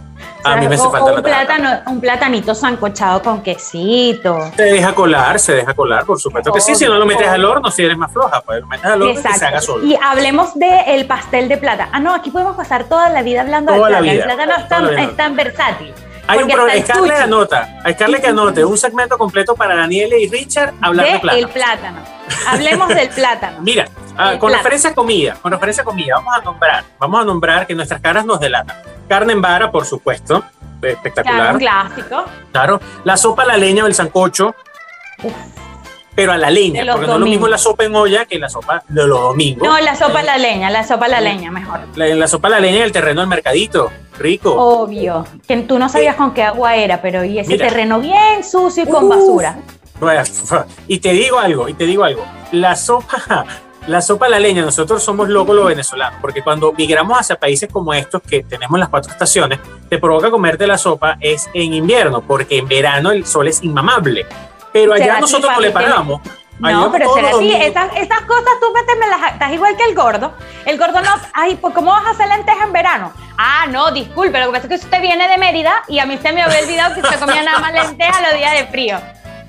A 0.45 0.57
mí 0.57 0.69
me 0.69 0.75
hace 0.75 0.89
falta 0.91 1.13
un 1.13 1.23
plátano, 1.23 1.71
un 1.87 2.01
platanito 2.01 2.55
sancochado 2.55 3.23
con 3.23 3.43
quesito. 3.43 4.51
Se 4.57 4.63
deja 4.63 4.95
colar, 4.95 5.39
se 5.41 5.55
deja 5.55 5.73
colar, 5.75 6.05
por 6.05 6.21
supuesto 6.21 6.53
que 6.53 6.61
sí. 6.61 6.75
Si 6.75 6.85
no 6.85 6.99
lo 6.99 7.07
metes 7.07 7.27
al 7.27 7.45
horno, 7.45 7.71
si 7.71 7.83
eres 7.83 7.97
más 7.97 8.13
floja, 8.13 8.41
pues 8.43 8.61
lo 8.61 8.67
metes 8.67 8.85
al 8.85 9.03
horno 9.03 9.21
y 9.21 9.23
se 9.23 9.45
haga 9.45 9.61
solo. 9.61 9.85
Y 9.85 9.97
hablemos 10.03 10.55
del 10.55 11.07
pastel 11.07 11.49
de 11.49 11.57
plata. 11.57 11.89
Ah, 11.93 12.01
no, 12.01 12.15
aquí 12.15 12.31
podemos 12.31 12.57
pasar 12.57 12.85
toda 12.85 13.09
la 13.09 13.23
vida 13.23 13.41
hablando 13.41 13.73
de 13.73 13.79
plata. 13.79 13.99
el 13.99 14.23
plátano 14.23 14.91
es 14.91 15.17
tan, 15.17 15.37
versátil. 15.37 15.95
Hay 16.27 16.43
un 16.43 16.49
problema. 16.49 16.85
Scarlett 16.85 17.19
anota, 17.21 17.81
Scarlett 17.93 18.23
que 18.23 18.29
anote 18.29 18.65
un 18.65 18.79
segmento 18.79 19.19
completo 19.19 19.55
para 19.55 19.75
Daniela 19.77 20.17
y 20.17 20.29
Richard 20.29 20.73
hablar 20.81 21.21
de, 21.21 21.39
El 21.39 21.49
plátano. 21.49 21.99
Hablemos 22.49 22.89
del 22.89 23.09
plátano. 23.11 23.59
Mira, 23.63 23.87
Ah, 24.17 24.39
con 24.39 24.53
referencia 24.53 24.91
a 24.91 24.95
comida, 24.95 25.37
con 25.41 25.51
referencia 25.53 25.83
a 25.83 25.85
comida, 25.85 26.15
vamos 26.17 26.35
a 26.37 26.41
nombrar, 26.43 26.85
vamos 26.99 27.21
a 27.21 27.25
nombrar 27.25 27.67
que 27.67 27.75
nuestras 27.75 28.01
caras 28.01 28.25
nos 28.25 28.39
delatan. 28.39 28.77
Carne 29.09 29.33
en 29.33 29.43
vara, 29.43 29.71
por 29.71 29.85
supuesto, 29.85 30.45
espectacular. 30.83 31.37
Claro, 31.37 31.53
un 31.53 31.59
clásico. 31.59 32.25
Claro, 32.53 32.81
la 33.05 33.17
sopa 33.17 33.43
a 33.43 33.47
la 33.47 33.57
leña 33.57 33.85
o 33.85 33.87
el 33.87 33.95
sancocho. 33.95 34.55
Pero 36.15 36.31
a 36.31 36.39
la 36.39 36.49
leña, 36.49 36.85
porque 36.93 37.09
no 37.09 37.15
es 37.15 37.21
lo 37.21 37.27
mismo 37.27 37.49
la 37.49 37.59
sopa 37.59 37.85
en 37.85 37.97
olla 37.97 38.25
que 38.25 38.39
la 38.39 38.49
sopa 38.49 38.85
de 38.89 39.05
los 39.05 39.21
domingos. 39.21 39.67
No, 39.67 39.77
la 39.81 39.97
sopa 39.97 40.21
a 40.21 40.23
la 40.23 40.39
leña, 40.39 40.71
la 40.71 40.85
sopa 40.85 41.07
a 41.07 41.09
la 41.09 41.21
leña, 41.21 41.51
mejor. 41.51 41.81
La, 41.97 42.07
la 42.07 42.29
sopa 42.29 42.47
a 42.47 42.51
la 42.53 42.61
leña 42.61 42.85
el 42.85 42.93
terreno 42.93 43.21
del 43.21 43.29
mercadito, 43.29 43.91
rico. 44.17 44.55
Obvio, 44.55 45.27
que 45.49 45.57
tú 45.63 45.77
no 45.77 45.89
sabías 45.89 46.15
con 46.15 46.33
qué 46.33 46.45
agua 46.45 46.77
era, 46.77 47.03
pero 47.03 47.25
y 47.25 47.41
ese 47.41 47.59
terreno 47.59 47.99
bien 47.99 48.45
sucio 48.45 48.85
y 48.85 48.87
con 48.87 49.09
basura. 49.09 49.57
Y 50.89 50.99
te 50.99 51.13
digo 51.13 51.39
algo, 51.39 51.69
y 51.69 51.75
te 51.75 51.87
digo 51.87 52.05
algo, 52.05 52.25
la 52.53 52.77
sopa, 52.77 53.47
la 53.87 54.01
sopa 54.01 54.27
a 54.27 54.29
la 54.29 54.39
leña, 54.39 54.63
nosotros 54.63 55.03
somos 55.03 55.29
locos 55.29 55.55
los 55.55 55.67
venezolanos, 55.67 56.19
porque 56.21 56.43
cuando 56.43 56.73
migramos 56.73 57.19
hacia 57.19 57.37
países 57.37 57.69
como 57.71 57.93
estos, 57.93 58.23
que 58.23 58.43
tenemos 58.43 58.79
las 58.79 58.89
cuatro 58.89 59.13
estaciones, 59.13 59.59
te 59.89 59.99
provoca 59.99 60.31
comerte 60.31 60.67
la 60.67 60.79
sopa 60.79 61.19
es 61.21 61.49
en 61.53 61.75
invierno, 61.75 62.23
porque 62.23 62.59
en 62.59 62.67
verano 62.67 63.11
el 63.11 63.27
sol 63.27 63.49
es 63.49 63.63
inmamable. 63.63 64.27
Pero 64.73 64.95
allá 64.95 65.21
nosotros 65.21 65.53
no 65.53 65.61
le 65.61 65.71
paramos. 65.71 66.21
No, 66.59 66.91
pero 66.91 67.13
será 67.15 67.31
así. 67.31 67.53
Estas, 67.53 67.91
cosas 68.23 68.53
tú 68.61 68.67
me 68.73 69.07
las. 69.07 69.33
Estás 69.33 69.53
igual 69.53 69.77
que 69.77 69.85
el 69.85 69.95
gordo. 69.95 70.35
El 70.65 70.79
gordo 70.79 71.01
no. 71.01 71.11
Ay, 71.33 71.57
pues 71.61 71.75
¿cómo 71.75 71.91
vas 71.91 72.07
a 72.07 72.11
hacer 72.11 72.29
lenteja 72.29 72.65
en 72.65 72.73
verano? 72.73 73.13
Ah, 73.37 73.67
no, 73.69 73.91
disculpe. 73.91 74.39
Lo 74.39 74.47
que 74.47 74.53
pasa 74.53 74.67
es 74.67 74.69
que 74.69 74.87
usted 74.87 75.01
viene 75.01 75.29
de 75.29 75.37
Mérida 75.37 75.83
y 75.89 75.99
a 75.99 76.07
mí 76.07 76.17
se 76.17 76.33
me 76.33 76.43
había 76.43 76.61
olvidado 76.61 76.95
que 76.95 77.01
usted 77.01 77.19
comía 77.19 77.43
nada 77.43 77.59
más 77.59 77.73
lenteja 77.73 78.21
los 78.23 78.39
días 78.39 78.53
de 78.53 78.67
frío 78.67 78.99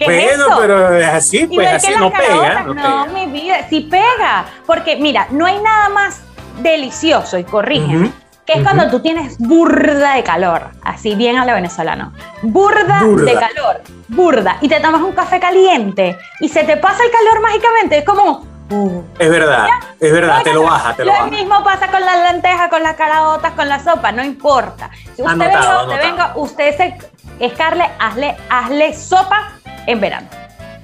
bueno, 0.03 0.45
pero 0.59 0.97
es 0.97 1.07
así, 1.07 1.47
pues 1.47 1.67
así 1.67 1.93
no 1.97 2.11
pega, 2.11 2.63
no, 2.63 3.05
mi 3.07 3.27
vida, 3.27 3.67
sí 3.69 3.81
pega. 3.81 4.45
Porque 4.65 4.97
mira, 4.97 5.27
no 5.31 5.45
hay 5.45 5.59
nada 5.59 5.89
más 5.89 6.21
delicioso, 6.61 7.37
y 7.37 7.43
corrígeme, 7.43 8.11
que 8.45 8.53
es 8.53 8.63
cuando 8.63 8.89
tú 8.89 8.99
tienes 8.99 9.37
burda 9.39 10.15
de 10.15 10.23
calor, 10.23 10.71
así 10.83 11.15
bien 11.15 11.37
a 11.37 11.45
lo 11.45 11.53
venezolano. 11.53 12.13
Burda, 12.41 13.01
de 13.03 13.33
calor, 13.33 13.81
burda. 14.07 14.57
Y 14.61 14.67
te 14.67 14.79
tomas 14.79 15.01
un 15.01 15.13
café 15.13 15.39
caliente 15.39 16.17
y 16.39 16.49
se 16.49 16.63
te 16.63 16.77
pasa 16.77 17.03
el 17.03 17.11
calor 17.11 17.41
mágicamente. 17.41 17.99
Es 17.99 18.05
como. 18.05 18.55
Uh, 18.71 19.03
es 19.19 19.29
verdad, 19.29 19.67
es 19.99 20.11
verdad, 20.11 20.41
te 20.41 20.51
lo 20.51 20.63
baja, 20.63 20.95
te 20.95 21.05
lo, 21.05 21.13
lo 21.15 21.27
mismo 21.27 21.63
pasa 21.63 21.87
con 21.87 22.01
las 22.01 22.31
lentejas, 22.31 22.67
con 22.67 22.81
las 22.81 22.95
caraotas, 22.95 23.51
con 23.51 23.69
la 23.69 23.79
sopa, 23.79 24.11
no 24.11 24.23
importa. 24.23 24.89
Si 25.15 25.21
usted 25.21 25.37
venga, 25.37 25.83
usted 25.83 25.99
venga, 25.99 26.31
usted 26.35 26.77
se. 26.77 26.97
Escarle, 27.37 27.85
hazle, 27.99 28.37
hazle 28.49 28.93
sopa 28.93 29.54
en 29.87 29.99
verano. 29.99 30.27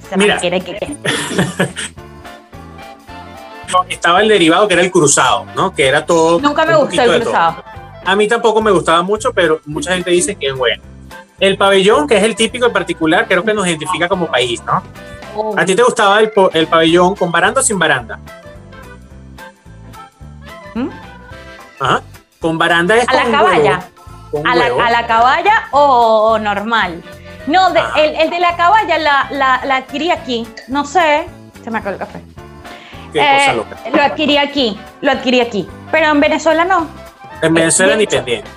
Se 0.08 0.16
Mira. 0.16 0.38
quiere 0.38 0.60
que 0.60 0.78
Estaba 3.88 4.20
el 4.20 4.28
derivado 4.28 4.68
que 4.68 4.74
era 4.74 4.82
el 4.82 4.90
cruzado, 4.90 5.46
¿no? 5.56 5.72
Que 5.74 5.86
era 5.88 6.04
todo. 6.04 6.38
Nunca 6.40 6.64
me 6.64 6.76
gustó 6.76 7.02
el 7.02 7.22
cruzado. 7.22 7.64
A 8.04 8.16
mí 8.16 8.28
tampoco 8.28 8.60
me 8.60 8.70
gustaba 8.70 9.02
mucho, 9.02 9.32
pero 9.32 9.60
mucha 9.64 9.92
gente 9.92 10.10
dice 10.10 10.34
que 10.34 10.48
es 10.48 10.56
bueno. 10.56 10.82
El 11.40 11.56
pabellón, 11.56 12.06
que 12.06 12.16
es 12.16 12.22
el 12.22 12.36
típico 12.36 12.66
en 12.66 12.72
particular, 12.72 13.26
creo 13.26 13.42
que 13.44 13.54
nos 13.54 13.66
identifica 13.66 14.08
como 14.08 14.26
país, 14.26 14.62
¿no? 14.64 14.82
Oh. 15.34 15.54
¿A 15.56 15.64
ti 15.64 15.74
te 15.74 15.82
gustaba 15.82 16.20
el, 16.20 16.30
el, 16.52 16.66
pabellón 16.66 17.16
con 17.16 17.32
baranda 17.32 17.60
o 17.60 17.64
sin 17.64 17.78
baranda? 17.78 18.18
¿Mm? 20.74 20.88
Ajá. 21.80 22.02
Con 22.38 22.58
baranda 22.58 22.96
es 22.96 23.08
a 23.08 23.14
la 23.14 23.30
caballa. 23.30 23.88
a, 24.44 24.54
la, 24.54 24.66
a, 24.66 24.90
la, 24.90 25.06
caballa 25.06 25.68
o 25.70 26.38
normal. 26.38 27.02
No, 27.46 27.68
el, 27.96 28.30
de 28.30 28.40
la 28.40 28.56
caballa 28.56 28.98
la, 28.98 29.28
la, 29.64 29.76
adquirí 29.76 30.10
aquí. 30.10 30.46
No 30.68 30.84
sé. 30.84 31.26
Se 31.62 31.70
me 31.70 31.78
acabó 31.78 31.94
el 31.94 31.98
café. 31.98 32.20
Qué 33.12 33.18
cosa 33.18 33.52
eh, 33.52 33.56
loca. 33.56 33.76
Lo 33.92 34.02
adquirí 34.02 34.36
aquí. 34.36 34.78
Lo 35.00 35.12
adquirí 35.12 35.40
aquí. 35.40 35.68
Pero 35.90 36.06
en 36.10 36.20
Venezuela 36.20 36.64
no. 36.64 36.88
En 37.42 37.54
Venezuela 37.54 37.96
ni 37.96 38.06
pendiente. 38.06 38.48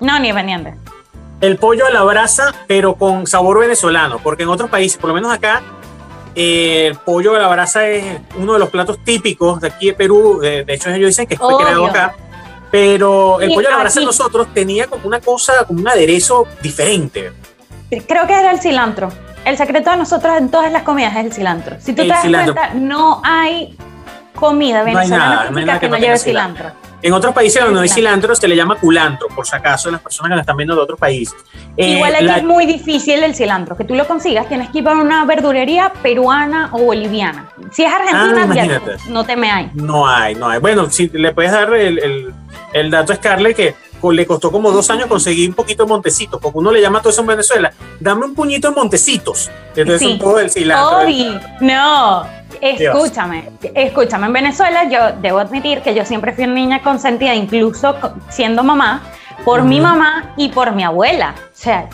No, 0.00 0.18
ni 0.18 0.32
pendiente. 0.32 0.74
El 1.40 1.58
pollo 1.58 1.86
a 1.86 1.90
la 1.90 2.02
brasa, 2.02 2.54
pero 2.66 2.94
con 2.94 3.26
sabor 3.26 3.60
venezolano. 3.60 4.18
Porque 4.18 4.44
en 4.44 4.50
otros 4.50 4.70
países, 4.70 4.98
por 4.98 5.08
lo 5.08 5.14
menos 5.14 5.32
acá, 5.32 5.62
eh, 6.34 6.88
el 6.88 6.96
pollo 6.96 7.34
a 7.34 7.38
la 7.38 7.48
brasa 7.48 7.88
es 7.88 8.20
uno 8.36 8.54
de 8.54 8.58
los 8.58 8.70
platos 8.70 8.98
típicos 9.04 9.60
de 9.60 9.68
aquí 9.68 9.86
de 9.86 9.94
Perú. 9.94 10.38
De, 10.40 10.64
hecho, 10.68 10.90
ellos 10.90 11.08
dicen 11.08 11.26
que 11.26 11.36
fue 11.36 11.56
creado 11.56 11.86
acá. 11.86 12.14
Pero 12.70 13.40
el 13.40 13.52
pollo 13.54 13.68
a 13.68 13.72
la 13.72 13.78
brasa 13.78 14.00
nosotros 14.00 14.48
tenía 14.52 14.86
como 14.86 15.06
una 15.06 15.20
cosa, 15.20 15.64
como 15.64 15.80
un 15.80 15.88
aderezo 15.88 16.46
diferente. 16.60 17.32
Creo 18.02 18.26
que 18.26 18.34
era 18.34 18.50
el 18.50 18.60
cilantro. 18.60 19.10
El 19.44 19.56
secreto 19.56 19.90
de 19.90 19.96
nosotros 19.98 20.36
en 20.38 20.50
todas 20.50 20.72
las 20.72 20.82
comidas 20.82 21.16
es 21.16 21.24
el 21.26 21.32
cilantro. 21.32 21.76
Si 21.78 21.92
tú 21.92 22.02
te 22.02 22.08
das 22.08 22.26
cuenta, 22.26 22.70
no 22.74 23.20
hay 23.24 23.76
comida 24.34 24.82
venezolana 24.82 25.78
que, 25.78 25.88
no 25.88 25.96
lleve 25.96 26.18
cilantro. 26.18 26.72
En 27.02 27.12
otros 27.12 27.34
países 27.34 27.62
donde 27.62 27.74
no 27.74 27.82
hay 27.82 27.88
cilantro 27.90 28.34
se 28.34 28.48
le 28.48 28.56
llama 28.56 28.76
culantro, 28.76 29.28
por 29.28 29.46
si 29.46 29.54
acaso 29.54 29.90
las 29.90 30.00
personas 30.00 30.30
que 30.30 30.36
la 30.36 30.40
están 30.40 30.56
viendo 30.56 30.74
de 30.74 30.80
otros 30.80 30.98
países. 30.98 31.34
Eh, 31.76 31.96
Igual 31.96 32.14
aquí 32.14 32.30
es 32.30 32.44
muy 32.44 32.64
difícil 32.64 33.22
el 33.22 33.34
cilantro, 33.34 33.76
que 33.76 33.84
tú 33.84 33.94
lo 33.94 34.06
consigas, 34.06 34.48
tienes 34.48 34.70
que 34.70 34.78
ir 34.78 34.88
a 34.88 34.92
una 34.92 35.26
verdulería 35.26 35.92
peruana 36.02 36.70
o 36.72 36.78
boliviana. 36.78 37.50
Si 37.72 37.84
es 37.84 37.92
argentina, 37.92 38.48
ah, 38.48 38.96
no 39.10 39.24
te 39.24 39.36
me 39.36 39.50
hay. 39.50 39.70
No 39.74 40.08
hay, 40.08 40.34
no 40.34 40.48
hay. 40.48 40.60
Bueno, 40.60 40.88
si 40.88 41.08
le 41.08 41.34
puedes 41.34 41.52
dar 41.52 41.74
el, 41.74 42.32
el 42.72 42.90
dato 42.90 43.12
a 43.12 43.16
Scarlett 43.16 43.56
que 43.56 43.74
le 44.12 44.26
costó 44.26 44.50
como 44.50 44.70
dos 44.70 44.90
años 44.90 45.06
conseguir 45.06 45.48
un 45.48 45.54
poquito 45.54 45.84
de 45.84 45.88
montecitos, 45.88 46.40
porque 46.40 46.58
uno 46.58 46.70
le 46.70 46.80
llama 46.80 47.00
todo 47.00 47.10
eso 47.10 47.20
en 47.20 47.26
Venezuela, 47.28 47.72
dame 48.00 48.24
un 48.26 48.34
puñito 48.34 48.68
de 48.68 48.74
montecitos. 48.74 49.50
Entonces 49.74 50.08
un 50.08 50.18
poco 50.18 50.38
del 50.38 50.50
cilantro. 50.50 51.08
no, 51.60 52.26
escúchame, 52.60 53.50
escúchame, 53.74 54.26
en 54.26 54.32
Venezuela 54.32 54.84
yo 54.84 55.20
debo 55.20 55.38
admitir 55.38 55.80
que 55.82 55.94
yo 55.94 56.04
siempre 56.04 56.32
fui 56.32 56.44
una 56.44 56.54
niña 56.54 56.82
consentida, 56.82 57.34
incluso 57.34 57.96
siendo 58.28 58.62
mamá, 58.62 59.02
por 59.44 59.62
mi 59.62 59.80
mamá 59.80 60.32
y 60.36 60.48
por 60.48 60.72
mi 60.72 60.84
abuela. 60.84 61.34
O 61.38 61.56
sea, 61.56 61.88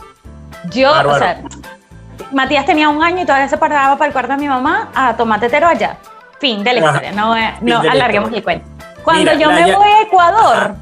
yo, 0.71 0.91
o 0.91 1.19
sea, 1.19 1.43
Matías 2.33 2.67
tenía 2.67 2.89
un 2.89 3.03
año 3.03 3.23
y 3.23 3.27
todavía 3.27 3.49
se 3.49 3.57
paraba 3.57 3.97
para 3.97 4.09
el 4.09 4.13
cuarto 4.13 4.33
de 4.33 4.39
mi 4.39 4.49
mamá 4.49 4.91
a 4.95 5.17
tomar 5.17 5.41
tetero 5.41 5.67
allá. 5.67 5.97
Fin 6.39 6.63
de 6.65 6.73
la 6.75 6.81
historia, 6.81 7.13
no, 7.13 7.37
eh, 7.37 7.55
no 7.61 7.81
alarguemos 7.81 8.33
el 8.33 8.43
cuento. 8.43 8.67
Cuando 9.05 9.33
yo 9.35 9.51
me 9.51 9.75
voy 9.75 9.89
a 9.89 10.03
Ecuador, 10.03 10.57
Ajá. 10.57 10.77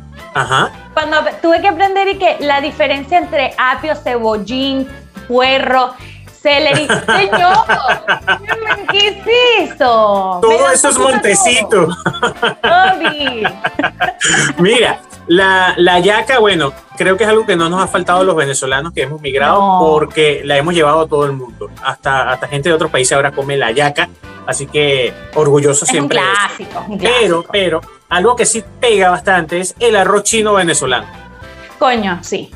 Cuando 0.95 1.19
tuve 1.43 1.61
que 1.61 1.69
aprender 1.69 2.09
y 2.09 2.19
que 2.19 2.37
la 2.41 2.61
diferencia 2.61 3.19
entre 3.19 3.55
apio, 3.59 3.95
cebollín, 3.95 4.89
puerro, 5.27 5.95
celery. 6.41 6.87
Señor, 7.07 7.65
¿qué 8.91 9.09
es 9.09 9.71
eso? 9.73 10.39
Todo 10.43 10.71
eso 10.71 10.89
es 10.89 10.99
montecito. 10.99 11.89
Mira, 14.59 15.01
la, 15.29 15.75
la 15.77 16.01
yaca, 16.01 16.39
bueno, 16.39 16.73
creo 16.97 17.17
que 17.17 17.25
es 17.25 17.31
algo 17.31 17.47
que 17.47 17.55
no 17.55 17.69
nos 17.69 17.83
ha 17.83 17.87
faltado 17.87 18.21
a 18.21 18.25
los 18.25 18.35
venezolanos 18.35 18.93
que 18.93 19.03
hemos 19.03 19.21
migrado 19.21 19.79
porque 19.81 20.43
la 20.45 20.57
hemos 20.57 20.75
llevado 20.75 21.03
a 21.03 21.09
todo 21.09 21.27
el 21.27 21.33
mundo. 21.33 21.71
Hasta, 21.85 22.31
hasta 22.31 22.49
gente 22.49 22.69
de 22.71 22.75
otros 22.75 22.91
países 22.91 23.13
ahora 23.13 23.33
come 23.33 23.57
la 23.57 23.71
yaca, 23.71 24.09
así 24.47 24.67
que 24.67 25.13
orgulloso 25.35 25.87
siempre. 25.87 26.19
clásico, 26.19 26.85
un 26.89 26.99
clásico. 26.99 27.21
Pero, 27.21 27.45
pero, 27.51 27.81
algo 28.09 28.35
que 28.37 28.47
sí 28.47 28.65
pega 28.81 29.11
bastante 29.11 29.61
es 29.61 29.75
el 29.79 29.97
arroz 29.97 30.25
chino 30.25 30.55
venezolano. 30.55 31.07
Coño, 31.79 32.19
sí. 32.23 32.51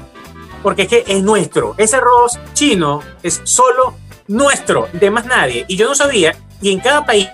Porque 0.63 0.83
es 0.83 0.89
que 0.89 1.05
es 1.07 1.23
nuestro. 1.23 1.75
Ese 1.77 1.97
arroz 1.97 2.39
chino 2.55 3.01
es 3.23 3.41
solo 3.45 3.95
nuestro, 4.29 4.89
de 4.93 5.11
más 5.11 5.27
nadie. 5.27 5.65
Y 5.69 5.77
yo 5.77 5.89
no 5.89 5.95
sabía, 5.95 6.35
y 6.61 6.73
en 6.73 6.81
cada 6.81 7.05
país. 7.05 7.29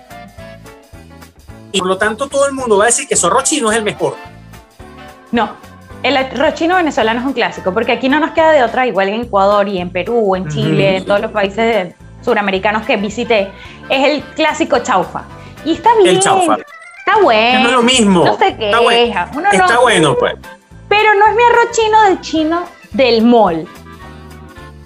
Y 1.71 1.79
por 1.79 1.87
lo 1.87 1.97
tanto, 1.97 2.27
todo 2.27 2.47
el 2.47 2.53
mundo 2.53 2.77
va 2.77 2.85
a 2.85 2.87
decir 2.87 3.07
que 3.07 3.15
su 3.15 3.27
arroz 3.27 3.43
chino 3.43 3.71
es 3.71 3.77
el 3.77 3.83
mejor. 3.83 4.15
No, 5.31 5.51
el 6.01 6.15
arroz 6.17 6.53
chino 6.53 6.75
venezolano 6.75 7.19
es 7.19 7.25
un 7.25 7.33
clásico, 7.33 7.73
porque 7.73 7.91
aquí 7.91 8.09
no 8.09 8.19
nos 8.19 8.31
queda 8.31 8.51
de 8.51 8.63
otra, 8.63 8.87
igual 8.87 9.09
en 9.09 9.21
Ecuador 9.21 9.67
y 9.67 9.79
en 9.79 9.89
Perú, 9.89 10.35
en 10.35 10.47
Chile, 10.47 10.97
en 10.97 11.05
todos 11.05 11.19
los 11.21 11.31
países 11.31 11.93
suramericanos 12.23 12.85
que 12.85 12.97
visité, 12.97 13.51
es 13.89 14.07
el 14.07 14.21
clásico 14.35 14.79
chaufa. 14.79 15.23
Y 15.65 15.73
está 15.73 15.89
bien. 15.97 16.15
El 16.15 16.21
chaufa. 16.21 16.55
Está 16.55 17.21
bueno. 17.21 17.59
No 17.59 17.65
es 17.69 17.75
lo 17.75 17.83
mismo. 17.83 18.25
No 18.25 18.37
se 18.37 18.55
queja. 18.55 18.67
Está, 18.67 18.79
bueno, 18.79 19.49
está 19.51 19.79
bueno, 19.79 20.15
pues. 20.17 20.35
Pero 20.87 21.13
no 21.15 21.27
es 21.27 21.35
mi 21.35 21.43
arroz 21.43 21.71
chino 21.71 22.03
del 22.03 22.21
chino 22.21 22.63
del 22.91 23.21
mall. 23.23 23.67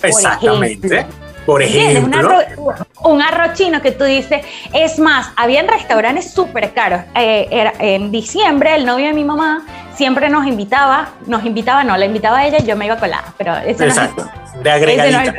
Exactamente. 0.01 1.05
Por 1.45 1.61
ejemplo. 1.61 2.21
Un 3.01 3.21
arroz, 3.21 3.53
chino 3.53 3.81
que 3.81 3.91
tú 3.91 4.05
dices, 4.05 4.45
es 4.73 4.97
más, 4.99 5.31
habían 5.35 5.67
restaurantes 5.67 6.31
súper 6.31 6.73
caros. 6.73 7.01
Eh, 7.15 7.71
en 7.79 8.11
diciembre, 8.11 8.75
el 8.75 8.85
novio 8.85 9.07
de 9.07 9.13
mi 9.13 9.23
mamá 9.23 9.65
siempre 9.95 10.29
nos 10.29 10.45
invitaba, 10.47 11.09
nos 11.27 11.45
invitaba, 11.45 11.83
no, 11.83 11.97
la 11.97 12.05
invitaba 12.05 12.39
a 12.39 12.47
ella 12.47 12.57
y 12.59 12.65
yo 12.65 12.75
me 12.75 12.85
iba 12.85 12.97
colada, 12.97 13.33
pero 13.37 13.55
ese 13.57 13.85
Exacto, 13.85 14.27
de 14.61 14.71
agregadita. 14.71 15.33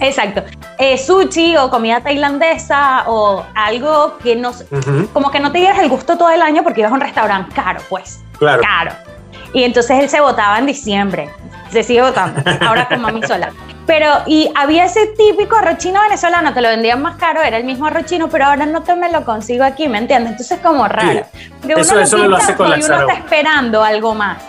Exacto. 0.00 0.42
Eh, 0.78 0.98
sushi 0.98 1.56
o 1.56 1.70
comida 1.70 2.00
tailandesa 2.00 3.04
o 3.06 3.44
algo 3.54 4.18
que 4.18 4.36
nos, 4.36 4.64
como 5.12 5.30
que 5.30 5.40
no 5.40 5.52
te 5.52 5.58
dieras 5.58 5.78
el 5.78 5.88
gusto 5.88 6.18
todo 6.18 6.30
el 6.30 6.42
año 6.42 6.62
porque 6.62 6.80
ibas 6.80 6.92
a 6.92 6.94
un 6.94 7.00
restaurante 7.00 7.54
caro, 7.54 7.80
pues. 7.88 8.20
Claro. 8.38 8.62
Caro. 8.62 9.05
Y 9.52 9.64
entonces 9.64 9.98
él 10.00 10.08
se 10.08 10.20
votaba 10.20 10.58
en 10.58 10.66
diciembre, 10.66 11.30
se 11.70 11.82
sigue 11.82 12.02
votando, 12.02 12.42
ahora 12.66 12.88
con 12.88 13.00
mami 13.00 13.22
sola. 13.22 13.52
Pero, 13.86 14.08
y 14.26 14.50
había 14.56 14.84
ese 14.86 15.06
típico 15.16 15.56
arroz 15.56 15.78
chino 15.78 16.00
venezolano, 16.02 16.52
te 16.52 16.60
lo 16.60 16.68
vendían 16.68 17.00
más 17.00 17.16
caro, 17.16 17.40
era 17.42 17.56
el 17.56 17.64
mismo 17.64 17.86
arroz 17.86 18.06
chino, 18.06 18.28
pero 18.28 18.46
ahora 18.46 18.66
no 18.66 18.82
te 18.82 18.96
me 18.96 19.10
lo 19.12 19.24
consigo 19.24 19.62
aquí, 19.62 19.88
¿me 19.88 19.98
entiendes? 19.98 20.32
Entonces 20.32 20.58
es 20.58 20.62
como 20.64 20.88
raro. 20.88 21.24
Eso, 21.68 21.94
uno 21.94 22.00
eso 22.02 22.18
lo, 22.18 22.36
hace 22.36 22.54
con 22.56 22.68
la 22.68 22.78
y 22.78 22.82
uno 22.82 23.00
está 23.00 23.12
esperando 23.12 23.84
algo 23.84 24.14
más. 24.14 24.42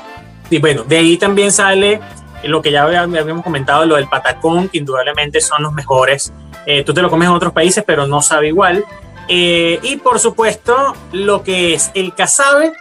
Y 0.50 0.60
bueno, 0.60 0.84
de 0.84 0.98
ahí 0.98 1.18
también 1.18 1.52
sale 1.52 2.00
lo 2.44 2.62
que 2.62 2.72
ya 2.72 2.84
habíamos 2.84 3.44
comentado, 3.44 3.86
lo 3.86 3.96
del 3.96 4.08
patacón, 4.08 4.70
que 4.70 4.80
indudablemente 4.80 5.40
son 5.40 5.62
los 5.62 5.74
mejores. 5.74 6.34
Eh, 6.66 6.84
tú 6.84 6.94
te 6.94 7.02
lo 7.02 7.10
comes 7.10 7.28
en 7.28 7.36
otros 7.36 7.54
países, 7.54 7.84
pero 7.86 8.08
no 8.08 8.22
sabe 8.22 8.48
igual. 8.48 8.84
Eh, 9.28 9.80
y 9.84 9.98
por 9.98 10.20
supuesto, 10.20 10.96
lo 11.12 11.44
que 11.44 11.74
es 11.74 11.92
el 11.94 12.16
casabe 12.16 12.74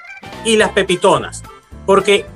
y 0.44 0.56
las 0.56 0.70
pepitonas. 0.70 1.42
Porque 1.86 2.26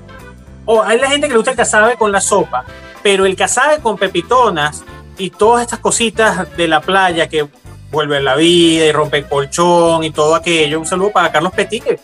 oh, 0.65 0.83
hay 0.83 0.99
la 0.99 1.11
gente 1.11 1.27
que 1.27 1.33
le 1.33 1.39
gusta 1.39 1.51
el 1.51 1.57
casabe 1.57 1.97
con 1.97 2.13
la 2.13 2.21
sopa, 2.21 2.65
pero 3.03 3.27
el 3.27 3.37
casabe 3.37 3.81
con 3.81 3.99
pepitonas 3.99 4.85
y 5.19 5.31
todas 5.31 5.63
estas 5.63 5.81
cositas 5.81 6.57
de 6.57 6.69
la 6.69 6.81
playa 6.81 7.29
que 7.29 7.49
vuelve 7.91 8.21
la 8.21 8.37
vida 8.37 8.87
y 8.87 8.93
rompe 8.93 9.19
el 9.19 9.27
colchón 9.27 10.05
y 10.05 10.11
todo 10.11 10.35
aquello. 10.35 10.79
Un 10.79 10.87
saludo 10.87 11.11
para 11.11 11.31
Carlos 11.33 11.53
Petit, 11.53 11.85
que 11.85 12.01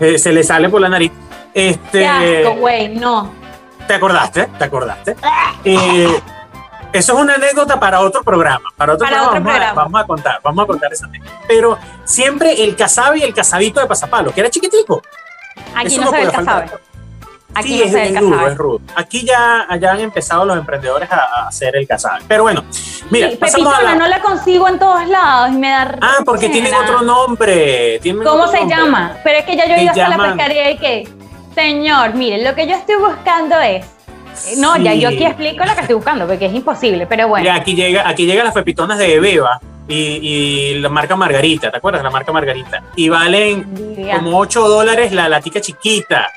eh, 0.00 0.18
se 0.18 0.32
le 0.32 0.42
sale 0.42 0.68
por 0.68 0.80
la 0.80 0.88
nariz. 0.88 1.12
Este, 1.52 2.44
güey, 2.58 2.88
no. 2.88 3.30
¿Te 3.86 3.94
acordaste? 3.94 4.46
¿Te 4.58 4.64
acordaste? 4.64 5.16
Eh, 5.64 6.20
eso 6.92 7.12
es 7.12 7.18
una 7.18 7.34
anécdota 7.34 7.78
para 7.78 8.00
otro 8.00 8.22
programa. 8.22 8.70
Para 8.76 8.94
otro, 8.94 9.06
programa, 9.06 9.72
vamos, 9.74 10.00
A, 10.00 10.06
contar, 10.06 10.40
vamos 10.42 10.64
a 10.64 10.66
contar 10.66 10.92
esa 10.92 11.06
anécdota. 11.06 11.32
Pero 11.46 11.78
siempre 12.04 12.64
el 12.64 12.76
casabe 12.76 13.18
y 13.18 13.22
el 13.22 13.34
casabito 13.34 13.80
de 13.80 13.86
pasapalo, 13.86 14.32
que 14.32 14.40
era 14.40 14.50
chiquitico. 14.50 15.02
Aquí 15.74 15.98
no, 15.98 16.10
se 16.10 16.16
ve 16.16 16.22
el 16.22 16.32
casabe. 16.32 16.66
Aquí 17.54 17.68
sí, 17.68 17.82
es, 17.82 17.94
es 17.94 18.20
rudo, 18.20 18.46
es 18.46 18.56
rudo. 18.56 18.80
Aquí 18.94 19.24
ya, 19.24 19.66
ya, 19.80 19.92
han 19.92 20.00
empezado 20.00 20.44
los 20.44 20.56
emprendedores 20.56 21.10
a, 21.10 21.48
hacer 21.48 21.74
el 21.76 21.86
casabe. 21.86 22.22
Pero 22.28 22.44
bueno, 22.44 22.64
mira, 23.10 23.30
sí, 23.30 23.36
Pepitona, 23.36 23.96
no 23.96 24.06
la 24.06 24.20
consigo 24.20 24.68
en 24.68 24.78
todos 24.78 25.06
lados 25.08 25.50
y 25.50 25.58
me 25.58 25.68
da. 25.70 25.98
Ah, 26.00 26.18
porque 26.24 26.48
tienen 26.48 26.72
otro 26.74 27.02
nombre. 27.02 28.00
¿Cómo 28.24 28.46
se 28.46 28.66
llama? 28.66 29.16
Pero 29.24 29.38
es 29.38 29.44
que 29.44 29.56
ya 29.56 29.66
yo 29.66 29.82
iba 29.82 29.90
hasta 29.90 30.16
la 30.16 30.28
pescaría 30.28 30.70
y 30.70 30.78
que, 30.78 31.08
señor, 31.54 32.14
mire, 32.14 32.44
lo 32.44 32.54
que 32.54 32.68
yo 32.68 32.76
estoy 32.76 32.96
buscando 32.96 33.58
es 33.58 33.84
no, 34.58 34.76
ya 34.76 34.94
yo 34.94 35.08
aquí 35.08 35.24
explico 35.24 35.64
lo 35.64 35.74
que 35.74 35.80
estoy 35.80 35.96
buscando, 35.96 36.26
porque 36.26 36.46
es 36.46 36.54
imposible, 36.54 37.06
pero 37.06 37.28
bueno. 37.28 37.52
aquí 37.52 37.74
llega, 37.74 38.08
aquí 38.08 38.26
llegan 38.26 38.44
las 38.44 38.54
pepitonas 38.54 38.98
de 38.98 39.20
Beba 39.20 39.60
y, 39.90 40.74
la 40.74 40.88
marca 40.88 41.16
Margarita, 41.16 41.70
¿te 41.70 41.76
acuerdas? 41.76 42.02
La 42.02 42.10
marca 42.10 42.32
Margarita. 42.32 42.82
Y 42.96 43.08
valen 43.08 43.96
como 44.14 44.38
8 44.38 44.68
dólares 44.68 45.12
la 45.12 45.28
latica 45.28 45.60
chiquita. 45.60 46.30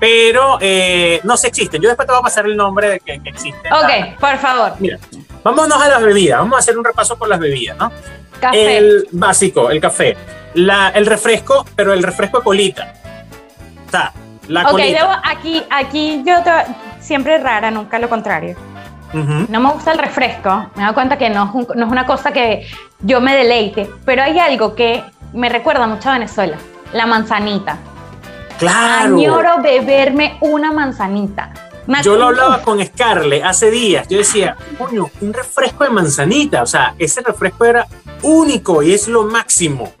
Pero 0.00 0.58
eh, 0.60 1.20
no 1.24 1.36
se 1.36 1.48
existen. 1.48 1.82
Yo 1.82 1.88
después 1.88 2.06
te 2.06 2.12
voy 2.12 2.20
a 2.20 2.22
pasar 2.22 2.46
el 2.46 2.56
nombre 2.56 2.88
de 2.88 3.00
que, 3.00 3.20
que 3.20 3.30
existen. 3.30 3.72
Ok, 3.72 4.20
por 4.20 4.38
favor. 4.38 4.74
Mira, 4.78 4.98
vámonos 5.42 5.80
a 5.80 5.88
las 5.88 6.02
bebidas. 6.02 6.38
Vamos 6.38 6.56
a 6.56 6.58
hacer 6.60 6.78
un 6.78 6.84
repaso 6.84 7.18
por 7.18 7.28
las 7.28 7.40
bebidas, 7.40 7.76
¿no? 7.76 7.90
Café. 8.40 8.78
El 8.78 9.08
básico, 9.10 9.70
el 9.70 9.80
café. 9.80 10.16
La, 10.54 10.90
el 10.90 11.04
refresco, 11.06 11.66
pero 11.74 11.92
el 11.92 12.02
refresco 12.02 12.38
de 12.38 12.44
colita. 12.44 12.94
Está, 13.84 14.12
la 14.46 14.64
colita. 14.64 15.04
Ok, 15.04 15.20
aquí, 15.24 15.64
aquí 15.68 16.22
yo 16.24 16.42
te, 16.44 16.50
siempre 17.00 17.38
rara, 17.38 17.70
nunca 17.70 17.98
lo 17.98 18.08
contrario. 18.08 18.56
No 19.12 19.60
me 19.60 19.70
gusta 19.72 19.92
el 19.92 19.98
refresco, 19.98 20.66
me 20.74 20.84
doy 20.84 20.94
cuenta 20.94 21.16
que 21.16 21.30
no 21.30 21.44
es, 21.44 21.76
no 21.76 21.86
es 21.86 21.90
una 21.90 22.06
cosa 22.06 22.32
que 22.32 22.66
yo 23.00 23.20
me 23.20 23.34
deleite, 23.34 23.90
pero 24.04 24.22
hay 24.22 24.38
algo 24.38 24.74
que 24.74 25.02
me 25.32 25.48
recuerda 25.48 25.86
mucho 25.86 26.10
a 26.10 26.14
Venezuela, 26.14 26.56
la 26.92 27.06
manzanita. 27.06 27.78
Claro. 28.58 29.14
Añoro 29.14 29.62
beberme 29.62 30.36
una 30.40 30.72
manzanita. 30.72 31.52
Yo 32.02 32.16
lo 32.16 32.26
hablaba 32.26 32.60
con 32.60 32.84
Scarlett 32.84 33.44
hace 33.44 33.70
días. 33.70 34.06
Yo 34.08 34.18
decía, 34.18 34.56
coño, 34.76 35.08
un 35.22 35.32
refresco 35.32 35.84
de 35.84 35.90
manzanita. 35.90 36.62
O 36.62 36.66
sea, 36.66 36.94
ese 36.98 37.22
refresco 37.22 37.64
era 37.64 37.86
único 38.22 38.82
y 38.82 38.92
es 38.92 39.08
lo 39.08 39.24
máximo. 39.24 39.92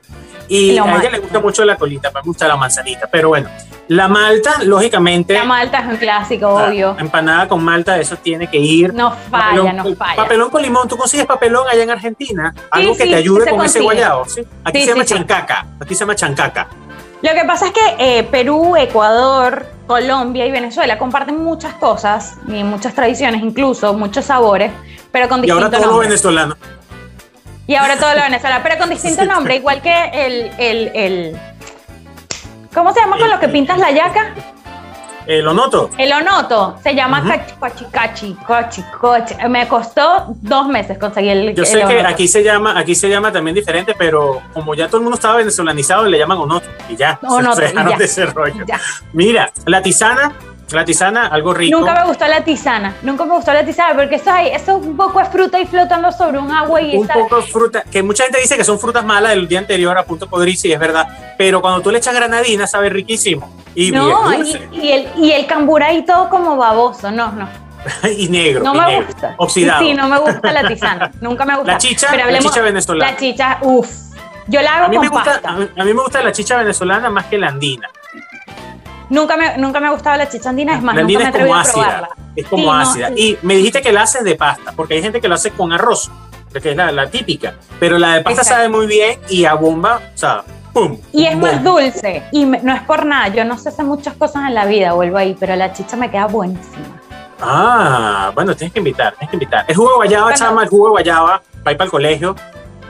Y 0.48 0.78
a 0.78 0.96
ella 0.96 1.10
le 1.10 1.18
gusta 1.18 1.40
mucho 1.40 1.64
la 1.64 1.76
colita, 1.76 2.10
me 2.14 2.20
gusta 2.22 2.48
la 2.48 2.56
manzanita. 2.56 3.06
Pero 3.10 3.28
bueno, 3.28 3.48
la 3.88 4.08
malta, 4.08 4.62
lógicamente. 4.64 5.34
La 5.34 5.44
malta 5.44 5.80
es 5.80 5.86
un 5.86 5.96
clásico, 5.96 6.48
obvio. 6.48 6.96
Empanada 6.98 7.48
con 7.48 7.62
malta, 7.62 7.98
eso 7.98 8.16
tiene 8.16 8.48
que 8.48 8.58
ir. 8.58 8.94
No 8.94 9.14
falla, 9.30 9.72
no 9.72 9.94
falla. 9.94 10.16
Papelón 10.16 10.50
con 10.50 10.62
limón, 10.62 10.88
¿tú 10.88 10.96
consigues 10.96 11.26
papelón 11.26 11.66
allá 11.68 11.82
en 11.82 11.90
Argentina? 11.90 12.54
Algo 12.70 12.96
que 12.96 13.06
te 13.06 13.14
ayude 13.14 13.50
con 13.50 13.64
ese 13.64 13.80
guayabo. 13.80 14.24
¿sí? 14.26 14.42
Aquí 14.64 14.80
se 14.82 14.88
llama 14.88 15.04
chancaca. 15.04 15.66
Aquí 15.80 15.94
se 15.94 16.00
llama 16.00 16.14
chancaca. 16.14 16.68
Lo 17.20 17.32
que 17.32 17.44
pasa 17.44 17.66
es 17.66 17.72
que 17.72 18.18
eh, 18.18 18.22
Perú, 18.24 18.76
Ecuador, 18.76 19.66
Colombia 19.86 20.46
y 20.46 20.52
Venezuela 20.52 20.98
comparten 20.98 21.42
muchas 21.42 21.74
cosas 21.74 22.34
y 22.46 22.62
muchas 22.62 22.94
tradiciones, 22.94 23.42
incluso 23.42 23.92
muchos 23.94 24.26
sabores, 24.26 24.70
pero 25.10 25.28
con 25.28 25.42
distintos. 25.42 25.70
Y 25.70 25.74
ahora 25.74 25.84
todo 25.84 25.92
lo 25.94 25.98
venezolano. 25.98 26.56
Y 27.68 27.76
ahora 27.76 27.96
todo 27.96 28.12
lo 28.14 28.22
venezolano, 28.22 28.60
pero 28.64 28.78
con 28.78 28.90
distinto 28.90 29.24
nombre, 29.24 29.56
igual 29.56 29.80
que 29.80 30.10
el, 30.12 30.50
el, 30.58 30.90
el 30.94 31.40
¿Cómo 32.74 32.92
se 32.92 33.00
llama 33.00 33.18
con 33.18 33.30
lo 33.30 33.38
que 33.38 33.48
pintas 33.48 33.78
la 33.78 33.92
yaca? 33.92 34.34
El 35.26 35.46
onoto. 35.46 35.90
El 35.98 36.10
onoto. 36.10 36.76
Se 36.82 36.94
llama 36.94 37.22
cachicachi, 37.60 38.34
Me 39.50 39.68
costó 39.68 40.34
dos 40.40 40.68
meses 40.68 40.96
conseguir 40.96 41.32
el 41.32 41.54
Yo 41.54 41.66
sé 41.66 41.84
que 41.84 42.00
aquí 42.00 42.26
se 42.26 42.42
llama, 42.42 42.78
aquí 42.78 42.94
se 42.94 43.10
llama 43.10 43.30
también 43.30 43.54
diferente, 43.54 43.94
pero 43.98 44.40
como 44.54 44.74
ya 44.74 44.86
todo 44.86 44.96
el 44.96 45.02
mundo 45.02 45.16
estaba 45.16 45.36
venezolanizado, 45.36 46.06
le 46.06 46.18
llaman 46.18 46.38
onoto. 46.38 46.66
Y 46.88 46.96
ya. 46.96 47.18
Onoto, 47.28 47.56
se 47.56 47.62
dejaron 47.62 47.98
de 47.98 48.04
ese 48.06 48.24
rollo. 48.24 48.64
Mira, 49.12 49.50
la 49.66 49.82
tisana 49.82 50.32
la 50.76 50.84
tisana, 50.84 51.26
algo 51.26 51.54
rico. 51.54 51.78
Nunca 51.78 51.94
me 51.94 52.06
gustó 52.06 52.26
la 52.26 52.44
tisana, 52.44 52.94
nunca 53.02 53.24
me 53.24 53.34
gustó 53.34 53.52
la 53.52 53.64
tisana, 53.64 53.94
porque 53.94 54.16
eso, 54.16 54.30
hay, 54.30 54.48
eso 54.48 54.78
es 54.78 54.86
un 54.86 54.96
poco 54.96 55.18
de 55.18 55.24
fruta 55.26 55.58
y 55.58 55.66
flotando 55.66 56.12
sobre 56.12 56.38
un 56.38 56.50
agua 56.50 56.80
y 56.82 56.96
Un 56.96 57.08
poco 57.08 57.36
de 57.36 57.42
fruta, 57.42 57.82
que 57.90 58.02
mucha 58.02 58.24
gente 58.24 58.40
dice 58.40 58.56
que 58.56 58.64
son 58.64 58.78
frutas 58.78 59.04
malas 59.04 59.32
del 59.32 59.48
día 59.48 59.60
anterior 59.60 59.96
a 59.96 60.04
punto 60.04 60.28
podrirse, 60.28 60.68
y 60.68 60.72
es 60.72 60.78
verdad, 60.78 61.06
pero 61.38 61.60
cuando 61.60 61.80
tú 61.80 61.90
le 61.90 61.98
echas 61.98 62.14
granadina 62.14 62.66
sabe 62.66 62.90
riquísimo. 62.90 63.50
Y 63.74 63.92
no, 63.92 64.32
y, 64.72 64.90
el, 64.90 65.08
y 65.16 65.32
el 65.32 65.46
cambur 65.46 65.82
ahí 65.82 66.04
todo 66.04 66.28
como 66.28 66.56
baboso, 66.56 67.10
no, 67.10 67.32
no. 67.32 67.48
y 68.16 68.28
negro. 68.28 68.64
No 68.64 68.74
me 68.74 69.02
gusta. 69.02 69.34
Oxidado. 69.38 69.82
Sí, 69.82 69.94
no 69.94 70.08
me 70.08 70.18
gusta 70.18 70.52
la 70.52 70.66
tisana, 70.66 71.10
nunca 71.20 71.44
me 71.44 71.56
gusta. 71.56 71.72
La 71.72 71.78
chicha, 71.78 72.14
la 72.14 72.38
chicha 72.38 72.60
venezolana. 72.60 73.12
La 73.12 73.16
chicha, 73.16 73.58
uff. 73.62 73.88
Yo 74.48 74.62
la 74.62 74.76
hago 74.76 74.86
a 74.86 74.88
mí 74.88 74.98
me 74.98 75.08
gusta, 75.08 75.40
A 75.44 75.52
mí, 75.52 75.68
a 75.76 75.84
mí 75.84 75.94
me 75.94 76.02
gusta 76.02 76.22
la 76.22 76.32
chicha 76.32 76.56
venezolana 76.56 77.10
más 77.10 77.26
que 77.26 77.36
la 77.36 77.48
andina. 77.48 77.88
Nunca 79.10 79.36
me, 79.36 79.56
nunca 79.56 79.80
me 79.80 79.86
ha 79.86 79.90
gustado 79.90 80.16
la 80.16 80.28
chicha 80.28 80.50
andina, 80.50 80.76
es 80.76 80.82
más, 80.82 80.94
nunca 80.94 81.18
me 81.18 81.26
atreví 81.26 81.50
a 81.50 81.62
probarla. 81.62 82.08
Es 82.36 82.46
como 82.46 82.72
ácida. 82.72 83.10
y 83.16 83.36
me 83.42 83.56
dijiste 83.56 83.80
que 83.80 83.92
la 83.92 84.02
haces 84.02 84.22
de 84.24 84.34
pasta, 84.34 84.72
porque 84.76 84.94
hay 84.94 85.02
gente 85.02 85.20
que 85.20 85.28
lo 85.28 85.34
hace 85.34 85.50
con 85.50 85.72
arroz, 85.72 86.10
que 86.52 86.70
es 86.70 86.76
la, 86.76 87.10
típica. 87.10 87.54
Pero 87.80 87.98
la 87.98 88.14
de 88.14 88.22
pasta 88.22 88.44
sabe 88.44 88.68
muy 88.68 88.86
bien 88.86 89.18
y 89.28 89.44
a 89.44 89.54
bomba, 89.54 90.00
o 90.14 90.18
sea, 90.18 90.44
¡pum! 90.72 90.98
Y 91.12 91.26
es 91.26 91.36
más 91.36 91.62
dulce. 91.62 92.22
Y 92.32 92.44
no 92.44 92.74
es 92.74 92.82
por 92.82 93.06
nada, 93.06 93.28
yo 93.28 93.44
no 93.44 93.58
sé 93.58 93.70
hacer 93.70 93.84
muchas 93.84 94.14
cosas 94.14 94.44
en 94.46 94.54
la 94.54 94.66
vida, 94.66 94.92
vuelvo 94.92 95.18
ahí, 95.18 95.36
pero 95.38 95.56
la 95.56 95.72
chicha 95.72 95.96
me 95.96 96.10
queda 96.10 96.26
buenísima. 96.26 96.98
Ah, 97.40 98.32
bueno, 98.34 98.54
tienes 98.56 98.72
que 98.72 98.80
invitar, 98.80 99.14
tienes 99.14 99.30
que 99.30 99.36
invitar. 99.36 99.64
El 99.68 99.76
jugo 99.76 99.90
de 99.90 99.96
guayaba, 99.96 100.34
chama, 100.34 100.64
el 100.64 100.68
jugo 100.68 100.86
de 100.86 100.90
guayaba, 100.90 101.30
va 101.30 101.42
para 101.62 101.84
el 101.84 101.90
colegio. 101.90 102.34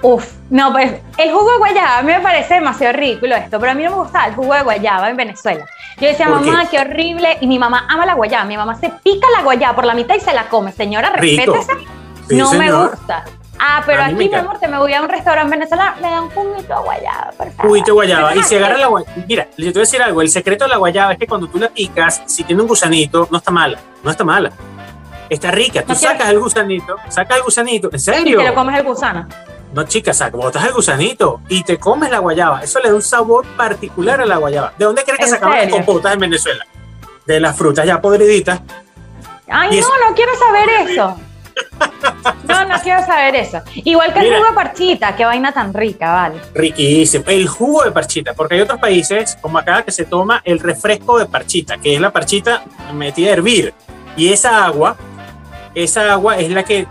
Uf, 0.03 0.33
no, 0.51 0.73
pues 0.73 0.93
el 1.17 1.33
jugo 1.33 1.51
de 1.53 1.59
guayaba 1.59 1.99
a 1.99 2.03
mí 2.03 2.13
me 2.13 2.21
parece 2.21 2.55
demasiado 2.55 2.97
ridículo 2.97 3.35
esto, 3.35 3.59
pero 3.59 3.73
a 3.73 3.75
mí 3.75 3.83
no 3.83 3.91
me 3.91 3.97
gustaba 3.97 4.27
el 4.27 4.35
jugo 4.35 4.55
de 4.55 4.63
guayaba 4.63 5.11
en 5.11 5.17
Venezuela. 5.17 5.67
Yo 6.01 6.09
decía, 6.09 6.29
mamá, 6.29 6.69
qué? 6.71 6.79
horrible, 6.79 7.39
y 7.41 7.47
mi 7.47 7.59
mamá 7.59 7.87
ama 7.89 8.07
la 8.07 8.15
guayaba, 8.15 8.45
mi 8.45 8.57
mamá 8.57 8.77
se 8.77 8.91
pica 9.03 9.27
la 9.37 9.43
guayaba 9.43 9.75
por 9.75 9.85
la 9.85 9.95
mitad 9.95 10.15
y 10.15 10.21
se 10.21 10.33
la 10.33 10.49
come. 10.49 10.71
Señora, 10.73 11.11
respétese. 11.11 11.73
no 12.31 12.53
me 12.55 12.71
gusta. 12.73 13.25
Ah, 13.61 13.83
pero 13.85 14.05
aquí, 14.05 14.15
mi 14.15 14.33
amor, 14.33 14.59
te 14.61 14.69
me 14.69 14.79
voy 14.79 14.95
a 14.95 15.03
un 15.03 15.09
restaurante 15.09 15.51
venezolano, 15.51 15.97
me 16.01 16.09
dan 16.09 16.25
un 16.25 16.31
juguito 16.31 16.75
de 16.75 16.81
guayaba, 16.81 17.31
por 17.37 17.51
favor. 17.51 17.67
Juguito 17.67 17.87
de 17.87 17.93
guayaba. 17.93 18.37
Y 18.37 18.43
si 18.45 18.55
agarra 18.55 18.79
la 18.79 18.87
guayaba. 18.87 19.17
Mira, 19.27 19.49
yo 19.57 19.65
te 19.67 19.73
voy 19.73 19.79
a 19.79 19.81
decir 19.81 20.03
algo. 20.03 20.23
El 20.23 20.31
secreto 20.31 20.65
de 20.65 20.71
la 20.71 20.77
guayaba 20.77 21.15
es 21.15 21.19
que 21.19 21.27
cuando 21.27 21.49
tú 21.49 21.59
la 21.59 21.69
picas, 21.69 22.23
si 22.27 22.45
tiene 22.45 22.63
un 22.63 22.69
gusanito, 22.69 23.27
no 23.33 23.39
está 23.39 23.51
mala. 23.51 23.79
No 24.05 24.13
está 24.13 24.23
mala. 24.23 24.53
Está 25.29 25.51
rica. 25.51 25.83
Tú 25.83 25.95
sacas 25.95 26.31
el 26.31 26.39
gusanito, 26.39 26.97
sacas 27.09 27.39
el 27.39 27.43
gusanito. 27.43 27.91
¿En 27.93 27.99
serio? 27.99 28.41
Y 28.41 28.45
te 28.45 28.49
lo 28.49 28.55
comes 28.55 28.79
el 28.79 28.85
gusano. 28.85 29.27
No, 29.73 29.85
chicas, 29.85 30.17
o 30.17 30.19
sea, 30.19 30.31
botas 30.31 30.65
el 30.65 30.73
gusanito 30.73 31.41
y 31.49 31.63
te 31.63 31.79
comes 31.79 32.11
la 32.11 32.19
guayaba. 32.19 32.63
Eso 32.63 32.81
le 32.81 32.89
da 32.89 32.95
un 32.95 33.03
sabor 33.03 33.47
particular 33.57 34.21
a 34.21 34.27
la 34.27 34.37
guayaba. 34.37 34.73
¿De 34.79 34.85
dónde 34.85 35.05
crees 35.05 35.19
que 35.19 35.27
sacaban 35.27 35.59
las 35.59 35.71
compotas 35.71 36.15
en 36.15 36.21
Venezuela? 36.21 36.67
De 37.27 37.39
las 37.41 37.57
frutas 37.57 37.87
ya 37.87 38.01
podriditas. 38.01 38.61
Ay, 39.49 39.81
no, 39.81 40.09
no 40.09 40.15
quiero 40.15 40.35
saber 40.37 40.69
eso. 40.89 41.17
No, 42.45 42.65
no 42.67 42.81
quiero 42.81 43.05
saber 43.05 43.35
eso. 43.37 43.61
Igual 43.75 44.13
que 44.13 44.21
el 44.21 44.35
jugo 44.35 44.49
de 44.49 44.55
parchita, 44.55 45.17
qué 45.17 45.25
vaina 45.25 45.53
tan 45.53 45.75
rica, 45.75 46.13
vale. 46.13 46.41
Riquísimo. 46.55 47.25
El 47.27 47.49
jugo 47.49 47.85
de 47.85 47.93
parchita, 47.93 48.35
porque 48.35 48.55
hay 48.55 48.61
otros 48.61 48.79
países, 48.79 49.37
como 49.41 49.59
acá, 49.59 49.83
que 49.83 49.91
se 49.91 50.05
toma 50.05 50.41
el 50.45 50.61
refresco 50.61 51.19
de 51.19 51.27
parchita, 51.27 51.79
que 51.79 51.95
es 51.95 52.01
la 52.01 52.11
parchita 52.11 52.65
metida 52.95 53.31
a 53.31 53.33
hervir. 53.35 53.75
Y 54.17 54.33
esa 54.33 54.65
agua 54.65 54.97
esa 55.85 56.13
agua 56.13 56.39
es 56.39 56.51
la 56.51 56.63
que 56.63 56.87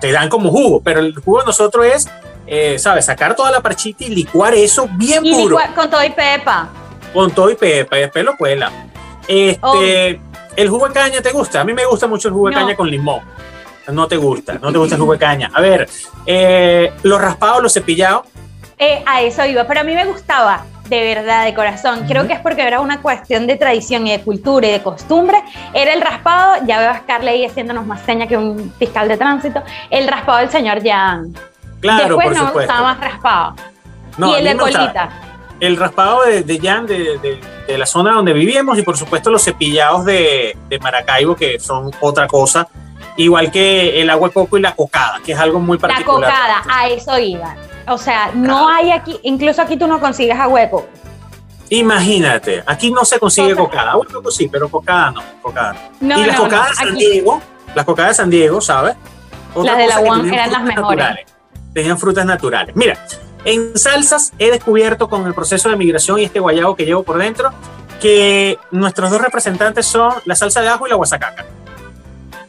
te, 0.00 0.12
dan 0.12 0.28
como 0.28 0.50
jugo, 0.50 0.80
pero 0.80 1.00
el 1.00 1.14
jugo 1.14 1.40
de 1.40 1.46
nosotros 1.46 1.86
es, 1.86 2.08
eh, 2.46 2.78
¿sabes? 2.78 3.06
Sacar 3.06 3.34
toda 3.34 3.50
la 3.50 3.60
parchita 3.60 4.04
y 4.04 4.08
licuar 4.08 4.54
eso 4.54 4.88
bien 4.92 5.24
y 5.24 5.32
puro. 5.32 5.58
con 5.74 5.90
todo 5.90 6.04
y 6.04 6.10
pepa. 6.10 6.68
Con 7.12 7.30
todo 7.32 7.50
y 7.50 7.54
pepa, 7.54 7.98
y 7.98 8.00
después 8.02 8.24
lo 8.24 8.36
cuela. 8.36 8.70
Este, 9.26 9.58
oh. 9.62 9.80
¿El 10.56 10.68
jugo 10.68 10.86
de 10.88 10.94
caña 10.94 11.20
te 11.20 11.32
gusta? 11.32 11.60
A 11.60 11.64
mí 11.64 11.72
me 11.72 11.84
gusta 11.84 12.06
mucho 12.06 12.28
el 12.28 12.34
jugo 12.34 12.48
de 12.48 12.54
caña 12.54 12.76
con 12.76 12.88
limón. 12.90 13.20
no 13.88 14.06
te 14.06 14.16
gusta, 14.16 14.54
no 14.54 14.70
te 14.70 14.78
gusta 14.78 14.94
el 14.94 15.00
jugo 15.00 15.14
de 15.14 15.18
caña. 15.18 15.50
A 15.52 15.60
ver, 15.60 15.88
eh, 16.26 16.92
los 17.02 17.20
raspados, 17.20 17.62
los 17.62 17.72
cepillados. 17.72 18.26
Eh, 18.78 19.02
a 19.06 19.22
eso 19.22 19.44
iba, 19.44 19.66
pero 19.66 19.80
a 19.80 19.84
mí 19.84 19.94
me 19.94 20.04
gustaba 20.04 20.64
de 20.88 21.14
verdad, 21.14 21.44
de 21.44 21.54
corazón. 21.54 22.04
Creo 22.06 22.26
que 22.26 22.34
es 22.34 22.40
porque 22.40 22.62
era 22.62 22.80
una 22.80 23.00
cuestión 23.00 23.46
de 23.46 23.56
tradición 23.56 24.06
y 24.06 24.12
de 24.12 24.20
cultura 24.22 24.66
y 24.68 24.72
de 24.72 24.82
costumbre. 24.82 25.38
Era 25.72 25.92
el 25.94 26.00
raspado, 26.00 26.56
ya 26.66 26.78
veo 26.78 26.90
a 26.90 26.98
Scarlett 26.98 27.50
haciéndonos 27.50 27.86
más 27.86 28.00
seña 28.02 28.26
que 28.26 28.36
un 28.36 28.72
fiscal 28.78 29.08
de 29.08 29.16
tránsito, 29.16 29.62
el 29.90 30.06
raspado 30.08 30.38
del 30.38 30.50
señor 30.50 30.82
Jan. 30.82 31.32
Claro, 31.80 32.16
Después 32.16 32.26
por 32.28 32.36
no 32.36 32.46
supuesto. 32.48 32.58
gustaba 32.72 32.94
más 32.94 33.00
raspado. 33.00 33.56
No, 34.18 34.30
y 34.30 34.34
el 34.38 34.44
de 34.44 34.56
colita. 34.56 35.08
El 35.60 35.76
raspado 35.76 36.22
de, 36.24 36.42
de 36.42 36.58
Jan, 36.58 36.86
de, 36.86 37.18
de- 37.18 37.40
de 37.66 37.78
la 37.78 37.86
zona 37.86 38.12
donde 38.12 38.34
vivíamos, 38.34 38.78
y 38.78 38.82
por 38.82 38.96
supuesto 38.98 39.30
los 39.30 39.42
cepillados 39.42 40.04
de, 40.04 40.54
de 40.68 40.78
Maracaibo, 40.80 41.34
que 41.34 41.58
son 41.58 41.90
otra 42.00 42.26
cosa. 42.26 42.68
Igual 43.16 43.50
que 43.50 44.02
el 44.02 44.10
agua 44.10 44.28
de 44.28 44.34
coco 44.34 44.58
y 44.58 44.60
la 44.60 44.72
cocada, 44.74 45.18
que 45.24 45.32
es 45.32 45.38
algo 45.38 45.60
muy 45.60 45.78
La 45.78 45.88
particular. 45.88 46.30
cocada, 46.30 46.62
a 46.68 46.88
eso 46.88 47.18
iba. 47.18 47.54
O 47.86 47.98
sea, 47.98 48.30
no 48.34 48.68
hay 48.68 48.90
aquí, 48.92 49.18
incluso 49.22 49.60
aquí 49.62 49.76
tú 49.76 49.86
no 49.86 50.00
consigues 50.00 50.38
a 50.38 50.48
hueco. 50.48 50.86
Imagínate, 51.70 52.62
aquí 52.66 52.90
no 52.90 53.04
se 53.04 53.18
consigue 53.18 53.50
Total. 53.50 53.64
cocada. 53.64 53.90
Agua 53.92 54.06
de 54.06 54.14
coco 54.14 54.30
sí, 54.30 54.48
pero 54.48 54.68
cocada 54.68 55.10
no. 55.10 55.22
Cocada. 55.42 55.74
No, 56.00 56.18
y 56.18 56.24
las 56.24 56.36
no, 56.36 56.44
no, 56.44 56.44
cocadas 56.44 56.68
de 56.70 56.74
San 56.76 56.88
aquí- 56.88 56.96
Diego, 57.10 57.42
las 57.74 57.84
cocadas 57.84 58.10
de 58.10 58.14
San 58.14 58.30
Diego, 58.30 58.60
¿sabes? 58.60 58.96
Las 59.56 59.76
de 59.78 59.86
la 59.86 60.00
UAM 60.00 60.32
eran 60.32 60.52
las 60.52 60.62
mejores. 60.62 60.98
naturales. 60.98 61.26
Tenían 61.72 61.98
frutas 61.98 62.24
naturales. 62.26 62.76
Mira, 62.76 62.98
en 63.44 63.76
salsas 63.76 64.32
he 64.38 64.50
descubierto 64.50 65.08
con 65.08 65.26
el 65.26 65.34
proceso 65.34 65.68
de 65.70 65.76
migración 65.76 66.18
y 66.20 66.24
este 66.24 66.38
guayabo 66.40 66.76
que 66.76 66.84
llevo 66.84 67.02
por 67.02 67.18
dentro 67.18 67.50
que 68.00 68.58
nuestros 68.70 69.10
dos 69.10 69.20
representantes 69.20 69.86
son 69.86 70.12
la 70.26 70.34
salsa 70.34 70.60
de 70.60 70.68
ajo 70.68 70.86
y 70.86 70.90
la 70.90 70.96
guasacaca. 70.96 71.44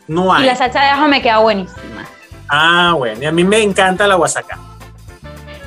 No 0.07 0.25
Y 0.37 0.41
hay. 0.41 0.45
la 0.47 0.55
salsa 0.55 0.81
de 0.81 0.87
ajo 0.87 1.07
me 1.07 1.21
queda 1.21 1.39
buenísima. 1.39 2.05
Ah, 2.49 2.93
bueno, 2.97 3.21
y 3.23 3.25
a 3.25 3.31
mí 3.31 3.43
me 3.43 3.61
encanta 3.63 4.05
la 4.07 4.15
guasacaca. 4.15 4.59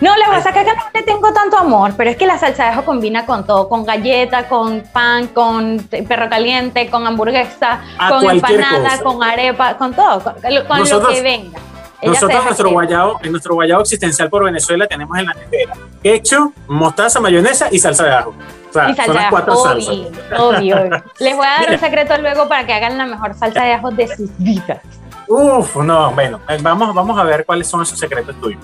No, 0.00 0.16
la 0.16 0.28
guasacaca 0.28 0.74
no 0.74 0.82
le 0.94 1.02
tengo 1.02 1.32
tanto 1.32 1.58
amor, 1.58 1.92
pero 1.96 2.10
es 2.10 2.16
que 2.16 2.26
la 2.26 2.38
salsa 2.38 2.64
de 2.64 2.70
ajo 2.70 2.84
combina 2.84 3.26
con 3.26 3.44
todo, 3.44 3.68
con 3.68 3.84
galleta, 3.84 4.48
con 4.48 4.82
pan, 4.92 5.26
con 5.28 5.78
perro 6.06 6.28
caliente, 6.28 6.88
con 6.88 7.04
hamburguesa, 7.06 7.80
A 7.98 8.08
con 8.10 8.30
empanada, 8.30 8.90
cosa. 8.90 9.02
con 9.02 9.22
arepa, 9.24 9.76
con 9.76 9.92
todo, 9.94 10.22
con, 10.22 10.34
con 10.68 10.88
lo 10.88 11.08
que 11.08 11.20
venga. 11.22 11.58
Ella 12.00 12.12
Nosotros 12.12 12.44
nuestro 12.44 12.70
guayabo, 12.70 13.18
en 13.24 13.32
nuestro 13.32 13.54
guayabo 13.54 13.80
existencial 13.82 14.30
por 14.30 14.44
Venezuela 14.44 14.86
tenemos 14.86 15.18
en 15.18 15.26
la 15.26 15.34
nevera 15.34 15.74
ketchup, 16.00 16.54
mostaza, 16.68 17.18
mayonesa 17.18 17.66
y 17.72 17.80
salsa 17.80 18.04
de 18.04 18.12
ajo. 18.14 18.34
O 18.70 18.72
sea, 18.72 18.88
Y 18.90 18.94
salsa 18.94 19.06
son 19.06 19.14
las 19.16 19.30
cuatro 19.30 19.54
obvio, 19.54 19.64
salsas. 19.64 19.94
obvio, 20.38 20.76
obvio. 20.76 21.04
Les 21.18 21.36
voy 21.36 21.44
a 21.44 21.48
dar 21.50 21.60
Mira. 21.62 21.72
un 21.72 21.78
secreto 21.80 22.18
luego 22.18 22.48
para 22.48 22.64
que 22.64 22.72
hagan 22.72 22.96
la 22.98 23.06
mejor 23.06 23.34
salsa 23.34 23.64
de 23.64 23.72
ajo 23.72 23.90
de 23.90 24.06
sus 24.14 24.30
vidas. 24.38 24.78
Uf, 25.26 25.74
no, 25.76 26.12
bueno, 26.12 26.40
eh, 26.48 26.58
vamos, 26.62 26.94
vamos 26.94 27.18
a 27.18 27.24
ver 27.24 27.44
cuáles 27.44 27.66
son 27.66 27.82
esos 27.82 27.98
secretos 27.98 28.40
tuyos. 28.40 28.62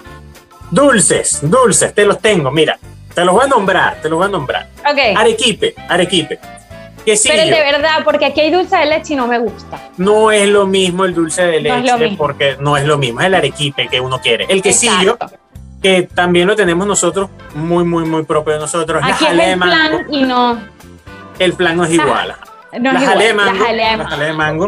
Dulces, 0.70 1.38
dulces, 1.42 1.94
te 1.94 2.04
los 2.04 2.18
tengo, 2.20 2.50
mira, 2.50 2.78
te 3.14 3.24
los 3.24 3.34
voy 3.34 3.44
a 3.44 3.48
nombrar, 3.48 4.00
te 4.00 4.08
los 4.08 4.18
voy 4.18 4.26
a 4.26 4.30
nombrar. 4.30 4.68
Ok, 4.80 5.16
Arequipe, 5.16 5.74
arequipe. 5.88 6.38
Quesillo, 7.04 7.34
pero 7.36 7.56
de 7.56 7.62
verdad, 7.72 7.98
porque 8.02 8.24
aquí 8.24 8.40
hay 8.40 8.50
dulce 8.50 8.76
de 8.76 8.86
leche 8.86 9.12
y 9.12 9.16
no 9.16 9.26
me 9.26 9.38
gusta. 9.38 9.78
no 9.98 10.30
es 10.32 10.48
lo 10.48 10.66
mismo 10.66 11.04
el 11.04 11.14
dulce 11.14 11.42
de 11.44 11.60
leche 11.60 12.14
porque 12.16 12.56
no 12.58 12.76
es 12.78 12.84
lo 12.86 12.96
mismo, 12.96 13.20
es 13.20 13.26
el 13.26 13.34
arequipe 13.34 13.88
que 13.88 14.00
uno 14.00 14.20
quiere. 14.20 14.46
El 14.48 14.62
quesillo, 14.62 15.12
Exacto. 15.12 15.36
que 15.82 16.04
también 16.14 16.46
lo 16.46 16.56
tenemos 16.56 16.86
nosotros, 16.86 17.28
muy, 17.54 17.84
muy, 17.84 18.04
muy 18.06 18.24
propio 18.24 18.54
de 18.54 18.60
nosotros. 18.60 19.02
La 19.02 19.14
Aquí 19.14 19.26
es 19.26 19.32
el 19.32 19.58
plan 19.58 20.06
y 20.10 20.22
no, 20.22 20.58
el 21.38 21.52
plan 21.52 21.76
no 21.76 21.84
es 21.84 21.92
igual. 21.92 22.34
No 22.80 22.92
La 22.92 23.00
jalea 23.00 23.28
de 23.28 23.30
igual. 23.32 23.46
mango, 23.46 23.58
La 23.58 23.66
jalea 23.66 23.90
de 23.92 23.96
la 23.98 24.08
jalea 24.08 24.26
de 24.28 24.32
mango. 24.32 24.66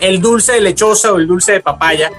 El 0.00 0.20
dulce 0.20 0.52
de 0.52 0.60
lechosa 0.60 1.12
o 1.12 1.16
el 1.16 1.26
dulce 1.26 1.52
de 1.52 1.60
papaya. 1.60 2.10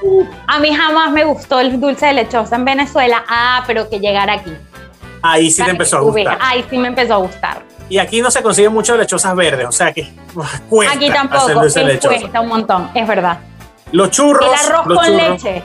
A 0.47 0.60
mí 0.60 0.74
jamás 0.74 1.12
me 1.12 1.24
gustó 1.24 1.60
el 1.60 1.80
dulce 1.80 2.08
de 2.08 2.14
lechosa 2.14 2.56
en 2.56 2.66
Venezuela. 2.66 3.24
Ah, 3.28 3.64
pero 3.68 3.89
que 3.89 3.99
llegara 3.99 4.34
aquí. 4.34 4.53
Ahí 5.22 5.49
sí 5.49 5.60
Para 5.62 5.66
te 5.68 5.72
empezó 5.72 5.97
a 5.97 6.01
gustar. 6.01 6.38
Ay, 6.41 6.66
sí 6.70 6.78
me 6.78 6.88
empezó 6.88 7.14
a 7.16 7.18
gustar. 7.18 7.64
Y 7.89 7.97
aquí 7.99 8.22
no 8.22 8.32
se 8.32 8.41
consigue 8.41 8.70
mucho 8.70 8.97
lechosas 8.97 9.36
verdes, 9.36 9.68
o 9.68 9.72
sea 9.72 9.91
que 9.93 10.12
cuesta 10.70 10.95
Aquí 10.95 11.06
hacer 11.10 11.16
tampoco. 11.30 11.62
de 11.68 11.84
lechosa. 11.84 12.16
cuesta 12.20 12.41
un 12.41 12.47
montón, 12.47 12.89
es 12.93 13.08
verdad. 13.08 13.39
Los 13.91 14.10
churros, 14.12 14.47
El 14.49 14.72
arroz 14.72 14.84
con 14.86 14.95
churros, 15.06 15.10
leche. 15.43 15.64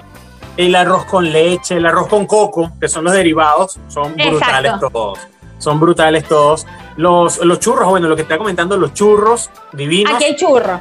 el 0.59 0.75
arroz 0.77 1.05
con 1.07 1.33
leche, 1.33 1.77
el 1.77 1.87
arroz 1.87 2.09
con 2.09 2.27
coco, 2.27 2.73
que 2.79 2.89
son 2.89 3.05
los 3.05 3.15
derivados, 3.15 3.81
son 3.89 4.13
Exacto. 4.21 4.31
brutales 4.31 4.73
todos. 4.93 5.19
Son 5.59 5.81
brutales 5.81 6.25
todos. 6.25 6.67
Los, 7.01 7.39
los 7.39 7.59
churros, 7.61 7.89
bueno, 7.89 8.09
lo 8.09 8.17
que 8.17 8.23
está 8.23 8.37
comentando, 8.37 8.77
los 8.77 8.93
churros 8.93 9.51
divinos. 9.73 10.15
Aquí 10.15 10.25
hay 10.25 10.37
churro. 10.37 10.81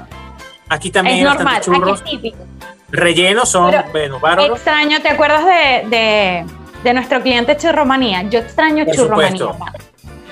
Aquí 0.67 0.91
también 0.91 1.20
Es 1.20 1.24
normal. 1.24 1.61
churros. 1.61 2.01
Aquí 2.01 2.15
es 2.15 2.22
típico. 2.22 2.38
Rellenos 2.91 3.47
son, 3.47 3.72
Pero 3.72 3.84
bueno, 3.91 4.20
bárbaros. 4.20 4.57
Extraño, 4.57 5.01
¿te 5.01 5.09
acuerdas 5.09 5.45
de, 5.45 5.88
de, 5.89 6.45
de 6.84 6.93
nuestro 6.93 7.22
cliente 7.22 7.55
Churromanía? 7.55 8.24
Yo 8.24 8.39
extraño 8.39 8.84
Por 8.86 8.95
Churromanía. 8.95 9.38
supuesto. 9.38 9.78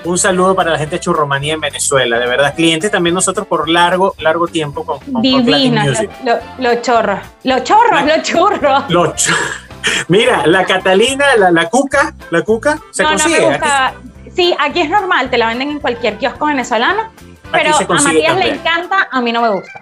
Un 0.04 0.18
saludo 0.18 0.54
para 0.54 0.72
la 0.72 0.78
gente 0.78 0.96
de 0.96 1.00
Churromanía 1.00 1.54
en 1.54 1.60
Venezuela, 1.60 2.18
de 2.18 2.26
verdad. 2.26 2.54
Clientes 2.54 2.90
también 2.90 3.14
nosotros 3.14 3.46
por 3.46 3.68
largo, 3.68 4.14
largo 4.18 4.46
tiempo 4.46 4.84
con, 4.84 4.98
con- 4.98 5.12
con 5.12 5.22
Latin 5.22 5.44
Divinos, 5.46 5.86
Music. 5.86 6.10
los 6.24 6.38
los 6.58 6.82
chorros. 6.82 7.18
Los 7.44 7.64
chorros, 7.64 8.04
La- 8.04 8.16
los 8.16 8.26
churros. 8.26 8.84
Los 8.90 9.14
chu- 9.16 9.34
Mira, 10.08 10.46
la 10.46 10.64
Catalina, 10.66 11.24
la, 11.36 11.50
la 11.50 11.68
cuca, 11.68 12.14
la 12.30 12.42
cuca, 12.42 12.78
se 12.90 13.02
no, 13.02 13.08
consigue. 13.10 13.40
no 13.40 13.48
me 13.48 13.54
Aquí- 13.54 13.60
gusta. 13.62 13.94
Sí, 14.38 14.54
aquí 14.60 14.82
es 14.82 14.88
normal, 14.88 15.30
te 15.30 15.36
la 15.36 15.48
venden 15.48 15.68
en 15.70 15.80
cualquier 15.80 16.16
kiosco 16.16 16.46
venezolano, 16.46 17.10
pero 17.50 17.74
a 17.74 17.80
Matías 18.02 18.36
le 18.36 18.50
encanta, 18.50 19.08
a 19.10 19.20
mí 19.20 19.32
no 19.32 19.42
me 19.42 19.48
gusta. 19.48 19.80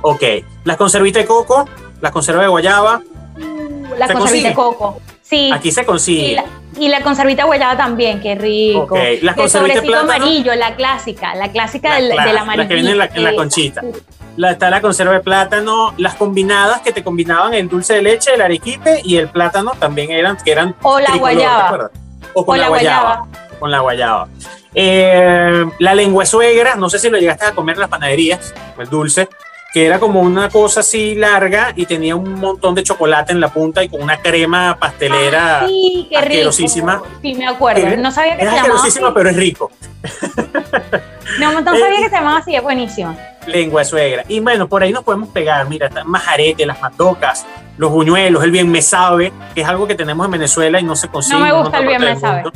Ok. 0.00 0.22
Las 0.64 0.78
conservitas 0.78 1.22
de 1.22 1.26
coco, 1.28 1.68
las 2.00 2.10
conservas 2.10 2.44
de 2.44 2.48
guayaba, 2.48 3.02
La 3.98 4.06
¿Se 4.06 4.14
conservita 4.14 4.14
consigue? 4.14 4.48
de 4.48 4.54
coco. 4.54 5.00
Sí. 5.20 5.50
aquí 5.52 5.70
se 5.70 5.82
Y 5.82 5.84
consigue. 5.84 6.32
la, 6.34 6.44
y 6.78 6.88
la 6.88 7.02
conservita 7.02 7.44
guayaba 7.44 7.76
también, 7.76 8.20
qué 8.22 8.36
rico. 8.36 8.84
Ok, 8.84 8.94
las 8.94 9.02
El 9.02 9.20
conservitas 9.34 9.52
de 9.52 9.80
sobrecito 9.82 9.86
plátano. 10.06 10.12
amarillo, 10.24 10.54
la 10.54 10.74
clásica, 10.76 11.34
la 11.34 11.48
clásica 11.52 11.88
La 11.90 11.94
del, 11.96 12.08
del 12.08 12.34
la 12.36 12.40
amarillo. 12.40 12.68
que 12.68 12.74
viene 12.76 12.90
en 12.92 12.98
la- 12.98 13.04
en 13.12 13.22
la 13.22 13.34
conchita. 13.34 13.82
La, 14.38 14.52
está 14.52 14.70
la 14.70 14.80
conserva 14.80 15.12
de 15.12 15.20
plátano, 15.20 15.92
las 15.98 16.14
combinadas 16.14 16.80
que 16.80 16.92
te 16.92 17.04
combinaban 17.04 17.52
el 17.52 17.68
dulce 17.68 17.92
de 17.96 18.02
leche, 18.02 18.32
el 18.34 18.40
arequipe 18.40 19.02
y 19.04 19.16
el 19.18 19.28
plátano 19.28 19.72
también 19.78 20.10
eran, 20.10 20.38
que 20.42 20.52
eran 20.52 20.74
O 20.80 20.98
la 20.98 21.04
tricolor, 21.06 21.28
¿te 21.28 21.34
guayaba. 21.36 21.90
O 22.32 22.46
con 22.46 22.54
O 22.54 22.56
la, 22.56 22.62
la 22.62 22.68
guayaba. 22.70 23.26
Con 23.60 23.70
la 23.70 23.78
guayaba. 23.80 24.26
Eh, 24.74 25.64
la 25.78 25.94
lengua 25.94 26.24
suegra, 26.26 26.74
no 26.74 26.90
sé 26.90 26.98
si 26.98 27.08
lo 27.10 27.18
llegaste 27.18 27.44
a 27.44 27.52
comer 27.52 27.74
en 27.76 27.80
las 27.82 27.90
panaderías, 27.90 28.52
el 28.78 28.88
dulce, 28.88 29.28
que 29.72 29.86
era 29.86 30.00
como 30.00 30.20
una 30.20 30.48
cosa 30.48 30.80
así 30.80 31.14
larga 31.14 31.72
y 31.76 31.86
tenía 31.86 32.16
un 32.16 32.34
montón 32.40 32.74
de 32.74 32.82
chocolate 32.82 33.32
en 33.32 33.40
la 33.40 33.48
punta 33.48 33.84
y 33.84 33.88
con 33.88 34.02
una 34.02 34.16
crema 34.16 34.76
pastelera. 34.80 35.60
Ah, 35.60 35.66
sí, 35.68 36.08
qué 36.10 36.20
rico. 36.22 36.50
Sí, 36.52 36.66
me 37.36 37.46
acuerdo. 37.46 37.86
Eh, 37.86 37.96
No 37.96 38.10
sabía 38.10 38.36
que 38.36 38.42
Era 38.42 38.50
se 38.52 38.56
llamaba 38.62 38.84
así. 38.86 39.00
pero 39.14 39.30
es 39.30 39.36
rico. 39.36 39.70
No, 41.38 41.60
no 41.60 41.60
Eh, 41.74 41.78
sabía 41.80 41.98
que 41.98 42.08
se 42.08 42.16
llamaba 42.16 42.38
así, 42.38 42.54
es 42.56 42.62
buenísimo. 42.62 43.16
Lengua 43.46 43.84
suegra. 43.84 44.24
Y 44.28 44.40
bueno, 44.40 44.68
por 44.68 44.82
ahí 44.82 44.92
nos 44.92 45.04
podemos 45.04 45.28
pegar. 45.28 45.68
Mira, 45.68 45.86
está 45.88 46.04
majarete, 46.04 46.66
las 46.66 46.80
matocas, 46.80 47.46
los 47.78 47.90
buñuelos, 47.90 48.42
el 48.44 48.50
bien 48.50 48.70
me 48.70 48.82
sabe, 48.82 49.32
que 49.54 49.60
es 49.62 49.68
algo 49.68 49.86
que 49.86 49.94
tenemos 49.94 50.24
en 50.26 50.32
Venezuela 50.32 50.80
y 50.80 50.82
no 50.84 50.96
se 50.96 51.08
consigue. 51.08 51.38
No 51.38 51.44
me 51.44 51.52
gusta 51.52 51.78
el 51.78 51.86
bien 51.86 52.00
me 52.00 52.18
sabe. 52.18 52.42
mundo. 52.42 52.52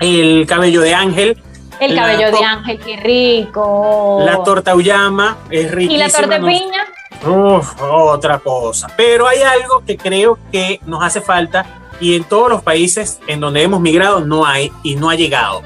El 0.00 0.46
cabello 0.46 0.80
de 0.80 0.94
ángel, 0.94 1.42
El 1.80 1.94
cabello 1.94 2.30
de 2.30 2.44
ángel, 2.44 2.78
qué 2.84 2.96
rico. 2.96 4.20
la 4.24 4.42
torta 4.42 4.74
uyama, 4.74 5.36
es 5.50 5.66
Y 5.66 5.68
riquísima. 5.68 6.06
la 6.06 6.12
torta 6.12 6.38
de 6.38 6.46
piña. 6.46 6.84
Uf, 7.26 7.80
otra 7.82 8.38
cosa. 8.38 8.88
Pero 8.96 9.26
hay 9.26 9.42
algo 9.42 9.82
que 9.84 9.96
creo 9.96 10.38
que 10.52 10.80
nos 10.86 11.02
hace 11.02 11.20
falta 11.20 11.66
y 12.00 12.14
en 12.14 12.22
todos 12.24 12.48
los 12.48 12.62
países 12.62 13.18
en 13.26 13.40
donde 13.40 13.62
hemos 13.62 13.80
migrado 13.80 14.20
no 14.20 14.46
hay 14.46 14.70
y 14.84 14.94
no 14.94 15.10
ha 15.10 15.14
llegado. 15.16 15.62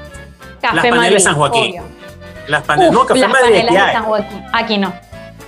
Café 0.61 0.75
panelas 0.77 0.95
Madrid, 0.97 1.19
San 1.19 1.35
Joaquín. 1.35 1.71
obvio. 1.71 1.83
Las 2.47 2.63
panelas, 2.63 2.89
Uf, 2.91 2.95
no, 3.01 3.05
café 3.05 3.19
las 3.19 3.29
Madrid 3.29 3.55
panelas 3.65 3.87
de. 3.87 3.93
San 3.93 4.03
Joaquín. 4.03 4.43
Aquí 4.51 4.77
no. 4.79 4.93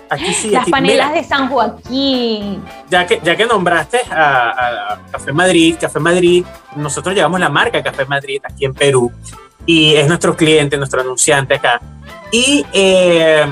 Aquí 0.10 0.34
sí, 0.34 0.50
Las 0.52 0.64
aquí. 0.64 0.72
panelas 0.72 1.10
Mira, 1.10 1.22
de 1.22 1.28
San 1.28 1.50
Joaquín. 1.50 2.64
ya 2.90 3.06
que, 3.08 3.20
ya 3.24 3.36
que 3.36 3.46
nombraste 3.46 4.02
a, 4.12 4.50
a- 4.94 5.00
Café 5.12 5.32
Madrid, 5.34 5.76
Café 5.80 6.00
Madrid, 6.00 6.46
nosotros 6.76 7.16
llevamos 7.16 7.40
la 7.40 7.50
marca 7.50 7.82
Café 7.82 8.06
Madrid 8.06 8.40
aquí 8.44 8.66
en 8.66 8.74
Perú 8.74 9.12
y 9.66 9.96
es 9.96 10.08
nuestro 10.08 10.36
cliente, 10.36 10.78
nuestro 10.78 11.02
anunciante 11.02 11.56
acá. 11.56 11.82
Y 12.32 12.66
eh, 12.74 13.46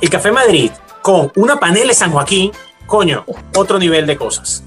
el 0.00 0.10
Café 0.10 0.32
Madrid 0.32 0.70
con 1.02 1.30
una 1.36 1.56
panela 1.56 1.88
de 1.88 1.94
San 1.94 2.10
Joaquín, 2.10 2.50
coño, 2.86 3.24
otro 3.56 3.78
nivel 3.78 4.06
de 4.06 4.16
cosas. 4.16 4.64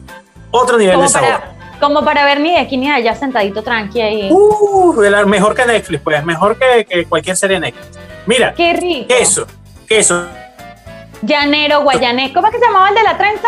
Otro 0.52 0.78
nivel 0.78 1.00
de 1.02 1.10
sabor. 1.10 1.30
para, 1.30 1.56
como 1.82 2.06
para 2.06 2.24
ver 2.24 2.40
ni 2.40 2.52
de 2.52 2.60
aquí 2.60 2.78
ni 2.78 2.90
allá 2.90 3.14
sentadito 3.16 3.62
tranqui 3.62 4.00
ahí. 4.02 4.30
Uh, 4.32 4.94
mejor 5.26 5.54
que 5.54 5.66
Netflix, 5.66 6.02
pues, 6.02 6.24
mejor 6.24 6.58
que, 6.58 6.86
que 6.86 7.06
cualquier 7.06 7.36
serie 7.36 7.60
Netflix. 7.60 8.00
Mira, 8.26 8.54
Qué 8.54 8.74
rico. 8.74 9.08
queso, 9.08 9.48
queso, 9.88 10.26
Llanero, 11.22 11.82
guayanés. 11.82 12.32
¿Cómo 12.34 12.48
es 12.48 12.54
que 12.54 12.60
se 12.60 12.66
llamaba 12.66 12.90
el 12.90 12.96
de 12.96 13.04
la 13.04 13.18
trenza? 13.18 13.48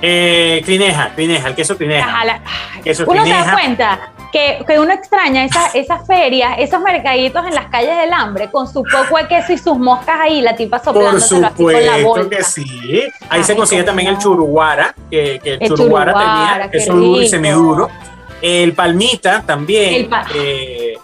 eh, 0.00 0.62
crineja, 0.64 1.10
crineja, 1.14 1.48
el 1.48 1.54
queso. 1.54 1.76
Ajá, 2.00 2.24
la- 2.24 2.40
Queso 2.84 3.04
Uno 3.08 3.24
se 3.24 3.30
da 3.30 3.52
cuenta 3.52 4.12
que, 4.32 4.62
que 4.66 4.78
uno 4.78 4.92
extraña 4.92 5.44
esas 5.44 5.74
esa 5.74 5.98
ferias, 6.04 6.54
esos 6.58 6.80
mercaditos 6.80 7.44
en 7.46 7.54
las 7.54 7.66
calles 7.66 7.96
del 7.96 8.12
hambre, 8.12 8.48
con 8.50 8.68
su 8.72 8.84
poco 8.84 9.16
de 9.18 9.26
queso 9.26 9.52
y 9.52 9.58
sus 9.58 9.76
moscas 9.76 10.20
ahí, 10.20 10.40
la 10.40 10.54
tipa 10.54 10.78
soplando 10.78 11.10
Por 11.10 11.20
supuesto 11.20 12.30
que 12.30 12.44
sí. 12.44 13.02
Ahí 13.28 13.42
se 13.42 13.56
consigue 13.56 13.82
también 13.82 14.10
el 14.10 14.18
churuguara, 14.18 14.94
que, 15.10 15.40
que 15.42 15.54
el, 15.54 15.68
churuguara, 15.68 16.12
tenía, 16.12 16.70
que 16.70 16.78
es 16.78 16.88
un 16.88 17.00
duro 17.00 17.22
y 17.22 17.28
semiduro. 17.28 17.90
El 18.40 18.72
palmita 18.74 19.42
también. 19.44 20.08
Eh, 20.34 20.94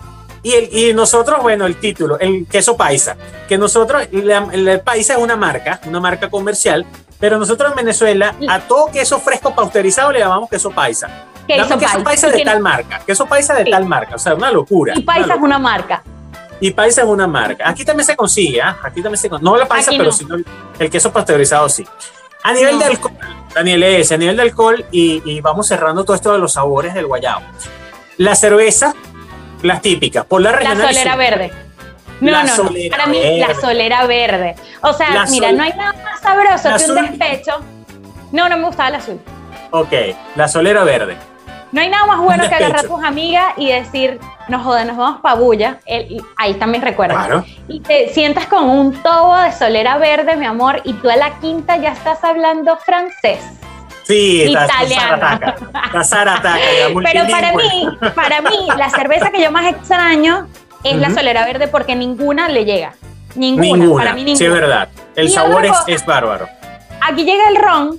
y, 0.45 0.53
el, 0.53 0.68
y 0.70 0.92
nosotros, 0.92 1.40
bueno, 1.42 1.64
el 1.64 1.76
título, 1.76 2.18
el 2.20 2.47
queso 2.47 2.76
paisa, 2.76 3.16
que 3.49 3.57
nosotros, 3.57 4.07
el, 4.12 4.80
paisa 4.84 5.14
es 5.14 5.18
una 5.18 5.36
marca, 5.36 5.80
una 5.86 6.01
marca 6.01 6.28
comercial, 6.28 6.84
pero 7.18 7.38
nosotros 7.38 7.70
en 7.70 7.76
Venezuela 7.76 8.34
a 8.47 8.61
todo 8.61 8.90
queso 8.92 9.18
fresco 9.18 9.55
pasteurizado 9.55 10.12
le 10.12 10.18
llamamos 10.18 10.51
queso 10.51 10.70
paisa. 10.70 11.09
Queso, 11.49 11.78
paisa. 12.05 12.28
de 12.28 12.45
tal 12.45 12.61
marca, 12.61 13.01
queso 13.07 13.24
paisa 13.24 13.55
de 13.55 13.64
tal 13.64 13.86
marca, 13.86 14.16
o 14.16 14.18
sea, 14.18 14.34
una 14.34 14.51
locura. 14.51 14.92
Y 14.95 15.03
paisa 15.03 15.34
es 15.34 15.40
una 15.40 15.59
marca. 15.59 16.03
Y 16.61 16.70
paisa 16.72 17.03
es 17.03 17.09
una 17.09 17.26
marca. 17.26 17.68
Aquí 17.68 17.82
también 17.82 18.07
se 18.07 18.14
consigue, 18.14 18.61
¿ah? 18.61 18.78
aquí 18.82 19.03
también 19.03 19.18
se 19.18 19.30
consigue. 19.30 19.51
No 19.51 19.57
la 19.57 19.66
paisa, 19.66 19.92
pero 19.97 20.12
sí 20.12 20.26
el 20.78 20.90
queso 20.90 21.11
pasteurizado 21.11 21.70
sí. 21.70 21.86
A 22.42 22.53
nivel 22.53 22.78
de 22.78 22.84
alcohol, 22.84 23.14
Daniel 23.55 23.82
es, 23.82 24.12
a 24.12 24.18
nivel 24.18 24.36
de 24.36 24.42
alcohol, 24.42 24.84
y, 24.90 25.22
y, 25.24 25.40
vamos 25.40 25.66
cerrando 25.66 26.05
todo 26.05 26.14
esto 26.14 26.34
de 26.34 26.38
los 26.38 26.53
sabores 26.53 26.92
del 26.92 27.07
guayabo. 27.07 27.42
La 28.18 28.34
cerveza, 28.34 28.95
las 29.64 29.80
típicas, 29.82 30.24
por 30.26 30.40
la 30.42 30.52
regional. 30.52 30.78
La 30.78 30.92
solera 30.92 31.16
verde. 31.16 31.52
No, 32.20 32.44
no, 32.44 32.56
no. 32.56 32.70
Para 32.90 33.06
mí, 33.06 33.38
la 33.40 33.54
solera 33.54 34.06
verde. 34.06 34.54
O 34.82 34.92
sea, 34.92 35.24
mira, 35.30 35.52
no 35.52 35.62
hay 35.62 35.72
nada 35.72 35.94
más 36.04 36.20
sabroso 36.20 36.68
que 36.76 36.92
un 36.92 37.18
despecho. 37.18 37.52
No, 38.32 38.48
no 38.48 38.56
me 38.56 38.66
gustaba 38.66 38.90
la 38.90 38.98
azul. 38.98 39.20
Ok, 39.70 39.92
la 40.36 40.48
solera 40.48 40.84
verde. 40.84 41.16
No 41.72 41.80
hay 41.80 41.88
nada 41.88 42.06
más 42.06 42.20
bueno 42.20 42.48
que 42.48 42.54
agarrar 42.54 42.84
a 42.84 42.88
tus 42.88 43.02
amigas 43.02 43.46
y 43.56 43.72
decir, 43.72 44.20
nos 44.48 44.62
joden, 44.62 44.86
nos 44.86 44.96
vamos 44.96 45.20
pa' 45.20 45.34
bulla. 45.34 45.80
ahí 46.36 46.54
también 46.54 46.82
recuerdo. 46.82 47.16
Claro. 47.16 47.44
Y 47.66 47.80
te 47.80 48.10
sientas 48.10 48.46
con 48.46 48.68
un 48.68 48.92
tobo 49.02 49.36
de 49.38 49.50
solera 49.50 49.98
verde, 49.98 50.36
mi 50.36 50.46
amor, 50.46 50.80
y 50.84 50.92
tú 50.92 51.10
a 51.10 51.16
la 51.16 51.40
quinta 51.40 51.76
ya 51.76 51.92
estás 51.92 52.22
hablando 52.22 52.76
francés. 52.76 53.40
Sí, 54.05 54.44
italiano. 54.44 55.16
La 55.92 56.05
zarataca, 56.05 56.59
Pero 57.12 57.26
para 57.28 57.52
mí, 57.52 57.88
para 58.14 58.40
mí, 58.42 58.68
la 58.76 58.90
cerveza 58.90 59.30
que 59.30 59.42
yo 59.42 59.50
más 59.50 59.66
extraño 59.66 60.46
es 60.82 60.96
la 60.96 61.11
solera 61.11 61.44
verde 61.46 61.68
porque 61.68 61.96
ninguna 61.96 62.48
le 62.48 62.64
llega. 62.64 62.94
Ninguna. 63.34 63.94
Para 63.96 64.12
mí 64.12 64.24
ninguna. 64.24 64.38
Sí, 64.38 64.44
es 64.44 64.52
verdad. 64.52 64.88
El 65.16 65.30
sabor 65.30 65.64
es, 65.86 66.07
bárbaro. 66.07 66.48
Aquí 67.00 67.24
llega 67.24 67.48
el 67.48 67.57
ron. 67.57 67.98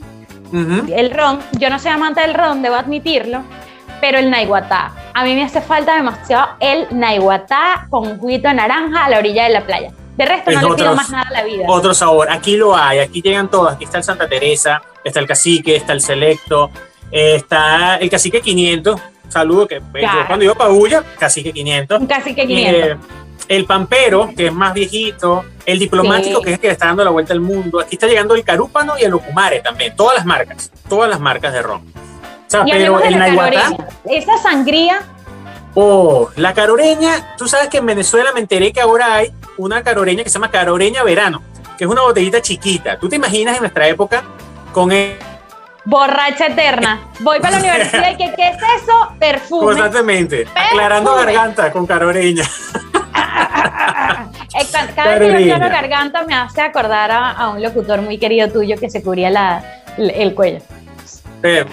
El 0.93 1.11
ron, 1.11 1.39
yo 1.53 1.69
no 1.69 1.79
soy 1.79 1.91
amante 1.91 2.21
del 2.21 2.33
ron, 2.33 2.61
debo 2.61 2.75
admitirlo, 2.75 3.43
pero 3.99 4.19
el 4.19 4.29
naiguatá. 4.29 4.93
A 5.13 5.23
mí 5.23 5.35
me 5.35 5.43
hace 5.43 5.59
falta 5.59 5.95
demasiado 5.95 6.49
el 6.59 6.87
naiguatá 6.91 7.87
con 7.89 8.07
un 8.07 8.19
juguito 8.19 8.47
de 8.47 8.53
naranja 8.53 9.05
a 9.05 9.09
la 9.09 9.17
orilla 9.17 9.43
de 9.45 9.49
la 9.49 9.61
playa. 9.61 9.91
De 10.17 10.25
resto, 10.25 10.51
no 10.51 10.69
le 10.69 10.75
pido 10.75 10.95
más 10.95 11.09
nada 11.09 11.27
a 11.27 11.31
la 11.31 11.43
vida. 11.43 11.65
Otro 11.67 11.93
sabor. 11.93 12.29
Aquí 12.31 12.55
lo 12.55 12.75
hay, 12.75 12.99
aquí 12.99 13.21
llegan 13.21 13.49
todos. 13.49 13.73
Aquí 13.73 13.83
está 13.83 13.97
el 13.97 14.03
Santa 14.03 14.27
Teresa, 14.27 14.81
está 15.03 15.19
el 15.19 15.27
Cacique, 15.27 15.75
está 15.75 15.93
el 15.93 16.01
Selecto, 16.01 16.71
está 17.11 17.97
el 17.97 18.09
Cacique 18.09 18.41
500. 18.41 18.99
Saludo 19.27 19.67
que 19.67 19.81
cuando 20.27 20.45
iba 20.45 20.53
para 20.53 20.69
Bulla, 20.69 21.03
Cacique 21.17 21.51
500. 21.51 21.99
Un 21.99 22.07
Cacique 22.07 22.47
500. 22.47 22.81
Eh, 22.83 22.97
el 23.47 23.65
Pampero, 23.65 24.31
que 24.35 24.47
es 24.47 24.53
más 24.53 24.73
viejito. 24.73 25.45
El 25.65 25.79
Diplomático, 25.79 26.41
que 26.41 26.51
es 26.51 26.55
el 26.55 26.61
que 26.61 26.69
está 26.69 26.87
dando 26.87 27.03
la 27.03 27.09
vuelta 27.09 27.33
al 27.33 27.41
mundo. 27.41 27.79
Aquí 27.79 27.95
está 27.95 28.07
llegando 28.07 28.35
el 28.35 28.43
Carúpano 28.43 28.93
y 28.99 29.03
el 29.03 29.13
Ocumare 29.13 29.59
también. 29.61 29.95
Todas 29.95 30.15
las 30.15 30.25
marcas. 30.25 30.71
Todas 30.87 31.09
las 31.09 31.19
marcas 31.19 31.51
de 31.53 31.61
ron. 31.61 31.81
O 31.81 32.49
sea, 32.49 32.63
pero 32.63 33.01
el 33.01 33.17
Nahuatá. 33.17 33.75
Esa 34.05 34.37
sangría 34.37 35.01
Oh, 35.77 36.29
la 36.37 36.53
caroreña, 36.53 37.35
tú 37.37 37.49
sabes 37.49 37.67
que 37.67 37.79
en 37.79 37.85
Venezuela 37.85 38.31
me 38.33 38.39
enteré 38.39 38.71
que 38.71 38.79
ahora 38.79 39.15
hay 39.15 39.33
una 39.57 39.83
caroreña 39.83 40.23
que 40.23 40.29
se 40.29 40.35
llama 40.35 40.51
caroreña 40.51 41.03
verano, 41.03 41.41
que 41.77 41.85
es 41.85 41.89
una 41.89 42.01
botellita 42.01 42.41
chiquita. 42.41 42.97
¿Tú 42.99 43.09
te 43.09 43.15
imaginas 43.15 43.55
en 43.55 43.61
nuestra 43.61 43.87
época 43.87 44.23
con 44.71 44.91
el... 44.91 45.17
Borracha 45.85 46.47
eterna. 46.47 46.99
Voy 47.19 47.39
para 47.39 47.51
la 47.51 47.59
universidad 47.59 48.11
y 48.11 48.17
¿qué, 48.17 48.33
¿qué 48.35 48.49
es 48.49 48.57
eso? 48.57 49.15
Perfume. 49.19 49.65
Constantemente. 49.67 50.47
Aclarando 50.55 51.15
garganta 51.15 51.71
con 51.71 51.85
caroreña. 51.85 52.43
Eh, 54.57 54.65
cada 54.95 55.19
vez 55.19 55.35
que 55.35 55.47
yo 55.47 55.59
garganta 55.59 56.23
me 56.23 56.33
hace 56.33 56.61
acordar 56.61 57.11
a, 57.11 57.49
un 57.49 57.61
locutor 57.61 58.01
muy 58.01 58.17
querido 58.17 58.49
tuyo 58.49 58.77
que 58.77 58.89
se 58.89 59.03
cubría 59.03 59.29
la, 59.29 59.81
el 59.97 60.33
cuello. 60.33 60.59
Eh, 61.43 61.65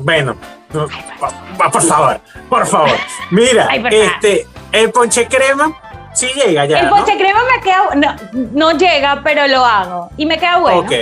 bueno, 0.00 0.36
por 0.72 1.82
favor, 1.82 2.20
por 2.48 2.66
favor. 2.66 2.96
Mira, 3.30 3.68
este, 3.90 4.46
el 4.72 4.90
ponche 4.90 5.26
crema 5.28 5.76
sí 6.14 6.28
llega 6.34 6.64
ya. 6.64 6.80
El 6.80 6.88
ponche 6.88 7.16
crema 7.16 7.40
me 7.44 7.62
queda, 7.62 8.16
no, 8.32 8.72
llega, 8.72 9.20
pero 9.22 9.46
lo 9.46 9.64
hago 9.64 10.10
y 10.16 10.26
me 10.26 10.38
queda 10.38 10.58
bueno. 10.58 10.80
Ok. 10.80 10.92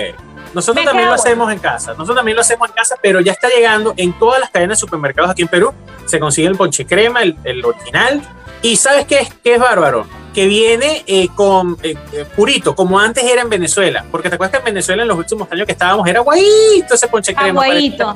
Nosotros 0.55 0.85
también 0.85 1.09
lo 1.09 1.15
hacemos 1.15 1.51
en 1.51 1.59
casa. 1.59 1.93
Nosotros 1.93 2.17
también 2.17 2.37
lo 2.37 2.43
hacemos 2.43 2.69
en 2.69 2.75
casa, 2.75 2.97
pero 3.01 3.21
ya 3.21 3.33
está 3.33 3.49
llegando 3.49 3.95
en 3.97 4.13
todas 4.19 4.39
las 4.39 4.51
cadenas 4.51 4.79
de 4.79 4.81
supermercados 4.81 5.31
aquí 5.31 5.43
en 5.43 5.49
Perú. 5.49 5.73
Se 6.05 6.21
consigue 6.21 6.49
el 6.49 6.57
ponche 6.57 6.85
crema, 6.85 7.23
el, 7.23 7.65
original. 7.65 8.21
Y 8.61 8.77
¿sabes 8.77 9.07
qué 9.07 9.21
es, 9.21 9.33
qué 9.43 9.55
es 9.55 9.61
bárbaro? 9.61 10.07
Que 10.35 10.47
viene 10.47 11.05
eh, 11.07 11.29
con 11.35 11.79
eh, 11.83 11.97
eh, 12.13 12.27
purito, 12.37 12.75
como 12.75 12.99
antes 12.99 13.25
era 13.25 13.41
en 13.41 13.49
Venezuela. 13.49 14.05
Porque 14.11 14.29
te 14.29 14.35
acuerdas 14.35 14.53
que 14.53 14.59
en 14.59 14.75
Venezuela 14.75 15.03
en 15.03 15.09
los 15.09 15.17
últimos 15.17 15.51
años 15.51 15.65
que 15.65 15.73
estábamos 15.73 16.07
era 16.07 16.21
guayito 16.21 16.95
ese 16.95 17.09
ponche 17.09 17.35
crema. 17.35 17.63
Aguadito 17.63 18.15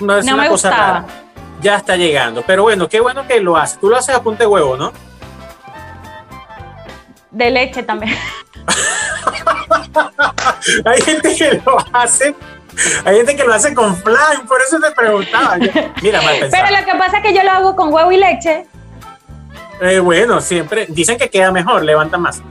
no, 0.00 0.36
me 0.36 0.48
gustaba. 0.48 1.06
Ya 1.60 1.76
está 1.76 1.96
llegando. 1.96 2.42
Pero 2.46 2.62
bueno, 2.62 2.88
qué 2.88 3.00
bueno 3.00 3.26
que 3.26 3.40
lo 3.40 3.56
haces. 3.56 3.78
Tú 3.80 3.88
lo 3.88 3.96
haces 3.96 4.14
a 4.14 4.22
punta 4.22 4.44
de 4.44 4.46
huevo, 4.46 4.76
¿no? 4.76 4.92
De 7.30 7.50
leche 7.50 7.82
también. 7.82 8.14
Hay 10.84 11.00
gente 11.02 11.34
que 11.36 11.62
lo 11.64 11.78
hace 11.92 12.34
hay 13.04 13.16
gente 13.16 13.36
que 13.36 13.44
lo 13.44 13.52
hace 13.52 13.74
con 13.74 13.96
flan, 13.96 14.46
por 14.46 14.60
eso 14.60 14.78
te 14.78 14.90
preguntaba. 14.92 15.56
mira, 16.02 16.22
mal 16.22 16.36
Pero 16.50 16.70
lo 16.70 16.84
que 16.84 16.98
pasa 16.98 17.18
es 17.18 17.22
que 17.22 17.34
yo 17.34 17.42
lo 17.42 17.50
hago 17.50 17.76
con 17.76 17.92
huevo 17.92 18.12
y 18.12 18.16
leche. 18.16 18.66
Eh, 19.80 19.98
bueno, 19.98 20.40
siempre 20.40 20.86
dicen 20.88 21.18
que 21.18 21.28
queda 21.30 21.50
mejor, 21.50 21.84
levanta 21.84 22.18
más. 22.18 22.42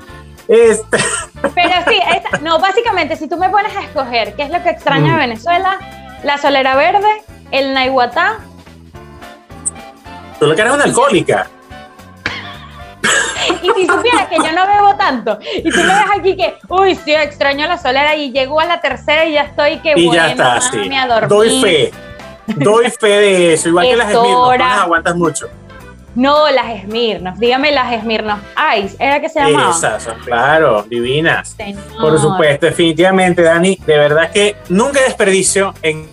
Este... 0.48 0.98
Pero 1.56 1.74
sí, 1.88 2.00
no, 2.42 2.60
básicamente, 2.60 3.16
si 3.16 3.28
tú 3.30 3.38
me 3.38 3.50
pones 3.50 3.76
a 3.76 3.82
escoger 3.82 4.36
qué 4.36 4.44
es 4.44 4.50
lo 4.50 4.62
que 4.64 4.70
extraña 4.70 5.12
de 5.12 5.16
mm. 5.16 5.30
Venezuela, 5.30 5.80
la 6.24 6.38
solera 6.38 6.76
verde, 6.76 7.24
el 7.52 7.74
Naihuatá. 7.74 8.40
Tú 10.40 10.48
lo 10.48 10.56
que 10.56 10.62
eres 10.62 10.74
una 10.74 10.86
alcohólica. 10.86 11.48
y 13.62 13.68
si 13.68 13.88
supieras 13.88 14.28
que 14.28 14.38
yo 14.38 14.52
no 14.52 14.68
bebo 14.68 14.96
tanto, 14.96 15.40
y 15.42 15.70
tú 15.70 15.80
me 15.80 15.86
ves 15.88 16.06
aquí 16.18 16.36
que, 16.36 16.56
uy, 16.68 16.96
sí, 16.96 17.14
extraño 17.14 17.68
la 17.68 17.78
solera, 17.78 18.16
y 18.16 18.32
llego 18.32 18.60
a 18.60 18.66
la 18.66 18.82
tercera 18.82 19.26
y 19.26 19.34
ya 19.34 19.44
estoy 19.44 19.80
que 19.80 19.94
y 19.96 20.12
ya 20.12 20.32
está, 20.32 20.62
sí. 20.62 20.78
Doy 21.28 21.62
fe, 21.62 21.92
doy 22.48 22.90
fe 22.90 23.08
de 23.08 23.54
eso, 23.54 23.70
igual 23.70 23.88
que 23.88 23.96
las 23.96 24.10
Esmirnos, 24.12 24.48
no 24.48 24.58
las 24.58 24.80
aguantas 24.80 25.16
mucho. 25.16 25.50
No, 26.16 26.50
las 26.50 26.70
Esmirnos, 26.72 27.40
dígame 27.40 27.72
las 27.72 27.94
Esmirnos 27.94 28.40
Ice, 28.78 28.96
¿era 29.00 29.22
que 29.22 29.30
se 29.30 29.40
llamaba? 29.40 29.72
Esas 29.72 30.04
son, 30.04 30.20
claro, 30.20 30.84
divinas. 30.84 31.56
Por 32.00 32.20
supuesto, 32.20 32.66
definitivamente, 32.66 33.42
Dani, 33.42 33.80
de 33.86 33.98
verdad 33.98 34.32
que 34.32 34.56
nunca 34.70 35.02
desperdicio 35.02 35.74
en 35.82 36.10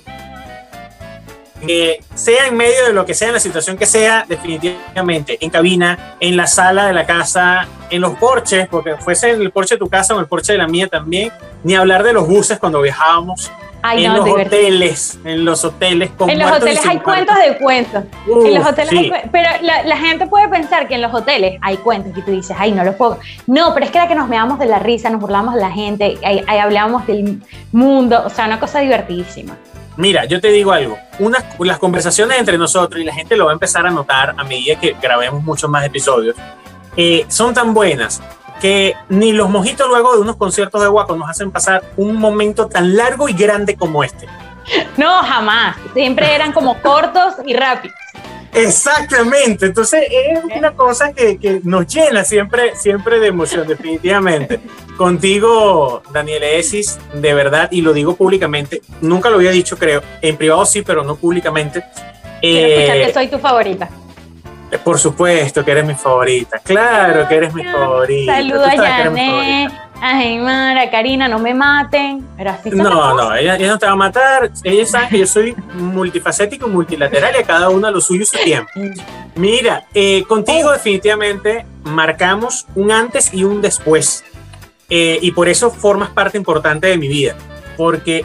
que 1.65 2.01
sea 2.15 2.47
en 2.47 2.57
medio 2.57 2.87
de 2.87 2.93
lo 2.93 3.05
que 3.07 3.15
sea, 3.15 3.29
en 3.29 3.35
la 3.35 3.41
situación 3.41 3.77
que 3.77 3.87
sea, 3.87 4.25
definitivamente, 4.29 5.39
en 5.41 5.51
cabina, 5.51 6.17
en 6.21 6.37
la 6.37 6.47
sala 6.47 6.87
de 6.87 6.93
la 6.93 7.07
casa, 7.07 7.67
en 7.91 8.01
los 8.01 8.17
porches, 8.19 8.69
porque 8.69 8.97
fuese 8.97 9.31
en 9.31 9.41
el 9.41 9.51
porche 9.51 9.77
de 9.77 9.79
tu 9.79 9.89
casa 9.89 10.15
o 10.15 10.17
en 10.17 10.23
el 10.23 10.29
porche 10.29 10.53
de 10.53 10.59
la 10.59 10.69
mía 10.69 10.89
también, 10.89 11.33
ni 11.65 11.75
hablar 11.75 12.03
de 12.03 12.13
los 12.13 12.27
buses 12.27 12.59
cuando 12.59 12.81
viajábamos. 12.83 13.51
en 13.93 14.13
los 14.13 14.29
hoteles, 14.29 15.19
en 15.25 15.45
los 15.45 15.65
hoteles 15.65 16.11
con 16.11 16.29
En 16.29 16.41
los 16.41 16.51
hoteles 16.51 16.85
hay 16.85 16.99
cuentos 16.99 17.37
de 17.37 17.57
cuentos. 17.59 18.05
en 18.27 18.55
los 18.55 18.67
hoteles 18.67 18.93
hay 18.93 19.13
pero 19.31 19.49
la, 19.63 19.97
gente 19.97 20.27
puede 20.27 20.49
pensar 20.49 20.89
que 20.89 20.97
en 20.97 21.03
los 21.03 21.15
hoteles 21.15 21.59
hay 21.63 21.77
cuentos 21.79 22.13
y 22.17 22.23
tú 22.23 22.33
dices, 22.33 22.57
ay, 22.59 22.73
no 22.73 22.83
los 22.85 22.97
puedo. 22.97 23.19
No, 23.47 23.73
pero 23.75 23.87
es 23.87 23.93
que 23.93 23.99
era 23.99 24.09
que 24.09 24.15
nos 24.15 24.29
veamos 24.29 24.59
de 24.59 24.67
la 24.67 24.79
risa, 24.79 25.09
nos 25.09 25.21
burlamos 25.21 25.55
de 25.55 25.61
la 25.61 25.71
gente, 25.71 26.19
ahí, 26.25 26.45
ahí 26.47 26.59
hablábamos 26.59 27.07
del 27.07 27.41
mundo, 27.73 28.23
o 28.27 28.31
sea, 28.31 28.47
una 28.47 28.59
cosa 28.59 28.81
divertidísima. 28.81 29.57
Mira, 29.97 30.27
yo 30.27 30.41
te 30.41 30.49
digo 30.49 30.73
algo, 30.73 30.99
unas, 31.19 31.45
las 31.59 31.79
conversaciones 31.79 32.39
entre 32.39 32.59
nosotros 32.59 33.01
y 33.01 33.05
la 33.05 33.15
gente 33.15 33.37
lo 33.37 33.47
va 33.47 33.53
a 33.53 33.55
empezar 33.55 33.87
a 33.87 33.91
notar 33.91 34.35
a 34.37 34.45
medida 34.45 34.79
que 34.79 34.95
grabemos 35.01 35.43
muchos 35.43 35.71
más 35.71 35.85
episodios, 35.87 36.37
eh, 36.97 37.25
son 37.29 37.55
tan 37.55 37.73
buenas 37.73 38.21
que 38.61 38.95
ni 39.09 39.33
los 39.33 39.49
mojitos 39.49 39.89
luego 39.89 40.15
de 40.15 40.21
unos 40.21 40.37
conciertos 40.37 40.83
de 40.83 40.89
guaco 40.89 41.17
nos 41.17 41.29
hacen 41.29 41.51
pasar 41.51 41.83
un 41.97 42.17
momento 42.17 42.69
tan 42.69 42.97
largo 42.97 43.29
y 43.29 43.33
grande 43.33 43.77
como 43.77 44.03
este. 44.05 44.27
No, 44.97 45.23
jamás. 45.23 45.77
Siempre 45.95 46.35
eran 46.35 46.53
como 46.53 46.81
cortos 46.83 47.35
y 47.45 47.55
rápidos. 47.55 47.97
Exactamente, 48.57 49.67
entonces 49.67 50.05
es 50.11 50.43
una 50.57 50.73
cosa 50.73 51.13
que, 51.13 51.39
que, 51.39 51.61
nos 51.63 51.87
llena 51.87 52.25
siempre, 52.25 52.75
siempre 52.75 53.21
de 53.21 53.29
emoción, 53.29 53.67
definitivamente. 53.69 54.61
Contigo, 54.97 56.03
Daniel 56.11 56.43
Esis, 56.43 56.99
de 57.13 57.35
verdad, 57.35 57.69
y 57.71 57.83
lo 57.83 57.93
digo 57.93 58.17
públicamente, 58.17 58.81
nunca 59.03 59.29
lo 59.29 59.37
había 59.37 59.51
dicho, 59.51 59.77
creo, 59.77 60.03
en 60.23 60.37
privado 60.37 60.65
sí, 60.65 60.83
pero 60.83 61.05
no 61.05 61.17
públicamente. 61.17 61.85
Quiero 62.41 62.67
escuchar 62.67 62.97
que 62.97 63.03
eh, 63.03 63.15
soy 63.15 63.29
tu 63.29 63.39
favorita. 63.39 63.91
Por 64.83 64.99
supuesto 64.99 65.65
que 65.65 65.71
eres 65.71 65.87
mi 65.87 65.95
favorita. 65.95 66.59
Claro 66.59 67.29
que 67.29 67.37
eres 67.37 67.55
mi 67.55 67.65
favorita. 67.65 68.37
Saludos 68.37 68.67
a 68.67 68.77
Janet, 68.77 69.73
a 70.01 70.17
Jaimar, 70.17 70.79
a 70.79 70.91
Karina, 70.91 71.29
no 71.29 71.39
me 71.39 71.55
maten. 71.55 72.27
Pero 72.37 72.51
así 72.51 72.71
no, 72.71 73.15
no, 73.15 73.35
ella, 73.35 73.59
no 73.59 73.79
te 73.79 73.87
va 73.87 73.93
a 73.93 73.97
matar. 73.97 74.51
Ella 74.63 74.87
sabe 74.87 75.09
que 75.09 75.19
yo 75.19 75.27
soy 75.27 75.55
multifacético, 75.75 76.69
multilateral 76.69 77.35
y 77.37 77.43
a 77.43 77.45
cada 77.45 77.71
uno 77.71 77.91
lo 77.91 78.01
suyo 78.01 78.23
y 78.23 78.27
su 78.27 78.39
tiempo. 78.39 78.71
Mira, 79.35 79.85
eh, 79.95 80.25
contigo 80.25 80.73
definitivamente 80.73 81.67
marcamos 81.85 82.67
un 82.75 82.91
antes 82.93 83.33
y 83.33 83.45
un 83.45 83.63
después. 83.63 84.25
Eh, 84.89 85.19
y 85.21 85.33
por 85.33 85.49
eso 85.49 85.71
formas 85.71 86.11
parte 86.11 86.39
importante 86.39 86.87
de 86.87 86.97
mi 86.97 87.09
vida. 87.09 87.37
Porque 87.77 88.25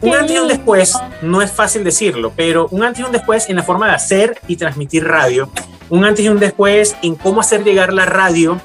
un 0.00 0.14
antes 0.14 0.34
y 0.34 0.38
un 0.38 0.48
después, 0.48 0.98
no 1.20 1.42
es 1.42 1.52
fácil 1.52 1.84
decirlo, 1.84 2.32
pero 2.34 2.68
un 2.70 2.82
antes 2.84 3.00
y 3.00 3.04
un 3.04 3.12
después 3.12 3.48
en 3.50 3.56
la 3.56 3.62
forma 3.62 3.86
de 3.86 3.92
hacer 3.92 4.40
y 4.48 4.56
transmitir 4.56 5.04
radio, 5.04 5.50
un 5.90 6.04
antes 6.06 6.24
y 6.24 6.28
un 6.30 6.38
después 6.38 6.96
en 7.02 7.16
cómo 7.16 7.40
hacer 7.40 7.64
llegar 7.64 7.92
la 7.92 8.06
radio 8.06 8.58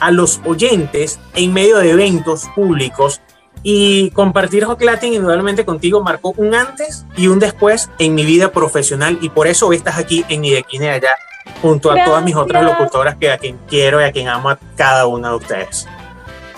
a 0.00 0.10
los 0.10 0.40
oyentes 0.44 1.18
en 1.34 1.52
medio 1.52 1.78
de 1.78 1.90
eventos 1.90 2.48
públicos. 2.54 3.20
Y 3.62 4.10
compartir 4.10 4.64
Hot 4.64 4.82
Latin 4.82 5.14
indudablemente 5.14 5.64
contigo 5.64 6.02
marcó 6.02 6.34
un 6.36 6.54
antes 6.54 7.06
y 7.16 7.28
un 7.28 7.38
después 7.38 7.90
en 7.98 8.14
mi 8.14 8.24
vida 8.24 8.52
profesional. 8.52 9.18
Y 9.22 9.30
por 9.30 9.46
eso 9.46 9.72
estás 9.72 9.98
aquí 9.98 10.24
en 10.28 10.42
Ni 10.42 10.50
de 10.50 10.58
aquí 10.58 10.78
ni 10.78 10.86
allá 10.88 11.16
junto 11.60 11.90
a 11.90 12.04
todas 12.04 12.22
mis 12.24 12.36
otras 12.36 12.62
locutoras 12.62 13.16
que 13.16 13.30
a 13.30 13.38
quien 13.38 13.58
quiero 13.68 14.00
y 14.00 14.04
a 14.04 14.12
quien 14.12 14.28
amo 14.28 14.50
a 14.50 14.58
cada 14.76 15.06
una 15.06 15.30
de 15.30 15.36
ustedes. 15.36 15.86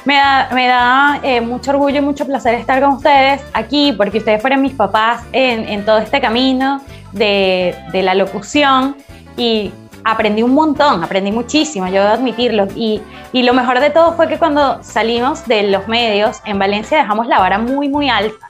Me 0.05 0.15
da, 0.15 0.49
me 0.53 0.69
da 0.69 1.21
eh, 1.23 1.41
mucho 1.41 1.73
orgullo 1.73 1.99
y 1.99 2.01
mucho 2.01 2.27
placer 2.27 2.55
estar 2.55 2.81
con 2.81 2.91
ustedes 2.93 3.43
aquí, 3.53 3.93
porque 3.93 4.19
ustedes 4.19 4.41
fueron 4.41 4.63
mis 4.63 4.73
papás 4.73 5.23
en, 5.33 5.69
en 5.69 5.85
todo 5.85 5.99
este 5.99 6.21
camino 6.21 6.81
de, 7.13 7.75
de, 7.91 8.03
la 8.03 8.15
locución. 8.15 8.97
Y 9.37 9.73
aprendí 10.07 10.43
un 10.43 10.55
montón, 10.55 11.03
aprendí 11.03 11.33
muchísimo, 11.33 11.87
yo 11.89 12.01
debo 12.03 12.15
admitirlo. 12.15 12.69
Y, 12.77 13.03
y 13.33 13.43
lo 13.43 13.53
mejor 13.53 13.81
de 13.81 13.91
todo 13.91 14.13
fue 14.13 14.29
que 14.29 14.39
cuando 14.39 14.83
salimos 14.83 15.47
de 15.47 15.65
los 15.65 15.89
medios 15.89 16.39
en 16.45 16.59
Valencia 16.61 16.99
dejamos 16.99 17.27
la 17.27 17.41
vara 17.41 17.59
muy, 17.59 17.89
muy 17.89 18.09
alta. 18.09 18.47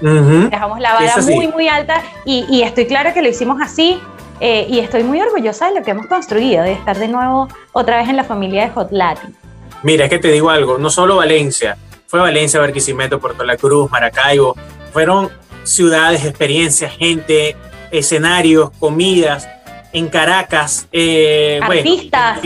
Dejamos 0.00 0.80
la 0.80 0.92
vara 0.94 1.14
muy, 1.22 1.46
muy 1.48 1.68
alta 1.68 2.02
y, 2.26 2.44
y, 2.50 2.62
estoy 2.62 2.86
clara 2.86 3.14
que 3.14 3.22
lo 3.22 3.28
hicimos 3.28 3.58
así 3.62 3.98
eh, 4.40 4.66
y 4.68 4.80
estoy 4.80 5.04
muy 5.04 5.18
orgullosa 5.20 5.68
de 5.68 5.76
lo 5.76 5.82
que 5.82 5.92
hemos 5.92 6.06
construido, 6.06 6.64
de 6.64 6.72
estar 6.72 6.98
de 6.98 7.08
nuevo 7.08 7.48
otra 7.72 7.96
vez 7.96 8.08
en 8.08 8.16
la 8.16 8.24
familia 8.24 8.64
de 8.64 8.70
Hot 8.72 8.88
Latin. 8.90 9.34
Mira, 9.82 10.04
es 10.04 10.10
que 10.10 10.18
te 10.18 10.28
digo 10.28 10.50
algo, 10.50 10.76
no 10.76 10.90
solo 10.90 11.16
Valencia, 11.16 11.78
fue 12.08 12.20
Valencia, 12.20 12.60
Barquisimeto, 12.60 13.20
Puerto 13.20 13.44
La 13.44 13.56
Cruz, 13.56 13.90
Maracaibo, 13.90 14.54
fueron 14.92 15.30
ciudades, 15.62 16.24
experiencias, 16.24 16.94
gente, 16.94 17.56
escenarios, 17.90 18.70
comidas, 18.78 19.48
en 19.96 20.08
Caracas, 20.08 20.88
eh, 20.92 21.58
artistas. 21.62 22.40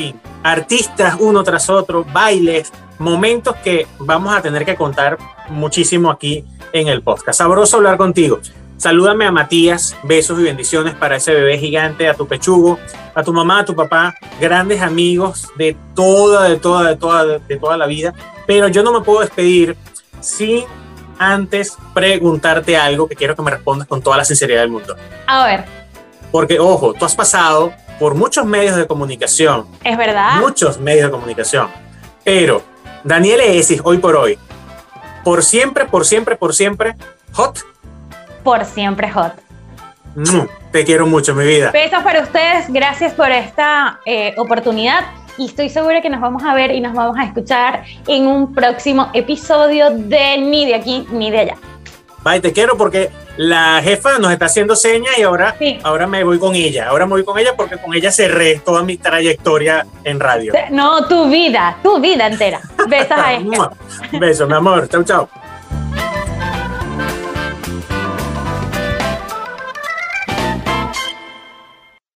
artistas 0.44 1.16
uno 1.18 1.42
tras 1.42 1.68
otro, 1.68 2.04
bailes, 2.04 2.72
momentos 3.00 3.56
que 3.56 3.88
vamos 3.98 4.32
a 4.32 4.40
tener 4.40 4.64
que 4.64 4.76
contar 4.76 5.18
muchísimo 5.48 6.12
aquí 6.12 6.44
en 6.72 6.86
el 6.86 7.02
podcast. 7.02 7.38
Sabroso 7.38 7.78
hablar 7.78 7.96
contigo. 7.96 8.38
Salúdame 8.76 9.26
a 9.26 9.32
Matías, 9.32 9.96
besos 10.04 10.38
y 10.38 10.44
bendiciones 10.44 10.94
para 10.94 11.16
ese 11.16 11.34
bebé 11.34 11.58
gigante, 11.58 12.08
a 12.08 12.14
tu 12.14 12.28
pechugo, 12.28 12.78
a 13.16 13.24
tu 13.24 13.32
mamá, 13.32 13.58
a 13.58 13.64
tu 13.64 13.74
papá, 13.74 14.14
grandes 14.40 14.80
amigos 14.80 15.48
de 15.56 15.76
toda, 15.96 16.48
de 16.48 16.56
toda, 16.56 16.90
de 16.90 16.96
toda, 16.96 17.38
de 17.40 17.56
toda 17.56 17.76
la 17.76 17.86
vida. 17.86 18.14
Pero 18.46 18.68
yo 18.68 18.84
no 18.84 18.92
me 18.92 19.00
puedo 19.00 19.22
despedir 19.22 19.76
sin 20.20 20.66
antes 21.18 21.76
preguntarte 21.92 22.76
algo 22.76 23.08
que 23.08 23.16
quiero 23.16 23.34
que 23.34 23.42
me 23.42 23.50
respondas 23.50 23.88
con 23.88 24.00
toda 24.00 24.18
la 24.18 24.24
sinceridad 24.24 24.60
del 24.60 24.70
mundo. 24.70 24.94
A 25.26 25.46
ver. 25.46 25.79
Porque, 26.30 26.58
ojo, 26.58 26.94
tú 26.94 27.04
has 27.04 27.14
pasado 27.14 27.72
por 27.98 28.14
muchos 28.14 28.44
medios 28.44 28.76
de 28.76 28.86
comunicación. 28.86 29.66
Es 29.84 29.96
verdad. 29.96 30.40
Muchos 30.40 30.78
medios 30.78 31.06
de 31.06 31.10
comunicación. 31.10 31.68
Pero 32.24 32.62
Daniel 33.04 33.40
Esis, 33.40 33.80
hoy 33.84 33.98
por 33.98 34.16
hoy, 34.16 34.38
por 35.24 35.42
siempre, 35.44 35.86
por 35.86 36.06
siempre, 36.06 36.36
por 36.36 36.54
siempre, 36.54 36.94
hot 37.32 37.58
por 38.42 38.64
siempre 38.64 39.10
hot. 39.10 39.32
Mm, 40.14 40.46
te 40.72 40.84
quiero 40.84 41.06
mucho, 41.06 41.34
mi 41.34 41.44
vida. 41.44 41.70
Besos 41.70 42.02
para 42.02 42.22
ustedes, 42.22 42.68
gracias 42.68 43.12
por 43.14 43.30
esta 43.30 44.00
eh, 44.04 44.34
oportunidad 44.38 45.04
y 45.38 45.46
estoy 45.46 45.68
segura 45.68 46.02
que 46.02 46.10
nos 46.10 46.20
vamos 46.20 46.42
a 46.42 46.54
ver 46.54 46.72
y 46.72 46.80
nos 46.80 46.94
vamos 46.94 47.16
a 47.16 47.24
escuchar 47.24 47.84
en 48.06 48.26
un 48.26 48.52
próximo 48.52 49.10
episodio 49.14 49.90
de 49.90 50.38
Ni 50.38 50.66
de 50.66 50.74
aquí 50.74 51.06
ni 51.12 51.30
de 51.30 51.38
allá. 51.38 51.56
Bye, 52.24 52.40
te 52.40 52.52
quiero 52.52 52.76
porque 52.76 53.10
la 53.40 53.80
jefa 53.82 54.18
nos 54.18 54.32
está 54.32 54.44
haciendo 54.44 54.76
señas 54.76 55.16
y 55.16 55.22
ahora, 55.22 55.56
ahora 55.82 56.06
me 56.06 56.22
voy 56.24 56.38
con 56.38 56.54
ella. 56.54 56.88
Ahora 56.88 57.06
me 57.06 57.12
voy 57.12 57.24
con 57.24 57.38
ella 57.38 57.54
porque 57.56 57.78
con 57.78 57.94
ella 57.94 58.12
cerré 58.12 58.60
toda 58.62 58.82
mi 58.82 58.98
trayectoria 58.98 59.86
en 60.04 60.20
radio. 60.20 60.52
No, 60.70 61.08
tu 61.08 61.30
vida, 61.30 61.78
tu 61.82 61.98
vida 62.00 62.26
entera. 62.26 62.60
Besos 62.86 63.12
a 63.12 63.32
ella. 63.36 63.70
Besos, 64.12 64.46
mi 64.46 64.54
amor. 64.54 64.86
Chau, 64.90 65.02
chau. 65.04 65.28